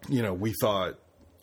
you 0.08 0.22
know, 0.22 0.34
we 0.34 0.54
thought 0.62 1.00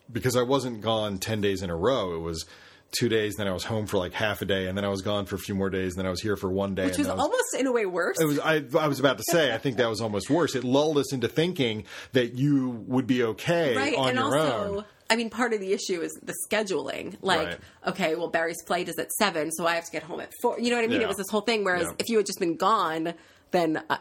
because 0.09 0.37
I 0.37 0.43
wasn't 0.43 0.79
gone 0.79 1.17
10 1.17 1.41
days 1.41 1.61
in 1.61 1.69
a 1.69 1.75
row, 1.75 2.15
it 2.15 2.19
was 2.19 2.45
two 2.91 3.09
days, 3.09 3.35
then 3.35 3.47
I 3.47 3.51
was 3.51 3.65
home 3.65 3.85
for 3.87 3.97
like 3.97 4.13
half 4.13 4.41
a 4.41 4.45
day, 4.45 4.67
and 4.67 4.77
then 4.77 4.85
I 4.85 4.87
was 4.87 5.01
gone 5.01 5.25
for 5.25 5.35
a 5.35 5.39
few 5.39 5.53
more 5.53 5.69
days, 5.69 5.93
and 5.93 5.99
then 5.99 6.05
I 6.05 6.09
was 6.09 6.21
here 6.21 6.37
for 6.37 6.49
one 6.49 6.75
day. 6.75 6.85
Which 6.85 6.97
was 6.97 7.07
then 7.07 7.19
almost 7.19 7.55
in 7.59 7.67
a 7.67 7.71
way 7.71 7.85
worse. 7.85 8.17
It 8.19 8.25
was. 8.25 8.39
I, 8.39 8.63
I 8.79 8.87
was 8.87 8.99
about 8.99 9.17
to 9.17 9.23
say. 9.29 9.53
I 9.53 9.57
think 9.57 9.77
that 9.77 9.89
was 9.89 9.99
almost 9.99 10.29
worse. 10.29 10.55
It 10.55 10.63
lulled 10.63 10.97
us 10.97 11.11
into 11.11 11.27
thinking 11.27 11.83
that 12.13 12.35
you 12.35 12.69
would 12.87 13.05
be 13.05 13.23
okay 13.23 13.75
right, 13.75 13.95
on 13.95 14.09
and 14.09 14.17
your 14.17 14.37
also, 14.37 14.77
own. 14.77 14.85
I 15.09 15.15
mean, 15.15 15.29
part 15.29 15.53
of 15.53 15.59
the 15.59 15.71
issue 15.73 16.01
is 16.01 16.11
the 16.21 16.33
scheduling. 16.49 17.15
Like, 17.21 17.47
Right. 17.47 17.59
okay, 17.87 18.15
well, 18.15 18.27
Barry's 18.27 18.61
flight 18.65 18.89
is 18.89 18.97
at 18.99 19.11
seven, 19.13 19.51
so 19.51 19.65
I 19.65 19.75
have 19.75 19.85
to 19.85 19.91
get 19.91 20.03
home 20.03 20.19
at 20.19 20.31
four. 20.41 20.59
You 20.59 20.69
know 20.69 20.75
what 20.77 20.83
I 20.85 20.87
mean? 20.87 20.99
Yeah. 21.01 21.05
It 21.05 21.07
was 21.07 21.17
this 21.17 21.29
whole 21.29 21.41
thing. 21.41 21.63
Whereas 21.63 21.83
Yeah. 21.87 21.93
if 21.99 22.09
you 22.09 22.17
had 22.17 22.25
just 22.25 22.39
been 22.39 22.55
gone, 22.57 23.13
then 23.51 23.81
uh, 23.89 23.97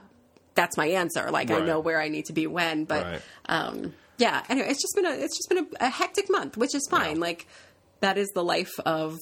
that's 0.55 0.77
my 0.77 0.87
answer. 0.87 1.31
Like, 1.31 1.51
I 1.51 1.61
know 1.61 1.79
where 1.81 2.01
I 2.01 2.09
need 2.09 2.25
to 2.27 2.33
be 2.33 2.47
when. 2.47 2.85
But 2.85 3.05
Right. 3.05 3.23
um, 3.49 3.95
yeah, 4.19 4.43
anyway, 4.49 4.69
it's 4.71 4.83
just 4.83 4.95
been 4.97 5.07
a 5.07 5.11
it's 5.13 5.37
just 5.37 5.49
been 5.49 5.59
a, 5.81 5.87
a 5.87 5.91
hectic 5.91 6.31
month, 6.31 6.57
which 6.57 6.75
is 6.75 6.87
fine. 6.91 7.17
Yeah. 7.17 7.21
Like, 7.23 7.47
that 8.01 8.19
is 8.19 8.29
the 8.35 8.43
life 8.45 8.73
of 8.85 9.17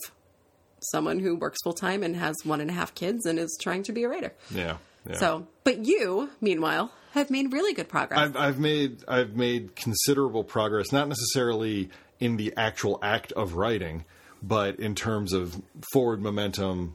someone 0.93 1.19
who 1.19 1.37
works 1.37 1.59
full 1.63 1.73
time 1.73 2.03
and 2.03 2.17
has 2.17 2.37
one 2.45 2.61
and 2.61 2.71
a 2.71 2.73
half 2.75 2.95
kids 2.95 3.25
and 3.27 3.39
is 3.39 3.57
trying 3.61 3.83
to 3.85 3.93
be 3.93 4.05
a 4.05 4.09
writer. 4.09 4.33
Yeah. 4.51 4.77
Yeah. 5.09 5.17
So, 5.17 5.47
but 5.65 5.85
you, 5.85 6.31
meanwhile, 6.41 6.93
have 7.13 7.31
made 7.31 7.53
really 7.53 7.75
good 7.75 7.89
progress. 7.89 8.19
I've, 8.19 8.37
I've 8.37 8.59
made 8.59 9.05
I've 9.07 9.37
made 9.37 9.77
considerable 9.77 10.45
progress, 10.45 10.93
not 10.93 11.09
necessarily 11.09 11.91
in 12.19 12.37
the 12.37 12.55
actual 12.57 12.99
act 13.03 13.33
of 13.33 13.55
writing, 13.55 14.05
but 14.43 14.81
in 14.81 14.95
terms 14.95 15.33
of 15.33 15.61
forward 15.93 16.21
momentum, 16.21 16.95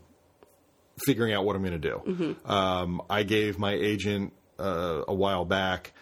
figuring 1.06 1.34
out 1.34 1.46
what 1.46 1.56
I'm 1.56 1.62
going 1.62 1.80
to 1.80 1.90
do. 1.90 2.02
Mm-hmm. 2.06 2.52
Um, 2.52 3.02
I 3.10 3.24
gave 3.24 3.58
my 3.58 3.74
agent 3.74 4.34
uh, 4.60 5.04
a 5.08 5.14
while 5.14 5.46
back 5.46 5.94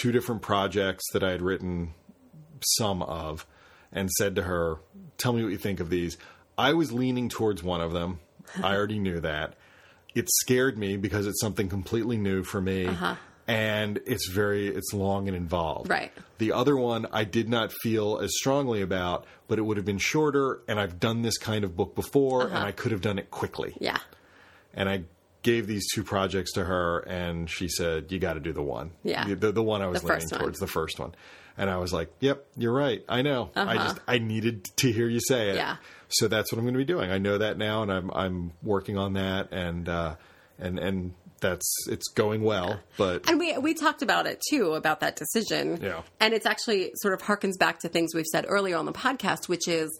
two 0.00 0.10
different 0.12 0.42
projects 0.42 1.04
that 1.12 1.22
I 1.22 1.30
had 1.30 1.40
written 1.42 1.94
some 2.78 3.02
of, 3.02 3.46
and 3.92 4.10
said 4.10 4.36
to 4.36 4.42
her, 4.42 4.78
"Tell 5.18 5.32
me 5.32 5.42
what 5.42 5.52
you 5.52 5.58
think 5.58 5.80
of 5.80 5.90
these." 5.90 6.16
I 6.56 6.72
was 6.72 6.92
leaning 6.92 7.28
towards 7.28 7.62
one 7.62 7.80
of 7.80 7.92
them. 7.92 8.20
I 8.62 8.74
already 8.76 8.98
knew 8.98 9.20
that. 9.20 9.54
It 10.14 10.28
scared 10.30 10.78
me 10.78 10.96
because 10.96 11.26
it's 11.26 11.40
something 11.40 11.68
completely 11.68 12.16
new 12.16 12.42
for 12.44 12.60
me. 12.60 12.88
And 13.46 14.00
it's 14.06 14.28
very 14.30 14.68
it's 14.68 14.94
long 14.94 15.28
and 15.28 15.36
involved. 15.36 15.90
Right. 15.90 16.10
The 16.38 16.52
other 16.52 16.76
one 16.76 17.06
I 17.12 17.24
did 17.24 17.48
not 17.48 17.72
feel 17.82 18.18
as 18.18 18.30
strongly 18.36 18.80
about, 18.80 19.26
but 19.48 19.58
it 19.58 19.62
would 19.62 19.76
have 19.76 19.84
been 19.84 19.98
shorter 19.98 20.60
and 20.66 20.80
I've 20.80 20.98
done 20.98 21.20
this 21.20 21.36
kind 21.36 21.62
of 21.62 21.76
book 21.76 21.94
before 21.94 22.46
and 22.46 22.56
I 22.56 22.72
could 22.72 22.90
have 22.92 23.02
done 23.02 23.18
it 23.18 23.30
quickly. 23.30 23.74
yeah. 23.80 23.98
And 24.72 24.88
I 24.88 25.04
gave 25.42 25.66
these 25.66 25.86
two 25.94 26.02
projects 26.02 26.52
to 26.54 26.64
her 26.64 27.00
and 27.00 27.50
she 27.50 27.68
said, 27.68 28.10
You 28.10 28.18
gotta 28.18 28.40
do 28.40 28.52
the 28.54 28.62
one. 28.62 28.92
Yeah. 29.02 29.34
The 29.34 29.52
the 29.52 29.62
one 29.62 29.82
I 29.82 29.88
was 29.88 30.02
leaning 30.02 30.26
towards, 30.28 30.58
the 30.58 30.66
first 30.66 30.98
one. 30.98 31.14
And 31.56 31.70
I 31.70 31.76
was 31.78 31.92
like, 31.92 32.10
Yep, 32.20 32.46
you're 32.56 32.72
right. 32.72 33.04
I 33.08 33.22
know. 33.22 33.50
I 33.54 33.76
just 33.76 34.00
I 34.08 34.18
needed 34.18 34.64
to 34.76 34.90
hear 34.92 35.08
you 35.08 35.20
say 35.20 35.50
it. 35.50 35.58
Uh-huh. 35.58 35.76
Yeah. 35.76 35.76
So 36.08 36.28
that's 36.28 36.52
what 36.52 36.58
I'm 36.58 36.64
gonna 36.64 36.78
be 36.78 36.84
doing. 36.84 37.10
I 37.10 37.18
know 37.18 37.38
that 37.38 37.58
now 37.58 37.82
and 37.82 37.92
I'm 37.92 38.10
I'm 38.12 38.52
working 38.62 38.98
on 38.98 39.14
that 39.14 39.52
and 39.52 39.88
uh 39.88 40.14
and 40.58 40.78
and 40.78 41.14
that's 41.40 41.86
it's 41.88 42.08
going 42.08 42.42
well. 42.42 42.80
But 42.96 43.28
And 43.28 43.38
we 43.38 43.56
we 43.58 43.74
talked 43.74 44.02
about 44.02 44.26
it 44.26 44.42
too 44.48 44.72
about 44.74 45.00
that 45.00 45.16
decision. 45.16 45.78
Yeah. 45.82 46.02
And 46.20 46.34
it's 46.34 46.46
actually 46.46 46.90
sort 46.96 47.14
of 47.14 47.22
harkens 47.22 47.58
back 47.58 47.80
to 47.80 47.88
things 47.88 48.14
we've 48.14 48.26
said 48.26 48.46
earlier 48.48 48.76
on 48.76 48.86
the 48.86 48.92
podcast, 48.92 49.48
which 49.48 49.68
is 49.68 49.98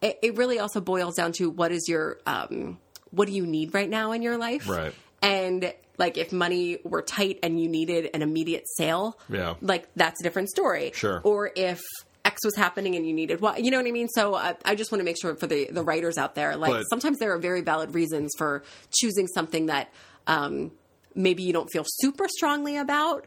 it, 0.00 0.18
it 0.22 0.36
really 0.36 0.58
also 0.58 0.80
boils 0.80 1.14
down 1.16 1.32
to 1.32 1.50
what 1.50 1.72
is 1.72 1.88
your 1.88 2.18
um 2.26 2.78
what 3.10 3.28
do 3.28 3.34
you 3.34 3.44
need 3.46 3.74
right 3.74 3.90
now 3.90 4.12
in 4.12 4.22
your 4.22 4.38
life? 4.38 4.68
Right. 4.68 4.94
And 5.20 5.72
like 6.04 6.14
if 6.18 6.32
money 6.32 6.78
were 6.92 7.02
tight 7.02 7.38
and 7.44 7.60
you 7.60 7.68
needed 7.68 8.10
an 8.14 8.20
immediate 8.22 8.64
sale, 8.78 9.04
Yeah. 9.28 9.54
like 9.60 9.84
that's 9.96 10.20
a 10.20 10.24
different 10.24 10.48
story. 10.56 10.90
Sure. 10.94 11.20
Or 11.24 11.50
if 11.54 11.80
X 12.24 12.44
was 12.44 12.56
happening 12.56 12.94
and 12.96 13.04
you 13.06 13.12
needed 13.12 13.40
what 13.40 13.54
you 13.64 13.70
know 13.72 13.78
what 13.78 13.86
I 13.86 13.90
mean. 14.00 14.08
So 14.18 14.34
uh, 14.34 14.54
I 14.64 14.74
just 14.74 14.90
want 14.92 15.00
to 15.00 15.04
make 15.04 15.18
sure 15.20 15.34
for 15.36 15.46
the 15.46 15.60
the 15.78 15.82
writers 15.82 16.16
out 16.18 16.34
there, 16.34 16.56
like 16.56 16.70
But- 16.72 16.82
sometimes 16.92 17.18
there 17.18 17.32
are 17.34 17.38
very 17.50 17.62
valid 17.62 17.94
reasons 17.94 18.30
for 18.38 18.62
choosing 18.98 19.26
something 19.28 19.66
that 19.66 19.86
um, 20.26 20.70
maybe 21.14 21.42
you 21.42 21.52
don't 21.52 21.70
feel 21.70 21.84
super 22.02 22.26
strongly 22.28 22.76
about, 22.76 23.26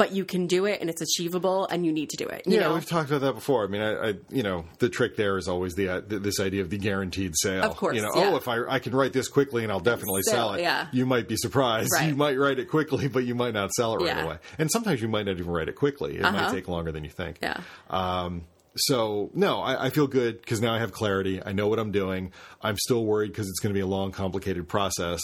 but 0.00 0.12
you 0.12 0.24
can 0.24 0.46
do 0.46 0.64
it 0.64 0.80
and 0.80 0.88
it's 0.88 1.02
achievable 1.02 1.66
and 1.66 1.84
you 1.84 1.92
need 1.92 2.08
to 2.08 2.16
do 2.16 2.24
it. 2.26 2.42
You 2.46 2.54
Yeah, 2.54 2.60
know? 2.68 2.74
we've 2.74 2.86
talked 2.88 3.10
about 3.10 3.20
that 3.20 3.34
before. 3.34 3.64
I 3.64 3.66
mean, 3.68 3.82
I, 3.82 4.08
I 4.10 4.14
you 4.30 4.42
know, 4.42 4.64
the 4.78 4.88
trick 4.88 5.16
there 5.16 5.36
is 5.36 5.46
always 5.46 5.74
the 5.74 5.88
uh, 5.88 6.00
th- 6.00 6.22
this 6.22 6.40
idea 6.40 6.62
of 6.62 6.70
the 6.70 6.78
guaranteed 6.78 7.34
sale. 7.36 7.62
Of 7.64 7.76
course, 7.76 7.94
you 7.96 8.00
know, 8.02 8.10
yeah. 8.14 8.30
oh, 8.32 8.36
if 8.36 8.48
I 8.48 8.64
I 8.66 8.78
can 8.78 8.94
write 8.94 9.12
this 9.12 9.28
quickly 9.28 9.62
and 9.62 9.70
I'll 9.70 9.78
definitely 9.78 10.22
Sell, 10.22 10.48
sell 10.48 10.54
it. 10.54 10.62
yeah. 10.62 10.86
You 10.92 11.04
might 11.04 11.28
be 11.28 11.36
surprised. 11.36 11.90
Right. 11.92 12.08
You 12.08 12.16
might 12.16 12.38
write 12.38 12.58
it 12.58 12.70
quickly, 12.70 13.08
but 13.08 13.24
you 13.24 13.34
might 13.34 13.52
not 13.52 13.70
sell 13.72 13.92
it 13.94 13.98
right 13.98 14.06
Yeah. 14.16 14.24
away. 14.24 14.38
And 14.58 14.70
sometimes 14.70 15.02
you 15.02 15.08
might 15.08 15.26
not 15.26 15.32
even 15.38 15.50
write 15.52 15.68
it 15.68 15.76
quickly. 15.76 16.16
It 16.16 16.22
might 16.22 16.34
Uh-huh. 16.34 16.52
take 16.54 16.66
longer 16.66 16.90
than 16.92 17.04
you 17.04 17.10
think. 17.10 17.38
Yeah. 17.42 17.60
Um, 17.90 18.44
so 18.76 19.30
no, 19.34 19.60
I, 19.60 19.86
I 19.86 19.90
feel 19.90 20.06
good 20.06 20.40
because 20.40 20.62
now 20.62 20.72
I 20.72 20.78
have 20.78 20.92
clarity. 20.92 21.42
I 21.44 21.52
know 21.52 21.68
what 21.68 21.78
I'm 21.78 21.92
doing. 21.92 22.32
I'm 22.62 22.78
still 22.78 23.04
worried 23.04 23.32
because 23.32 23.48
it's 23.48 23.60
going 23.60 23.70
to 23.74 23.78
be 23.78 23.80
a 23.82 23.86
long, 23.86 24.12
complicated 24.12 24.66
process, 24.66 25.20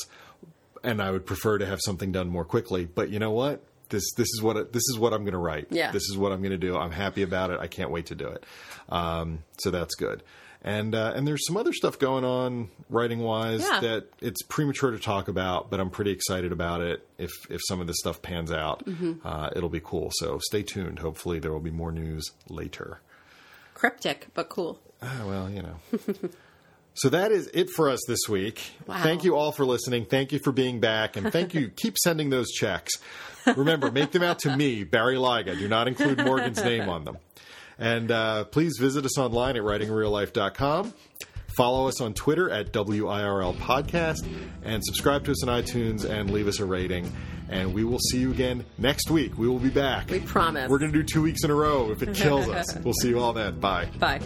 and 0.85 1.01
I 1.01 1.11
would 1.13 1.25
prefer 1.25 1.57
to 1.59 1.65
have 1.67 1.79
something 1.83 2.13
done 2.13 2.29
more 2.29 2.45
quickly. 2.45 2.85
But 2.85 3.09
you 3.09 3.19
know 3.19 3.31
what? 3.31 3.63
This 3.89 4.03
this 4.17 4.27
is 4.29 4.43
what 4.43 4.73
this 4.73 4.83
is 4.93 4.99
what 4.99 5.13
I'm 5.13 5.23
going 5.23 5.33
to 5.33 5.39
write. 5.39 5.69
Yeah. 5.71 5.93
This 5.93 6.03
is 6.11 6.17
what 6.19 6.33
I'm 6.33 6.41
going 6.41 6.51
to 6.53 6.59
do. 6.59 6.77
I'm 6.77 6.91
happy 6.91 7.23
about 7.23 7.51
it. 7.51 7.61
I 7.61 7.67
can't 7.67 7.91
wait 7.91 8.07
to 8.07 8.15
do 8.15 8.27
it. 8.29 8.45
Um, 8.89 9.45
so 9.59 9.71
that's 9.71 9.95
good. 9.95 10.23
And 10.63 10.95
uh, 10.97 11.13
and 11.15 11.29
there's 11.29 11.47
some 11.47 11.57
other 11.57 11.73
stuff 11.73 11.97
going 11.99 12.25
on 12.25 12.71
writing 12.91 13.21
wise 13.21 13.63
Yeah. 13.63 13.79
that 13.81 14.07
it's 14.21 14.43
premature 14.43 14.91
to 14.91 14.99
talk 14.99 15.29
about, 15.29 15.71
but 15.71 15.79
I'm 15.79 15.91
pretty 15.91 16.11
excited 16.11 16.51
about 16.51 16.81
it. 16.81 17.07
If 17.19 17.31
if 17.49 17.61
some 17.69 17.81
of 17.81 17.87
this 17.87 17.97
stuff 18.01 18.21
pans 18.23 18.51
out, 18.51 18.85
Mm-hmm. 18.85 19.25
uh, 19.25 19.51
it'll 19.55 19.69
be 19.69 19.81
cool. 19.81 20.11
So 20.15 20.39
stay 20.41 20.63
tuned. 20.63 20.99
Hopefully 20.99 21.39
there 21.39 21.53
will 21.53 21.61
be 21.61 21.71
more 21.71 21.93
news 21.93 22.33
later. 22.49 23.01
Cryptic, 23.75 24.29
but 24.35 24.49
cool. 24.49 24.81
Ah, 25.03 25.23
well, 25.27 25.51
you 25.51 25.63
know. 25.63 25.77
so 26.95 27.11
that 27.11 27.31
is 27.31 27.49
it 27.53 27.69
for 27.71 27.91
us 27.91 28.01
this 28.09 28.27
week. 28.29 28.61
Wow. 28.87 29.03
Thank 29.03 29.23
you 29.25 29.37
all 29.37 29.53
for 29.53 29.67
listening. 29.67 30.07
Thank 30.07 30.33
you 30.33 30.39
for 30.39 30.51
being 30.51 30.81
back, 30.81 31.17
and 31.17 31.31
thank 31.31 31.55
you. 31.55 31.69
Keep 31.77 31.99
sending 31.99 32.31
those 32.31 32.51
checks. 32.51 32.93
Remember, 33.55 33.91
make 33.91 34.11
them 34.11 34.23
out 34.23 34.39
to 34.41 34.57
me, 34.57 34.85
Barry 34.85 35.17
Lyga. 35.17 35.59
Do 35.59 35.69
not 35.69 35.89
include 35.89 36.25
Morgan's 36.25 36.63
name 36.63 36.89
on 36.89 37.05
them. 37.05 37.19
And 37.79 38.11
uh, 38.11 38.45
please 38.45 38.79
visit 38.81 39.05
us 39.05 39.19
online 39.19 39.57
at 39.57 39.63
writingreallife.com. 39.63 40.95
Follow 41.57 41.89
us 41.89 42.01
on 42.03 42.13
Twitter 42.13 42.51
at 42.51 42.73
WIRL 42.73 43.55
Podcast 43.57 44.27
and 44.63 44.85
subscribe 44.85 45.25
to 45.25 45.31
us 45.31 45.43
on 45.43 45.63
iTunes 45.63 46.05
and 46.05 46.31
leave 46.31 46.49
us 46.49 46.61
a 46.61 46.67
rating. 46.67 47.11
And 47.49 47.73
we 47.73 47.85
will 47.85 47.99
see 48.11 48.19
you 48.19 48.31
again 48.31 48.65
next 48.77 49.11
week. 49.11 49.39
We 49.39 49.49
will 49.49 49.59
be 49.59 49.71
back. 49.71 50.11
We 50.11 50.21
promise. 50.21 50.69
We're 50.69 50.79
going 50.79 50.93
to 50.93 50.99
do 50.99 51.05
two 51.05 51.23
weeks 51.23 51.45
in 51.45 51.51
a 51.51 51.55
row 51.55 51.91
if 51.93 52.03
it 52.03 52.15
kills 52.15 52.49
us. 52.49 52.77
we'll 52.85 52.95
see 52.95 53.09
you 53.09 53.21
all 53.21 53.33
then. 53.33 53.59
Bye. 53.59 53.89
Bye. 53.99 54.21